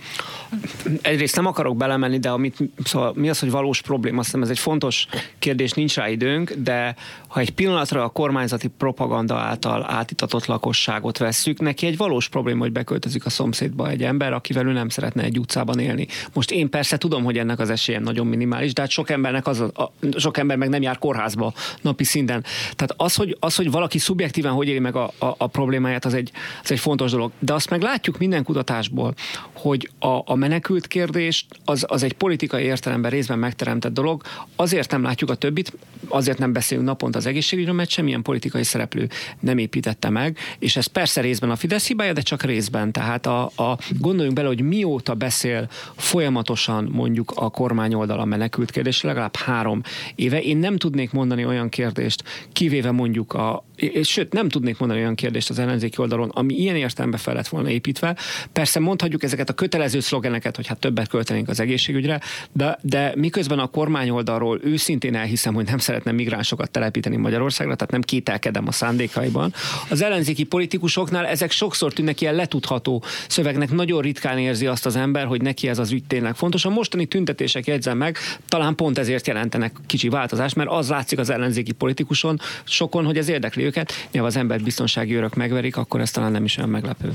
Egyrészt 1.02 1.36
nem 1.36 1.46
akarok 1.46 1.78
belemenni, 1.78 2.20
de 2.20 2.30
amit, 2.30 2.58
szóval 2.84 3.14
mi 3.16 3.30
az, 3.30 3.40
hogy 3.40 3.52
valós 3.52 3.82
probléma, 3.82 4.18
azt 4.18 4.26
hiszem 4.26 4.42
ez 4.42 4.50
egy 4.50 4.60
fontos 4.60 5.08
kérdés, 5.40 5.72
nincs 5.72 5.96
rá 5.96 6.10
időnk, 6.10 6.52
de 6.52 6.96
ha 7.32 7.40
egy 7.40 7.50
pillanatra 7.50 8.04
a 8.04 8.10
kormányzati 8.10 8.68
propaganda 8.68 9.36
által 9.36 9.86
átitatott 9.90 10.46
lakosságot 10.46 11.18
vesszük, 11.18 11.60
neki 11.60 11.86
egy 11.86 11.98
valós 11.98 12.30
probléma, 12.30 12.60
hogy 12.60 12.72
beköltözik 12.72 13.26
a 13.26 13.30
szomszédba 13.30 13.90
egy 13.90 14.04
ember, 14.04 14.34
akivel 14.34 14.68
ő 14.68 14.72
nem 14.72 14.90
szeretne 14.90 15.24
egy 15.24 15.40
utcában 15.40 15.80
élni. 15.80 16.08
Most 16.34 16.52
én 16.52 16.70
persze 16.70 16.98
tudom, 16.98 17.24
hogy 17.24 17.38
ennek 17.38 17.60
az 17.60 17.70
esélye 17.70 18.00
nagyon 18.00 18.28
minimális, 18.28 18.74
de 18.74 18.82
hát 18.82 18.90
sok 18.90 19.10
embernek 19.10 19.48
az 19.48 19.60
a, 19.60 19.66
a, 19.74 19.92
sok 20.18 20.38
ember 20.38 20.58
meg 20.58 20.70
nem 20.70 20.82
jár 20.82 20.98
kórházba 20.98 21.54
napi 21.82 22.04
szinten. 22.04 22.44
Tehát 22.76 22.94
az, 22.98 23.16
hogy, 23.16 23.38
az, 23.40 23.56
hogy 23.56 23.72
valaki 23.72 23.98
szubjektíven 23.98 24.52
hogy 24.52 24.68
éli 24.68 24.80
meg 24.80 24.96
a, 24.96 25.12
a, 25.20 25.36
a 25.38 25.48
problémáját, 25.48 26.06
az 26.06 26.14
egy, 26.14 26.32
az 26.64 26.72
egy 26.72 26.80
fontos 26.80 27.12
dolog. 27.12 27.32
De 27.40 27.54
azt 27.54 27.70
meg 27.70 27.82
látjuk 27.82 28.18
minden 28.18 28.44
kutatásból, 28.44 29.14
hogy 29.54 29.90
a, 30.00 30.20
a 30.26 30.36
menekült 30.36 30.88
kérdés 30.88 31.46
az, 31.66 31.86
az 31.88 32.04
egy 32.04 32.14
politikai 32.14 32.64
értelemben 32.64 33.12
részben 33.12 33.40
megteremtett 33.40 33.94
dolog. 33.94 34.22
Azért 34.56 34.92
nem 34.92 35.04
látjuk 35.04 35.30
a 35.30 35.36
többit, 35.36 35.74
azért 36.08 36.38
nem 36.38 36.54
beszélünk 36.54 36.88
naponta 36.88 37.20
az 37.22 37.28
egészségügyről, 37.28 37.74
mert 37.74 37.90
semmilyen 37.90 38.22
politikai 38.22 38.64
szereplő 38.64 39.08
nem 39.40 39.58
építette 39.58 40.10
meg, 40.10 40.38
és 40.60 40.76
ez 40.76 40.86
persze 40.86 41.22
részben 41.22 41.50
a 41.50 41.56
Fidesz 41.56 41.88
hibája, 41.88 42.14
de 42.14 42.22
csak 42.22 42.44
részben. 42.44 42.92
Tehát 42.92 43.26
a, 43.26 43.44
a, 43.44 43.78
gondoljunk 44.00 44.36
bele, 44.36 44.48
hogy 44.48 44.62
mióta 44.62 45.14
beszél 45.14 45.70
folyamatosan 45.96 46.90
mondjuk 46.92 47.32
a 47.36 47.50
kormány 47.50 47.94
oldala 47.94 48.26
menekült 48.26 48.72
kérdés, 48.72 49.02
legalább 49.02 49.36
három 49.36 49.82
éve. 50.16 50.42
Én 50.42 50.58
nem 50.58 50.78
tudnék 50.78 51.12
mondani 51.12 51.46
olyan 51.46 51.70
kérdést, 51.70 52.24
kivéve 52.54 52.92
mondjuk 52.92 53.34
a, 53.34 53.64
és 53.82 54.08
sőt, 54.08 54.34
nem 54.34 54.50
tudnék 54.50 54.78
mondani 54.78 55.02
olyan 55.02 55.16
kérdést 55.16 55.50
az 55.50 55.60
ellenzéki 55.60 55.96
oldalon, 56.00 56.30
ami 56.30 56.54
ilyen 56.54 56.76
értelembe 56.76 57.18
fel 57.18 57.34
lett 57.34 57.48
volna 57.48 57.70
építve. 57.70 58.16
Persze 58.54 58.80
mondhatjuk 58.80 59.24
ezeket 59.24 59.50
a 59.50 59.54
kötelező 59.54 60.00
szlogeneket, 60.00 60.56
hogy 60.56 60.68
hát 60.68 60.80
többet 60.80 61.08
költenénk 61.08 61.50
az 61.50 61.60
egészségügyre, 61.60 62.22
de, 62.52 62.78
de 62.82 63.14
miközben 63.16 63.60
a 63.60 63.68
kormány 63.68 64.10
oldalról 64.10 64.60
őszintén 64.64 65.16
elhiszem, 65.16 65.54
hogy 65.54 65.66
nem 65.66 65.78
szeretne 65.78 66.12
migránsokat 66.12 66.72
telepíteni 66.72 67.16
Magyarországra, 67.16 67.76
tehát 67.76 67.92
nem 67.92 68.02
kételkedem 68.02 68.68
a 68.68 68.72
szándékaiban. 68.72 69.54
Az 69.90 70.02
ellenzéki 70.02 70.44
politikusoknál 70.44 71.26
ezek 71.26 71.52
sokszor 71.52 71.94
tűnnek 71.94 72.22
ilyen 72.22 72.36
letudható 72.36 73.04
szövegnek, 73.28 73.72
nagyon 73.72 74.02
ritkán 74.02 74.38
érzi 74.38 74.68
azt 74.68 74.86
az 74.86 74.96
ember, 74.96 75.26
hogy 75.26 75.42
neki 75.42 75.68
ez 75.68 75.80
az 75.80 75.92
ügy 75.92 76.04
tényleg 76.04 76.36
fontos. 76.36 76.66
A 76.66 76.70
mostani 76.70 77.06
tüntetések 77.06 77.68
jegyzem 77.68 77.98
meg, 77.98 78.18
talán 78.48 78.76
pont 78.76 78.98
ezért 78.98 79.28
jelentenek 79.28 79.76
kicsi 79.88 80.10
változást, 80.10 80.56
mert 80.56 80.70
az 80.70 80.90
látszik 80.90 81.20
az 81.20 81.30
ellenzéki 81.30 81.72
politikuson 81.72 82.40
sokon, 82.64 83.06
hogy 83.06 83.18
ez 83.18 83.30
érdekli 83.30 83.64
őket. 83.72 83.94
Nyilván 84.12 84.32
az 84.32 84.38
ember 84.38 84.62
biztonsági 84.62 85.14
örök 85.14 85.36
megverik, 85.36 85.78
akkor 85.78 86.02
ez 86.02 86.12
talán 86.12 86.32
nem 86.32 86.44
is 86.44 86.58
olyan 86.58 86.70
meglepő. 86.70 87.12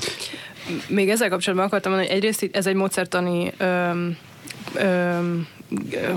Még 0.89 1.11
ezzel 1.11 1.29
kapcsolatban 1.29 1.67
akartam 1.67 1.93
mondani, 1.93 2.15
hogy 2.15 2.23
egyrészt 2.23 2.49
ez 2.53 2.67
egy 2.67 2.75
módszertani 2.75 3.53
öm, 3.59 4.17
öm, 4.75 5.47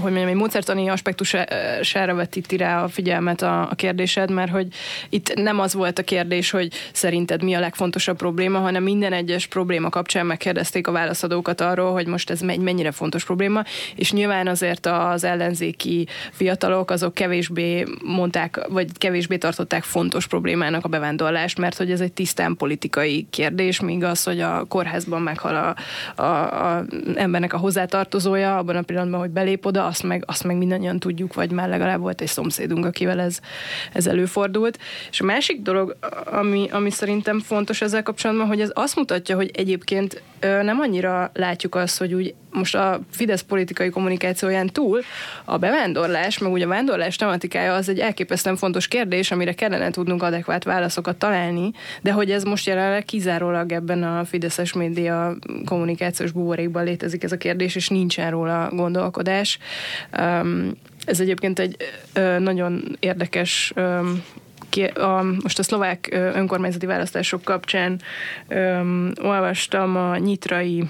hogy 0.02 0.12
mondjam, 0.12 0.28
egy 0.28 0.36
módszertani 0.36 0.88
aspektusára 0.88 2.16
vetíti 2.16 2.58
rá 2.58 2.84
a 2.84 2.88
figyelmet 2.88 3.42
a, 3.42 3.62
a 3.62 3.76
kérdésed, 3.76 4.32
mert 4.32 4.52
hogy 4.52 4.68
itt 5.10 5.34
nem 5.34 5.60
az 5.60 5.74
volt 5.74 6.00
a 6.00 6.04
kérdés, 6.04 6.50
hogy 6.50 6.74
szerinted 6.92 7.44
mi 7.44 7.54
a 7.54 7.60
legfontosabb 7.60 8.18
probléma, 8.18 8.60
hanem 8.60 8.84
minden 8.84 9.14
egyes 9.14 9.48
probléma 9.48 9.90
kapcsán 9.90 10.26
megkérdezték 10.26 10.88
a 10.88 10.92
válaszadókat 10.92 11.62
arról, 11.62 11.92
hogy 11.92 12.08
most 12.08 12.30
ez 12.30 12.42
mennyire 12.42 12.92
fontos 12.92 13.26
probléma, 13.26 13.64
és 13.96 14.12
nyilván 14.12 14.48
azért 14.48 14.86
az 14.86 15.24
ellenzéki 15.24 16.08
fiatalok 16.32 16.92
azok 16.92 17.14
kevésbé 17.14 17.86
mondták, 18.04 18.68
vagy 18.70 18.88
kevésbé 18.98 19.38
tartották 19.38 19.84
fontos 19.84 20.28
problémának 20.28 20.86
a 20.86 20.88
bevándorlást, 20.88 21.58
mert 21.58 21.78
hogy 21.78 21.92
ez 21.92 22.02
egy 22.02 22.14
tisztán 22.14 22.56
politikai 22.58 23.28
kérdés, 23.30 23.80
míg 23.80 24.04
az, 24.04 24.24
hogy 24.24 24.40
a 24.40 24.66
kórházban 24.68 25.22
meghal 25.22 25.56
a, 25.56 25.76
a, 26.22 26.76
a 26.76 26.86
embernek 27.16 27.54
a 27.54 27.58
hozzátartozója, 27.58 28.58
abban 28.58 28.76
a 28.76 28.82
pillanatban, 28.82 29.20
hogy 29.20 29.30
belép 29.40 29.66
oda, 29.66 29.86
azt 29.86 30.04
meg, 30.04 30.24
azt 30.28 30.44
meg 30.44 30.58
mindannyian 30.58 31.00
tudjuk, 31.00 31.34
vagy 31.34 31.52
már 31.52 31.70
legalább 31.70 32.00
volt 32.00 32.22
egy 32.22 32.28
szomszédunk, 32.28 32.86
akivel 32.86 33.20
ez, 33.20 33.40
ez 33.94 34.08
előfordult. 34.08 34.80
És 35.12 35.22
a 35.22 35.26
másik 35.26 35.62
dolog, 35.62 35.96
ami, 36.26 36.68
ami 36.72 36.90
szerintem 36.90 37.40
fontos 37.40 37.82
ezzel 37.82 38.04
kapcsolatban, 38.04 38.48
hogy 38.48 38.62
ez 38.62 38.72
azt 38.74 38.96
mutatja, 38.96 39.36
hogy 39.36 39.52
egyébként 39.54 40.22
nem 40.40 40.80
annyira 40.80 41.32
látjuk 41.34 41.76
azt, 41.76 41.98
hogy 41.98 42.14
úgy 42.14 42.34
most 42.52 42.76
a 42.76 43.00
Fidesz 43.12 43.42
politikai 43.42 43.90
kommunikációján 43.90 44.68
túl 44.68 45.02
a 45.46 45.58
bevándorlás, 45.58 46.38
meg 46.38 46.52
ugye 46.52 46.66
a 46.66 46.68
vándorlás 46.68 47.16
tematikája 47.16 47.74
az 47.74 47.90
egy 47.90 48.00
elképesztően 48.00 48.56
fontos 48.56 48.88
kérdés, 48.88 49.32
amire 49.32 49.54
kellene 49.54 49.90
tudnunk 49.92 50.24
adekvát 50.24 50.64
válaszokat 50.64 51.16
találni, 51.16 51.72
de 52.02 52.12
hogy 52.12 52.32
ez 52.32 52.44
most 52.44 52.68
jelenleg 52.68 53.06
kizárólag 53.06 53.72
ebben 53.72 54.04
a 54.04 54.26
Fideszes 54.26 54.74
média 54.74 55.36
kommunikációs 55.66 56.32
buborékban 56.32 56.84
létezik 56.84 57.24
ez 57.24 57.32
a 57.32 57.38
kérdés, 57.38 57.76
és 57.76 57.90
nincsen 57.90 58.32
róla 58.32 58.70
gondolkodás. 58.72 59.28
Ez 61.06 61.20
egyébként 61.20 61.60
egy 61.60 61.76
nagyon 62.40 62.98
érdekes 63.00 63.74
a, 64.94 65.24
most 65.24 65.60
a 65.60 65.64
szlovák 65.64 66.08
önkormányzati 66.12 66.86
választások 66.86 67.44
kapcsán 67.44 68.02
olvastam 69.22 69.96
a 69.96 70.18
nyitrai 70.18 70.84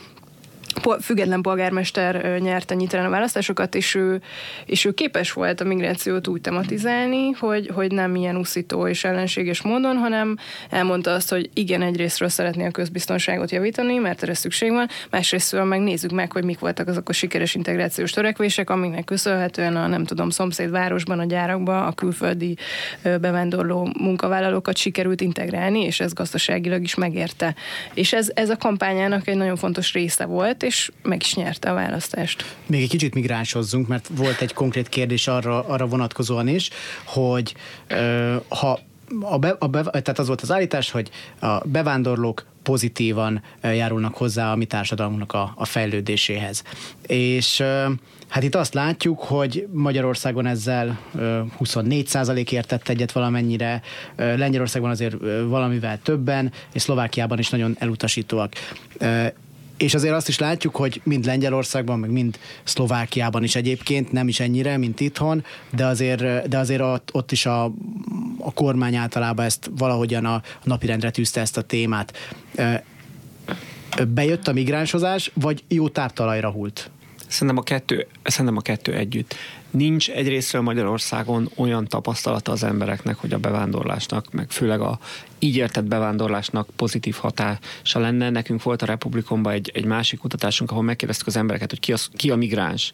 független 1.01 1.41
polgármester 1.41 2.39
nyerte 2.39 2.75
nyitren 2.75 3.05
a 3.05 3.09
választásokat, 3.09 3.75
és 3.75 3.95
ő, 3.95 4.21
és 4.65 4.85
ő 4.85 4.91
képes 4.91 5.31
volt 5.31 5.61
a 5.61 5.63
migrációt 5.63 6.27
úgy 6.27 6.41
tematizálni, 6.41 7.31
hogy, 7.31 7.71
hogy 7.73 7.91
nem 7.91 8.15
ilyen 8.15 8.35
uszító 8.35 8.87
és 8.87 9.03
ellenséges 9.03 9.61
módon, 9.61 9.97
hanem 9.97 10.37
elmondta 10.69 11.11
azt, 11.11 11.29
hogy 11.29 11.49
igen, 11.53 11.81
egyrésztről 11.81 12.29
szeretné 12.29 12.65
a 12.65 12.71
közbiztonságot 12.71 13.51
javítani, 13.51 13.97
mert 13.97 14.23
erre 14.23 14.33
szükség 14.33 14.71
van, 14.71 14.87
másrésztről 15.09 15.63
meg 15.63 15.79
nézzük 15.79 16.11
meg, 16.11 16.31
hogy 16.31 16.43
mik 16.43 16.59
voltak 16.59 16.87
azok 16.87 17.09
a 17.09 17.13
sikeres 17.13 17.55
integrációs 17.55 18.11
törekvések, 18.11 18.69
amiknek 18.69 19.03
köszönhetően 19.03 19.75
a 19.75 19.87
nem 19.87 20.05
tudom, 20.05 20.29
szomszédvárosban, 20.29 21.19
a 21.19 21.25
gyárakban 21.25 21.87
a 21.87 21.93
külföldi 21.93 22.57
bevándorló 23.03 23.91
munkavállalókat 23.99 24.77
sikerült 24.77 25.21
integrálni, 25.21 25.83
és 25.83 25.99
ez 25.99 26.13
gazdaságilag 26.13 26.83
is 26.83 26.95
megérte. 26.95 27.55
És 27.93 28.13
ez, 28.13 28.31
ez 28.33 28.49
a 28.49 28.57
kampányának 28.57 29.27
egy 29.27 29.35
nagyon 29.35 29.55
fontos 29.55 29.93
része 29.93 30.25
volt, 30.25 30.58
és 30.63 30.91
meg 31.01 31.21
is 31.21 31.35
nyerte 31.35 31.69
a 31.69 31.73
választást. 31.73 32.55
Még 32.65 32.81
egy 32.81 32.89
kicsit 32.89 33.13
migránsozzunk, 33.13 33.87
mert 33.87 34.09
volt 34.15 34.41
egy 34.41 34.53
konkrét 34.53 34.89
kérdés 34.89 35.27
arra, 35.27 35.67
arra 35.67 35.87
vonatkozóan 35.87 36.47
is, 36.47 36.69
hogy 37.05 37.55
ö, 37.87 38.35
ha 38.47 38.79
a 39.21 39.37
be, 39.37 39.55
a 39.59 39.67
be, 39.67 39.83
tehát 39.83 40.19
az 40.19 40.27
volt 40.27 40.41
az 40.41 40.51
állítás, 40.51 40.91
hogy 40.91 41.09
a 41.39 41.67
bevándorlók 41.67 42.45
pozitívan 42.63 43.41
járulnak 43.61 44.15
hozzá 44.15 44.51
a 44.51 44.55
mi 44.55 44.65
társadalmunknak 44.65 45.33
a, 45.33 45.53
a 45.55 45.65
fejlődéséhez. 45.65 46.63
És 47.07 47.63
hát 48.27 48.43
itt 48.43 48.55
azt 48.55 48.73
látjuk, 48.73 49.19
hogy 49.19 49.67
Magyarországon 49.71 50.45
ezzel 50.45 50.99
24% 51.59 52.51
értett 52.51 52.89
egyet 52.89 53.11
valamennyire, 53.11 53.81
Lengyelországban 54.15 54.91
azért 54.91 55.15
valamivel 55.47 55.99
többen, 56.01 56.51
és 56.73 56.81
Szlovákiában 56.81 57.39
is 57.39 57.49
nagyon 57.49 57.75
elutasítóak 57.79 58.53
és 59.79 59.93
azért 59.93 60.13
azt 60.13 60.27
is 60.27 60.39
látjuk, 60.39 60.75
hogy 60.75 61.01
mind 61.03 61.25
Lengyelországban, 61.25 61.99
meg 61.99 62.09
mind 62.09 62.39
Szlovákiában 62.63 63.43
is 63.43 63.55
egyébként, 63.55 64.11
nem 64.11 64.27
is 64.27 64.39
ennyire, 64.39 64.77
mint 64.77 64.99
itthon, 64.99 65.43
de 65.69 65.85
azért, 65.85 66.47
de 66.47 66.57
azért 66.57 66.81
ott, 66.81 67.09
ott 67.13 67.31
is 67.31 67.45
a, 67.45 67.63
a 68.37 68.53
kormány 68.53 68.95
általában 68.95 69.45
ezt 69.45 69.69
valahogyan 69.77 70.25
a, 70.25 70.41
napirendre 70.63 71.11
tűzte 71.11 71.41
ezt 71.41 71.57
a 71.57 71.61
témát. 71.61 72.17
Bejött 74.07 74.47
a 74.47 74.53
migránsozás, 74.53 75.31
vagy 75.33 75.63
jó 75.67 75.89
táptalajra 75.89 76.49
hult? 76.49 76.89
Szerintem 77.27 77.57
a 77.57 77.63
kettő, 77.63 78.07
szerintem 78.23 78.57
a 78.57 78.61
kettő 78.61 78.93
együtt. 78.93 79.35
Nincs 79.71 80.09
egyrésztről 80.09 80.61
Magyarországon 80.61 81.49
olyan 81.55 81.87
tapasztalata 81.87 82.51
az 82.51 82.63
embereknek, 82.63 83.15
hogy 83.15 83.33
a 83.33 83.37
bevándorlásnak, 83.37 84.31
meg 84.31 84.51
főleg 84.51 84.81
a 84.81 84.99
így 85.39 85.55
értett 85.55 85.83
bevándorlásnak 85.83 86.69
pozitív 86.75 87.15
hatása 87.15 87.99
lenne. 87.99 88.29
Nekünk 88.29 88.63
volt 88.63 88.81
a 88.81 88.85
Republikonban 88.85 89.53
egy, 89.53 89.71
egy 89.73 89.85
másik 89.85 90.19
kutatásunk, 90.19 90.71
ahol 90.71 90.83
megkérdeztük 90.83 91.27
az 91.27 91.35
embereket, 91.35 91.69
hogy 91.69 91.79
ki, 91.79 91.93
az, 91.93 92.09
ki 92.13 92.31
a 92.31 92.35
migráns, 92.35 92.91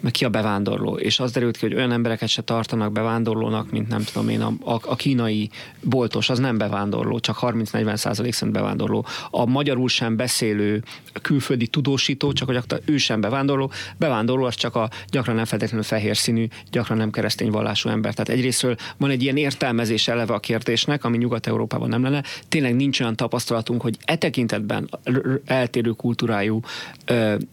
meg 0.00 0.12
ki 0.12 0.24
a 0.24 0.28
bevándorló. 0.28 0.96
És 0.96 1.20
az 1.20 1.32
derült 1.32 1.56
ki, 1.56 1.66
hogy 1.66 1.74
olyan 1.74 1.92
embereket 1.92 2.28
se 2.28 2.42
tartanak 2.42 2.92
bevándorlónak, 2.92 3.70
mint 3.70 3.88
nem 3.88 4.04
tudom 4.04 4.28
én, 4.28 4.40
a, 4.40 4.52
a, 4.64 4.80
a 4.82 4.96
kínai 4.96 5.50
boltos, 5.80 6.30
az 6.30 6.38
nem 6.38 6.58
bevándorló, 6.58 7.18
csak 7.18 7.38
30-40 7.40 7.96
százalék 7.96 8.32
szerint 8.32 8.56
bevándorló. 8.56 9.06
A 9.30 9.46
magyarul 9.46 9.88
sem 9.88 10.16
beszélő 10.16 10.82
külföldi 11.22 11.66
tudósító, 11.66 12.32
csak 12.32 12.46
hogy 12.48 12.82
ő 12.84 12.96
sem 12.96 13.20
bevándorló. 13.20 13.70
Bevándorló 13.96 14.44
az 14.44 14.54
csak 14.54 14.76
a 14.76 14.90
gyakran 15.08 15.34
nem 15.34 15.44
feltétlenül 15.44 15.84
fehér 15.84 16.11
színű, 16.18 16.46
gyakran 16.70 16.98
nem 16.98 17.10
keresztény 17.10 17.50
vallású 17.50 17.88
ember. 17.88 18.14
Tehát 18.14 18.38
egyrésztről 18.38 18.76
van 18.96 19.10
egy 19.10 19.22
ilyen 19.22 19.36
értelmezés 19.36 20.08
eleve 20.08 20.34
a 20.34 20.38
kérdésnek, 20.40 21.04
ami 21.04 21.16
Nyugat-Európában 21.16 21.60
Európában 21.62 21.88
nem 21.88 22.02
lenne. 22.02 22.24
Tényleg 22.48 22.76
nincs 22.76 23.00
olyan 23.00 23.16
tapasztalatunk, 23.16 23.82
hogy 23.82 23.96
e 24.04 24.16
tekintetben 24.16 24.88
eltérő 25.44 25.90
kultúrájú 25.90 26.60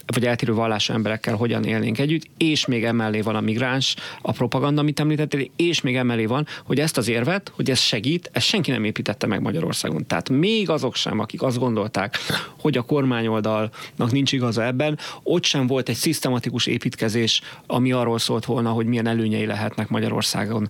vagy 0.06 0.24
eltérő 0.24 0.52
vallású 0.52 0.92
emberekkel 0.92 1.36
hogyan 1.36 1.64
élnénk 1.64 1.98
együtt, 1.98 2.26
és 2.36 2.66
még 2.66 2.84
emellé 2.84 3.20
van 3.20 3.36
a 3.36 3.40
migráns, 3.40 3.96
a 4.22 4.32
propaganda, 4.32 4.80
amit 4.80 5.00
említettél, 5.00 5.50
és 5.56 5.80
még 5.80 5.96
emellé 5.96 6.26
van, 6.26 6.46
hogy 6.64 6.80
ezt 6.80 6.96
az 6.96 7.08
érvet, 7.08 7.52
hogy 7.54 7.70
ez 7.70 7.78
segít, 7.78 8.30
ezt 8.32 8.46
senki 8.46 8.70
nem 8.70 8.84
építette 8.84 9.26
meg 9.26 9.40
Magyarországon. 9.40 10.06
Tehát 10.06 10.28
még 10.28 10.70
azok 10.70 10.94
sem, 10.94 11.18
akik 11.18 11.42
azt 11.42 11.58
gondolták, 11.58 12.18
hogy 12.60 12.76
a 12.76 12.82
kormányoldalnak 12.82 14.10
nincs 14.10 14.32
igaza 14.32 14.64
ebben, 14.64 14.98
ott 15.22 15.44
sem 15.44 15.66
volt 15.66 15.88
egy 15.88 15.96
szisztematikus 15.96 16.66
építkezés, 16.66 17.40
ami 17.66 17.92
arról 17.92 18.18
szólt 18.18 18.44
volna, 18.50 18.70
hogy 18.70 18.86
milyen 18.86 19.06
előnyei 19.06 19.46
lehetnek 19.46 19.88
Magyarországon 19.88 20.68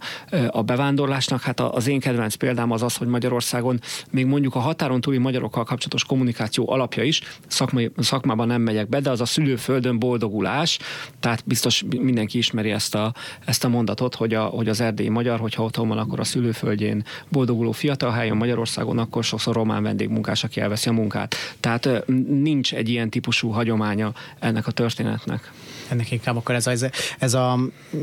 a 0.51 0.63
bevándorlásnak. 0.63 1.41
Hát 1.41 1.61
az 1.61 1.87
én 1.87 2.01
kedvenc 2.01 2.35
példám 2.35 2.71
az 2.71 2.83
az, 2.83 2.97
hogy 2.97 3.07
Magyarország 3.07 3.29
Magyarországon 3.31 3.81
még 4.11 4.27
mondjuk 4.27 4.55
a 4.55 4.59
határon 4.59 5.01
túli 5.01 5.19
magyarokkal 5.19 5.65
kapcsolatos 5.65 6.05
kommunikáció 6.05 6.71
alapja 6.71 7.03
is, 7.03 7.23
szakmai, 7.47 7.91
szakmában 7.99 8.47
nem 8.47 8.63
megyek 8.63 8.89
be, 8.89 9.01
de 9.01 9.11
az 9.11 9.21
a 9.21 9.25
szülőföldön 9.25 9.99
boldogulás, 9.99 10.79
tehát 11.21 11.43
biztos 11.45 11.85
mindenki 12.01 12.39
ismeri 12.39 12.71
ezt 12.71 12.95
a, 12.95 13.15
ezt 13.45 13.65
a 13.65 13.69
mondatot, 13.69 14.15
hogy, 14.15 14.35
a, 14.35 14.45
hogy 14.45 14.69
az 14.69 14.81
erdélyi 14.81 15.09
magyar, 15.09 15.39
hogyha 15.39 15.63
otthon 15.63 15.89
van, 15.89 15.99
akkor 15.99 16.21
a 16.21 16.25
szülőföldjén 16.25 17.05
boldoguló 17.29 17.73
fiatal, 17.73 18.11
helyen 18.11 18.37
Magyarországon, 18.37 18.99
akkor 18.99 19.25
sokszor 19.25 19.55
román 19.55 19.83
vendégmunkás, 19.83 20.45
aki 20.45 20.61
elveszi 20.61 20.89
a 20.89 20.93
munkát. 20.93 21.35
Tehát 21.61 21.89
nincs 22.29 22.75
egy 22.75 22.89
ilyen 22.89 23.11
típusú 23.11 23.49
hagyománya 23.49 24.13
ennek 24.39 24.67
a 24.67 24.71
történetnek 24.71 25.53
ennek 25.91 26.11
inkább 26.11 26.37
akkor 26.37 26.55
ez 26.55 26.67
a, 26.67 26.91
ez 27.19 27.35
a, 27.35 27.59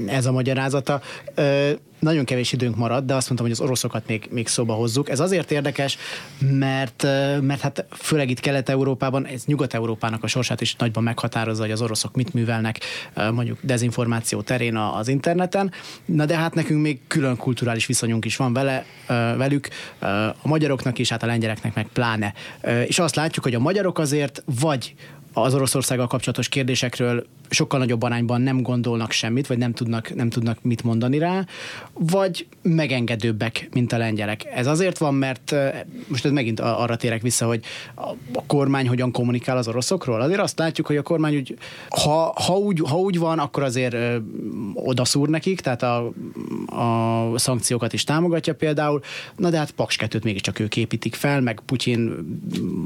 ez 0.08 0.26
a 0.26 0.32
magyarázata. 0.32 1.02
Ö, 1.36 1.72
nagyon 2.00 2.26
kevés 2.26 2.54
időnk 2.54 2.76
maradt, 2.76 3.06
de 3.06 3.16
azt 3.16 3.28
mondtam, 3.28 3.50
hogy 3.50 3.58
az 3.60 3.66
oroszokat 3.66 4.08
még, 4.08 4.28
még 4.32 4.48
szóba 4.48 4.74
hozzuk. 4.74 5.10
Ez 5.10 5.20
azért 5.20 5.52
érdekes, 5.52 5.98
mert, 6.52 7.04
mert 7.42 7.60
hát 7.60 7.86
főleg 7.90 8.30
itt 8.30 8.40
Kelet-Európában, 8.40 9.26
ez 9.26 9.44
Nyugat-Európának 9.46 10.24
a 10.24 10.28
sorsát 10.28 10.62
is 10.62 10.76
nagyban 10.76 11.04
meghatározza, 11.04 11.62
hogy 11.62 11.72
az 11.72 11.82
oroszok 11.82 12.16
mit 12.16 12.34
művelnek 12.34 12.80
mondjuk 13.34 13.60
dezinformáció 13.62 14.42
terén 14.42 14.76
az 14.76 15.08
interneten. 15.08 15.72
Na 16.06 16.26
de 16.26 16.38
hát 16.38 16.54
nekünk 16.54 16.82
még 16.82 17.00
külön 17.08 17.38
kulturális 17.38 17.86
viszonyunk 17.86 18.26
is 18.26 18.36
van 18.36 18.54
vele, 18.54 18.86
velük, 19.38 19.68
a 20.42 20.48
magyaroknak 20.48 21.00
is, 21.00 21.10
hát 21.10 21.24
a 21.24 21.26
lengyeleknek 21.26 21.76
meg 21.76 21.88
pláne. 21.94 22.34
És 22.86 23.00
azt 23.00 23.16
látjuk, 23.16 23.44
hogy 23.44 23.56
a 23.56 23.60
magyarok 23.60 24.00
azért 24.00 24.44
vagy 24.60 24.96
az 25.34 25.54
Oroszországgal 25.54 26.08
kapcsolatos 26.08 26.50
kérdésekről 26.50 27.26
sokkal 27.50 27.80
nagyobb 27.80 28.04
arányban 28.04 28.42
nem 28.42 28.62
gondolnak 28.62 29.12
semmit, 29.12 29.48
vagy 29.48 29.58
nem 29.58 29.74
tudnak, 29.74 30.16
nem 30.16 30.30
tudnak 30.30 30.58
mit 30.62 30.84
mondani 30.84 31.18
rá, 31.18 31.46
vagy 31.94 32.48
megengedőbbek, 32.62 33.70
mint 33.74 33.94
a 33.94 33.98
lengyelek. 33.98 34.46
Ez 34.46 34.68
azért 34.68 34.98
van, 34.98 35.14
mert 35.14 35.56
most 36.08 36.26
ez 36.26 36.32
megint 36.32 36.60
arra 36.60 36.96
térek 36.96 37.22
vissza, 37.22 37.46
hogy 37.46 37.64
a 38.34 38.46
kormány 38.48 38.88
hogyan 38.88 39.12
kommunikál 39.12 39.58
az 39.58 39.68
oroszokról. 39.68 40.22
Azért 40.22 40.40
azt 40.40 40.60
látjuk, 40.60 40.88
hogy 40.88 40.98
a 40.98 41.02
kormány 41.02 41.36
úgy, 41.36 41.58
ha, 41.90 42.34
ha, 42.46 42.54
úgy, 42.54 42.82
ha 42.90 42.98
úgy 42.98 43.20
van, 43.20 43.40
akkor 43.40 43.64
azért 43.64 43.96
odaszúr 44.74 45.30
nekik, 45.30 45.60
tehát 45.60 45.84
a, 45.84 46.12
a 46.66 47.38
szankciókat 47.38 47.94
is 47.94 48.04
támogatja 48.04 48.56
például, 48.56 49.02
na 49.36 49.50
de 49.50 49.58
hát 49.58 49.72
Paks 49.72 49.96
2 49.96 50.20
mégiscsak 50.24 50.60
ők 50.60 50.76
építik 50.78 51.16
fel, 51.16 51.42
meg 51.42 51.62
Putyin 51.66 52.00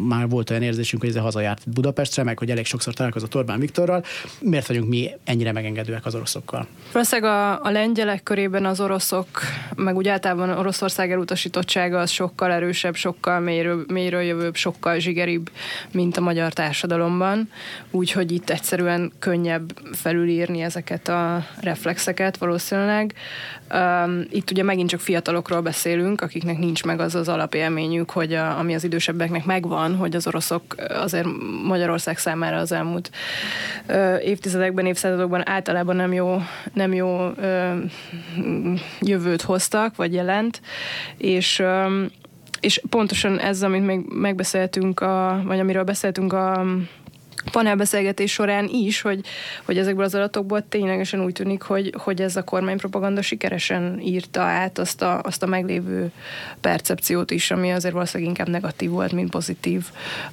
már 0.08 0.30
volt 0.30 0.50
olyan 0.50 0.62
érzésünk, 0.62 1.02
hogy 1.02 1.16
ez 1.16 1.22
hazajárt 1.22 1.70
Budapestre, 1.70 2.24
meg 2.24 2.38
hogy 2.40 2.50
elég 2.50 2.66
sokszor 2.66 2.94
találkozott 2.94 3.36
Orbán 3.36 3.60
Viktorral, 3.60 4.04
miért 4.52 4.68
vagyunk 4.68 4.90
mi 4.90 5.12
ennyire 5.24 5.52
megengedőek 5.52 6.06
az 6.06 6.16
oroszokkal? 6.16 6.68
Valószínűleg 6.92 7.32
a, 7.32 7.64
a 7.64 7.70
lengyelek 7.70 8.24
körében 8.24 8.66
az 8.66 8.80
oroszok, 8.80 9.28
meg 9.76 9.96
úgy 9.96 10.08
általában 10.08 10.50
Oroszország 10.50 11.12
elutasítottsága 11.12 12.00
az 12.00 12.10
sokkal 12.10 12.52
erősebb, 12.52 12.96
sokkal 12.96 13.40
mélyről, 13.40 13.86
mélyről 13.88 14.22
jövőbb, 14.22 14.56
sokkal 14.56 15.00
zsigeribb, 15.00 15.50
mint 15.92 16.18
a 16.18 16.22
magyar 16.22 16.54
társadalomban. 16.54 17.50
Úgyhogy 17.92 18.32
itt 18.32 18.50
egyszerűen 18.50 19.12
könnyebb 19.20 19.74
felülírni 19.92 20.62
ezeket 20.62 21.08
a 21.08 21.46
reflexeket 21.62 22.38
valószínűleg. 22.38 23.14
Um, 23.74 24.26
itt 24.30 24.52
ugye 24.52 24.64
megint 24.64 24.90
csak 24.90 25.00
fiatalokról 25.00 25.62
beszélünk, 25.62 26.22
akiknek 26.22 26.58
nincs 26.58 26.84
meg 26.84 27.00
az 27.00 27.16
az 27.16 27.28
alapélményük, 27.28 28.10
hogy 28.10 28.34
a, 28.34 28.58
ami 28.58 28.76
az 28.76 28.84
idősebbeknek 28.84 29.46
megvan, 29.46 29.96
hogy 29.96 30.16
az 30.16 30.28
oroszok 30.28 30.76
azért 30.90 31.28
Magyarország 31.64 32.18
számára 32.18 32.58
az 32.58 32.72
elmúlt 32.72 33.12
uh, 33.88 34.28
évtizedekben, 34.42 34.86
évszázadokban 34.86 35.50
általában 35.50 35.96
nem 35.96 36.14
jó, 36.14 36.38
nem 36.74 36.94
jó 36.94 37.28
uh, 37.28 37.78
jövőt 39.00 39.42
hoztak, 39.42 39.96
vagy 39.96 40.14
jelent, 40.14 40.62
és 41.18 41.60
um, 41.60 42.08
és 42.60 42.82
pontosan 42.90 43.40
ez, 43.40 43.64
amit 43.64 43.86
még 43.86 44.06
megbeszéltünk, 44.10 45.00
a, 45.00 45.42
vagy 45.46 45.60
amiről 45.60 45.84
beszéltünk 45.84 46.34
a 46.34 46.66
panelbeszélgetés 47.52 48.32
során 48.32 48.68
is, 48.68 49.02
hogy, 49.02 49.26
hogy 49.66 49.78
ezekből 49.78 50.04
az 50.04 50.16
adatokból 50.16 50.68
ténylegesen 50.70 51.24
úgy 51.24 51.34
tűnik, 51.34 51.62
hogy, 51.62 51.94
hogy 51.98 52.22
ez 52.22 52.36
a 52.36 52.44
kormánypropaganda 52.44 53.22
sikeresen 53.22 54.00
írta 54.00 54.42
át 54.42 54.78
azt 54.78 55.02
a, 55.02 55.22
azt 55.24 55.44
a 55.44 55.48
meglévő 55.48 56.12
percepciót 56.62 57.32
is, 57.32 57.52
ami 57.52 57.72
azért 57.72 57.94
valószínűleg 57.94 58.30
inkább 58.30 58.50
negatív 58.50 58.90
volt, 58.90 59.12
mint 59.12 59.30
pozitív 59.30 59.86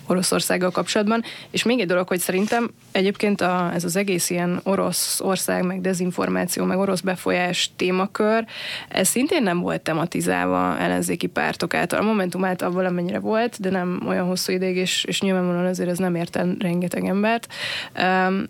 Oroszországgal 0.06 0.70
kapcsolatban. 0.70 1.22
És 1.50 1.62
még 1.62 1.80
egy 1.80 1.86
dolog, 1.86 2.08
hogy 2.08 2.18
szerintem 2.18 2.70
egyébként 2.92 3.40
a, 3.40 3.70
ez 3.74 3.84
az 3.84 3.96
egész 3.96 4.30
ilyen 4.30 4.60
orosz 4.62 5.20
ország, 5.20 5.64
meg 5.64 5.80
dezinformáció, 5.80 6.64
meg 6.64 6.78
orosz 6.78 7.00
befolyás 7.00 7.70
témakör, 7.76 8.44
ez 8.88 9.08
szintén 9.08 9.42
nem 9.42 9.60
volt 9.60 9.80
tematizálva 9.80 10.78
ellenzéki 10.78 11.26
pártok 11.26 11.74
által. 11.74 11.98
A 11.98 12.02
Momentum 12.02 12.44
által 12.44 12.70
valamennyire 12.70 13.18
volt, 13.18 13.60
de 13.60 13.70
nem 13.70 14.02
olyan 14.06 14.26
hosszú 14.26 14.52
ideig, 14.52 14.76
és, 14.76 15.04
és 15.04 15.20
nyilvánvalóan 15.20 15.66
azért 15.66 15.88
ez 15.88 15.98
nem 15.98 16.14
érte 16.14 16.46
rengeteg 16.58 16.97
rengeteg 16.98 17.16
embert, 17.16 17.48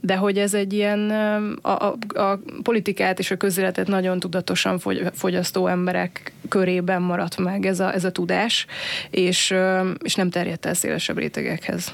de 0.00 0.16
hogy 0.16 0.38
ez 0.38 0.54
egy 0.54 0.72
ilyen 0.72 1.10
a, 1.62 1.70
a, 1.70 1.98
a 2.18 2.40
politikát 2.62 3.18
és 3.18 3.30
a 3.30 3.36
közéletet 3.36 3.86
nagyon 3.86 4.20
tudatosan 4.20 4.80
fogyasztó 5.12 5.66
emberek 5.66 6.32
körében 6.48 7.02
maradt 7.02 7.38
meg 7.38 7.66
ez 7.66 7.80
a, 7.80 7.94
ez 7.94 8.04
a 8.04 8.12
tudás, 8.12 8.66
és, 9.10 9.54
és 10.02 10.14
nem 10.14 10.30
terjedt 10.30 10.66
el 10.66 10.74
szélesebb 10.74 11.18
rétegekhez. 11.18 11.92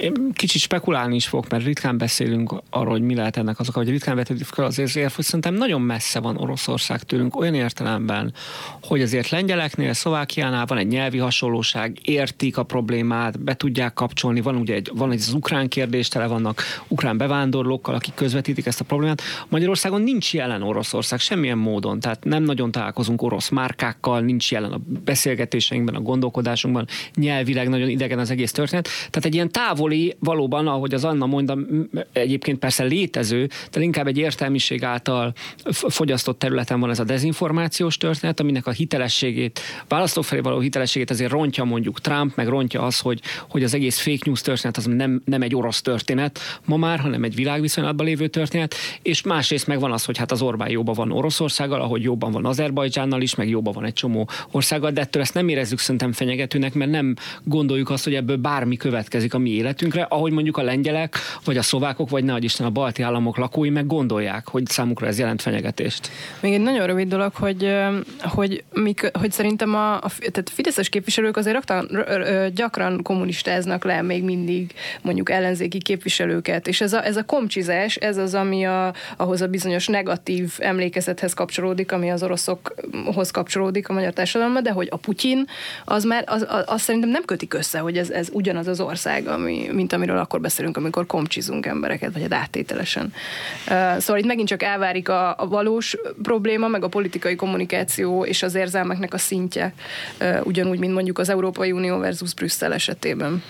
Én 0.00 0.32
kicsit 0.32 0.60
spekulálni 0.60 1.14
is 1.14 1.26
fogok, 1.26 1.48
mert 1.48 1.64
ritkán 1.64 1.98
beszélünk 1.98 2.54
arról, 2.70 2.90
hogy 2.90 3.02
mi 3.02 3.14
lehet 3.14 3.36
ennek 3.36 3.58
azok, 3.58 3.74
hogy 3.74 3.88
ritkán 3.88 4.16
vetődik 4.16 4.44
fel 4.44 4.64
az 4.64 4.96
érv, 4.96 5.12
hogy 5.12 5.24
szerintem 5.24 5.54
nagyon 5.54 5.80
messze 5.80 6.20
van 6.20 6.36
Oroszország 6.36 7.02
tőlünk 7.02 7.36
olyan 7.36 7.54
értelemben, 7.54 8.34
hogy 8.82 9.02
azért 9.02 9.28
lengyeleknél, 9.28 9.92
Szlovákiánál 9.92 10.66
van 10.66 10.78
egy 10.78 10.86
nyelvi 10.86 11.18
hasonlóság, 11.18 11.98
értik 12.02 12.56
a 12.56 12.62
problémát, 12.62 13.40
be 13.40 13.54
tudják 13.54 13.92
kapcsolni, 13.94 14.40
van 14.40 14.56
ugye 14.56 14.74
egy, 14.74 14.90
van 14.94 15.12
egy 15.12 15.20
az 15.20 15.32
ukrán 15.32 15.68
kérdés, 15.68 16.08
tele 16.08 16.26
vannak 16.26 16.62
ukrán 16.88 17.16
bevándorlókkal, 17.16 17.94
akik 17.94 18.14
közvetítik 18.14 18.66
ezt 18.66 18.80
a 18.80 18.84
problémát. 18.84 19.22
Magyarországon 19.48 20.02
nincs 20.02 20.34
jelen 20.34 20.62
Oroszország 20.62 21.18
semmilyen 21.18 21.58
módon, 21.58 22.00
tehát 22.00 22.24
nem 22.24 22.42
nagyon 22.42 22.70
találkozunk 22.70 23.22
orosz 23.22 23.48
márkákkal, 23.48 24.20
nincs 24.20 24.52
jelen 24.52 24.72
a 24.72 24.80
beszélgetéseinkben, 25.04 25.94
a 25.94 26.00
gondolkodásunkban, 26.00 26.86
nyelvileg 27.14 27.68
nagyon 27.68 27.88
idegen 27.88 28.18
az 28.18 28.30
egész 28.30 28.52
történet. 28.52 28.84
Tehát 28.84 29.24
egy 29.24 29.34
ilyen 29.34 29.50
távol 29.50 29.83
távoli, 29.84 30.16
valóban, 30.18 30.66
ahogy 30.66 30.94
az 30.94 31.04
Anna 31.04 31.26
mondta, 31.26 31.58
egyébként 32.12 32.58
persze 32.58 32.84
létező, 32.84 33.48
de 33.72 33.80
inkább 33.80 34.06
egy 34.06 34.18
értelmiség 34.18 34.84
által 34.84 35.32
fogyasztott 35.70 36.38
területen 36.38 36.80
van 36.80 36.90
ez 36.90 36.98
a 36.98 37.04
dezinformációs 37.04 37.96
történet, 37.96 38.40
aminek 38.40 38.66
a 38.66 38.70
hitelességét, 38.70 39.60
választók 39.88 40.24
felé 40.24 40.40
való 40.40 40.60
hitelességét 40.60 41.10
azért 41.10 41.30
rontja 41.30 41.64
mondjuk 41.64 42.00
Trump, 42.00 42.36
meg 42.36 42.48
rontja 42.48 42.82
az, 42.82 42.98
hogy, 42.98 43.20
hogy 43.48 43.62
az 43.62 43.74
egész 43.74 43.98
fake 43.98 44.22
news 44.24 44.40
történet 44.40 44.76
az 44.76 44.84
nem, 44.84 45.22
nem 45.24 45.42
egy 45.42 45.54
orosz 45.54 45.82
történet 45.82 46.38
ma 46.64 46.76
már, 46.76 46.98
hanem 46.98 47.24
egy 47.24 47.34
világviszonylatban 47.34 48.06
lévő 48.06 48.26
történet, 48.26 48.74
és 49.02 49.22
másrészt 49.22 49.66
meg 49.66 49.80
van 49.80 49.92
az, 49.92 50.04
hogy 50.04 50.18
hát 50.18 50.32
az 50.32 50.42
Orbán 50.42 50.70
jóban 50.70 50.94
van 50.94 51.12
Oroszországgal, 51.12 51.80
ahogy 51.80 52.02
jobban 52.02 52.32
van 52.32 52.44
Azerbajdzsánnal 52.44 53.22
is, 53.22 53.34
meg 53.34 53.48
jobban 53.48 53.72
van 53.72 53.84
egy 53.84 53.92
csomó 53.92 54.28
országgal, 54.50 54.90
de 54.90 55.00
ettől 55.00 55.22
ezt 55.22 55.34
nem 55.34 55.48
érezzük 55.48 55.78
szerintem 55.78 56.12
fenyegetőnek, 56.12 56.74
mert 56.74 56.90
nem 56.90 57.14
gondoljuk 57.44 57.90
azt, 57.90 58.04
hogy 58.04 58.14
ebből 58.14 58.36
bármi 58.36 58.76
következik 58.76 59.34
a 59.34 59.38
mi 59.38 59.50
életünkre, 59.64 60.02
ahogy 60.02 60.32
mondjuk 60.32 60.56
a 60.56 60.62
lengyelek, 60.62 61.16
vagy 61.44 61.56
a 61.56 61.62
szlovákok, 61.62 62.10
vagy 62.10 62.24
ne 62.24 62.36
Isten 62.38 62.66
a 62.66 62.70
balti 62.70 63.02
államok 63.02 63.36
lakói 63.36 63.70
meg 63.70 63.86
gondolják, 63.86 64.48
hogy 64.48 64.66
számukra 64.66 65.06
ez 65.06 65.18
jelent 65.18 65.42
fenyegetést. 65.42 66.10
Még 66.40 66.52
egy 66.52 66.60
nagyon 66.60 66.86
rövid 66.86 67.08
dolog, 67.08 67.34
hogy, 67.34 67.74
hogy, 68.20 68.64
mik, 68.72 69.10
hogy 69.18 69.32
szerintem 69.32 69.74
a, 69.74 69.94
a 69.94 70.10
tehát 70.18 70.50
fideszes 70.50 70.88
képviselők 70.88 71.36
azért 71.36 71.54
raktan, 71.54 72.04
gyakran 72.54 73.02
kommunistáznak 73.02 73.84
le 73.84 74.02
még 74.02 74.24
mindig 74.24 74.74
mondjuk 75.02 75.30
ellenzéki 75.30 75.78
képviselőket, 75.78 76.68
és 76.68 76.80
ez 76.80 76.92
a, 76.92 77.04
ez 77.04 77.16
a 77.16 77.24
komcsizás, 77.24 77.96
ez 77.96 78.16
az, 78.16 78.34
ami 78.34 78.64
a, 78.64 78.94
ahhoz 79.16 79.40
a 79.40 79.46
bizonyos 79.46 79.86
negatív 79.86 80.52
emlékezethez 80.58 81.34
kapcsolódik, 81.34 81.92
ami 81.92 82.10
az 82.10 82.22
oroszokhoz 82.22 83.30
kapcsolódik 83.30 83.88
a 83.88 83.92
magyar 83.92 84.12
társadalomban, 84.12 84.62
de 84.62 84.70
hogy 84.70 84.88
a 84.90 84.96
Putyin, 84.96 85.46
az 85.84 86.04
már 86.04 86.24
az, 86.26 86.46
az, 86.48 86.62
az 86.66 86.82
szerintem 86.82 87.10
nem 87.10 87.24
kötik 87.24 87.54
össze, 87.54 87.78
hogy 87.78 87.98
ez, 87.98 88.10
ez 88.10 88.28
ugyanaz 88.32 88.66
az 88.66 88.80
ország, 88.80 89.26
ami, 89.26 89.53
mint 89.72 89.92
amiről 89.92 90.18
akkor 90.18 90.40
beszélünk, 90.40 90.76
amikor 90.76 91.06
komcsizunk 91.06 91.66
embereket, 91.66 92.12
vagy 92.12 92.22
hát 92.22 92.32
áttételesen. 92.32 93.12
Szóval 93.98 94.18
itt 94.18 94.26
megint 94.26 94.48
csak 94.48 94.62
elvárik 94.62 95.08
a, 95.08 95.34
a 95.38 95.48
valós 95.48 95.96
probléma, 96.22 96.68
meg 96.68 96.84
a 96.84 96.88
politikai 96.88 97.36
kommunikáció 97.36 98.24
és 98.24 98.42
az 98.42 98.54
érzelmeknek 98.54 99.14
a 99.14 99.18
szintje, 99.18 99.74
ugyanúgy, 100.42 100.78
mint 100.78 100.94
mondjuk 100.94 101.18
az 101.18 101.28
Európai 101.28 101.72
Unió 101.72 101.98
versus 101.98 102.34
Brüsszel 102.34 102.72
esetében. 102.72 103.42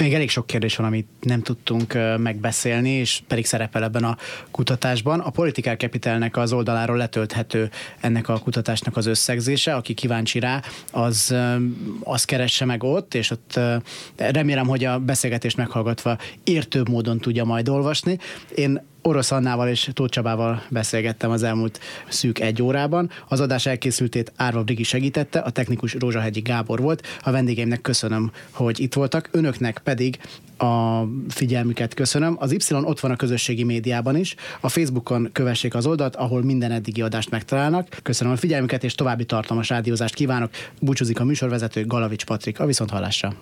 Még 0.00 0.14
elég 0.14 0.30
sok 0.30 0.46
kérdés 0.46 0.76
van, 0.76 0.86
amit 0.86 1.06
nem 1.20 1.42
tudtunk 1.42 1.98
megbeszélni, 2.18 2.90
és 2.90 3.22
pedig 3.28 3.46
szerepel 3.46 3.82
ebben 3.82 4.04
a 4.04 4.16
kutatásban. 4.50 5.20
A 5.20 5.30
Political 5.30 5.74
Capitalnek 5.74 6.36
az 6.36 6.52
oldaláról 6.52 6.96
letölthető 6.96 7.70
ennek 8.00 8.28
a 8.28 8.38
kutatásnak 8.38 8.96
az 8.96 9.06
összegzése. 9.06 9.74
Aki 9.74 9.94
kíváncsi 9.94 10.38
rá, 10.38 10.62
az, 10.92 11.34
az 12.02 12.24
keresse 12.24 12.64
meg 12.64 12.82
ott, 12.82 13.14
és 13.14 13.30
ott 13.30 13.60
remélem, 14.16 14.66
hogy 14.66 14.84
a 14.84 14.98
beszélgetést 14.98 15.56
meghallgatva 15.56 16.18
értőbb 16.44 16.88
módon 16.88 17.18
tudja 17.18 17.44
majd 17.44 17.68
olvasni. 17.68 18.18
Én 18.54 18.82
Orosz 19.02 19.30
Annával 19.30 19.68
és 19.68 19.90
Tóth 19.92 20.12
Csabával 20.12 20.62
beszélgettem 20.68 21.30
az 21.30 21.42
elmúlt 21.42 21.80
szűk 22.08 22.40
egy 22.40 22.62
órában. 22.62 23.10
Az 23.28 23.40
adás 23.40 23.66
elkészültét 23.66 24.32
Árva 24.36 24.62
Brigi 24.62 24.82
segítette, 24.82 25.38
a 25.38 25.50
technikus 25.50 25.94
Rózsahegyi 25.98 26.40
Gábor 26.40 26.80
volt. 26.80 27.06
A 27.22 27.30
vendégeimnek 27.30 27.80
köszönöm, 27.80 28.30
hogy 28.50 28.80
itt 28.80 28.94
voltak, 28.94 29.28
önöknek 29.32 29.80
pedig 29.84 30.18
a 30.58 31.02
figyelmüket 31.28 31.94
köszönöm. 31.94 32.36
Az 32.38 32.52
Y 32.52 32.74
ott 32.74 33.00
van 33.00 33.10
a 33.10 33.16
közösségi 33.16 33.64
médiában 33.64 34.16
is. 34.16 34.34
A 34.60 34.68
Facebookon 34.68 35.28
kövessék 35.32 35.74
az 35.74 35.86
oldalt, 35.86 36.16
ahol 36.16 36.42
minden 36.42 36.70
eddigi 36.70 37.02
adást 37.02 37.30
megtalálnak. 37.30 37.98
Köszönöm 38.02 38.32
a 38.32 38.36
figyelmüket, 38.36 38.84
és 38.84 38.94
további 38.94 39.24
tartalmas 39.24 39.68
rádiózást 39.68 40.14
kívánok. 40.14 40.50
Búcsúzik 40.80 41.20
a 41.20 41.24
műsorvezető 41.24 41.86
Galavics 41.86 42.24
Patrik. 42.24 42.60
A 42.60 42.66
viszonthallásra. 42.66 43.34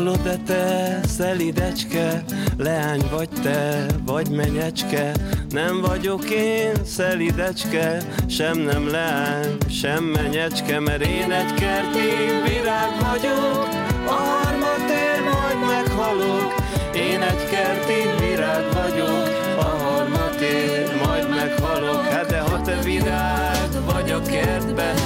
Hallod-e 0.00 0.36
te, 0.46 1.00
szelidecske, 1.06 2.24
leány 2.58 3.02
vagy 3.10 3.28
te, 3.42 3.86
vagy 4.06 4.30
menyecske, 4.30 5.12
nem 5.50 5.80
vagyok 5.80 6.30
én 6.30 6.72
szelidecske, 6.84 8.02
sem 8.28 8.58
nem 8.58 8.88
leány, 8.90 9.56
sem 9.68 10.04
menyecske, 10.04 10.80
mert 10.80 11.06
én 11.06 11.32
egy 11.32 11.54
kerti 11.54 12.08
virág 12.48 12.90
vagyok, 13.10 13.68
a 14.06 14.12
harmatér 14.12 15.20
majd 15.32 15.66
meghalok, 15.66 16.54
én 16.94 17.20
egy 17.22 17.48
kerti 17.50 18.26
virág 18.26 18.64
vagyok, 18.72 19.28
a 19.58 19.64
harmatér 19.64 20.96
majd 21.06 21.28
meghalok, 21.28 22.04
hát 22.04 22.26
de 22.26 22.40
ha 22.40 22.60
te 22.60 22.78
virág 22.82 23.68
vagy 23.86 24.10
a 24.10 24.22
kertben, 24.22 24.99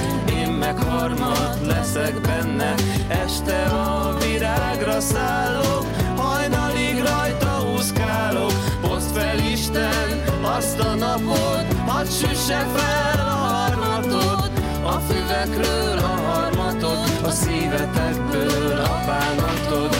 meg 0.65 0.83
harmad 0.83 1.65
leszek 1.65 2.21
benne. 2.21 2.73
Este 3.07 3.63
a 3.63 4.17
virágra 4.17 4.99
szállok 4.99 5.85
Hajnalig 6.15 7.03
rajta 7.03 7.71
úszkálok 7.75 8.51
Hozd 8.81 9.17
fel 9.17 9.39
Isten 9.39 10.23
azt 10.41 10.79
a 10.79 10.93
napot 10.95 11.73
Hadd 11.85 12.05
süsse 12.05 12.67
fel 12.75 13.25
a 13.25 13.29
harmatot 13.29 14.51
A 14.83 14.99
füvekről 14.99 15.97
a 15.97 16.31
harmatot 16.31 17.09
A 17.23 17.29
szívetekből 17.29 18.79
a 18.79 19.03
bánatot 19.05 19.95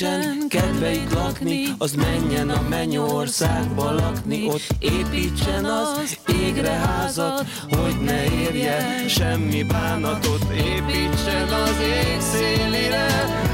nincsen 0.00 0.48
kedve 0.48 0.92
lakni, 1.14 1.64
az 1.78 1.92
menjen 1.92 2.50
a 2.50 2.62
mennyországba 2.68 3.92
lakni, 3.92 4.48
ott 4.48 4.66
építsen 4.78 5.64
az 5.64 6.18
égre 6.42 6.70
házat, 6.70 7.46
hogy 7.70 8.00
ne 8.04 8.24
érje 8.24 9.08
semmi 9.08 9.62
bánatot, 9.62 10.44
építsen 10.52 11.48
az 11.48 11.76
ég 11.80 12.20
szélire, 12.20 13.06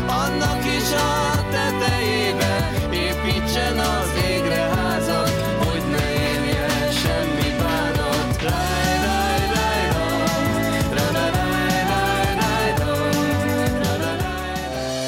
annak 0.07 0.65
is 0.65 0.93
a 0.93 1.47
tetejébe, 1.51 2.71
építsen 2.93 3.79
az 3.79 4.11
égre 4.29 4.71
házat, 4.75 5.31
hogy 5.59 5.83
ne 5.91 6.13
érje 6.13 6.91
semmi 6.91 7.51
bánat. 7.59 8.43
Ráj, 8.43 8.87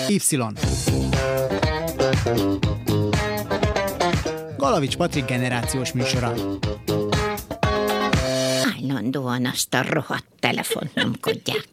Y. 0.09 1.08
Galavics 4.57 4.97
Patrik 4.97 5.25
generációs 5.25 5.93
műsora. 5.93 6.35
Állandóan 8.77 9.47
azt 9.47 9.75
a 9.75 9.83
rohadt 9.91 10.27
telefont 10.41 10.95
nyomkodják. 10.95 11.69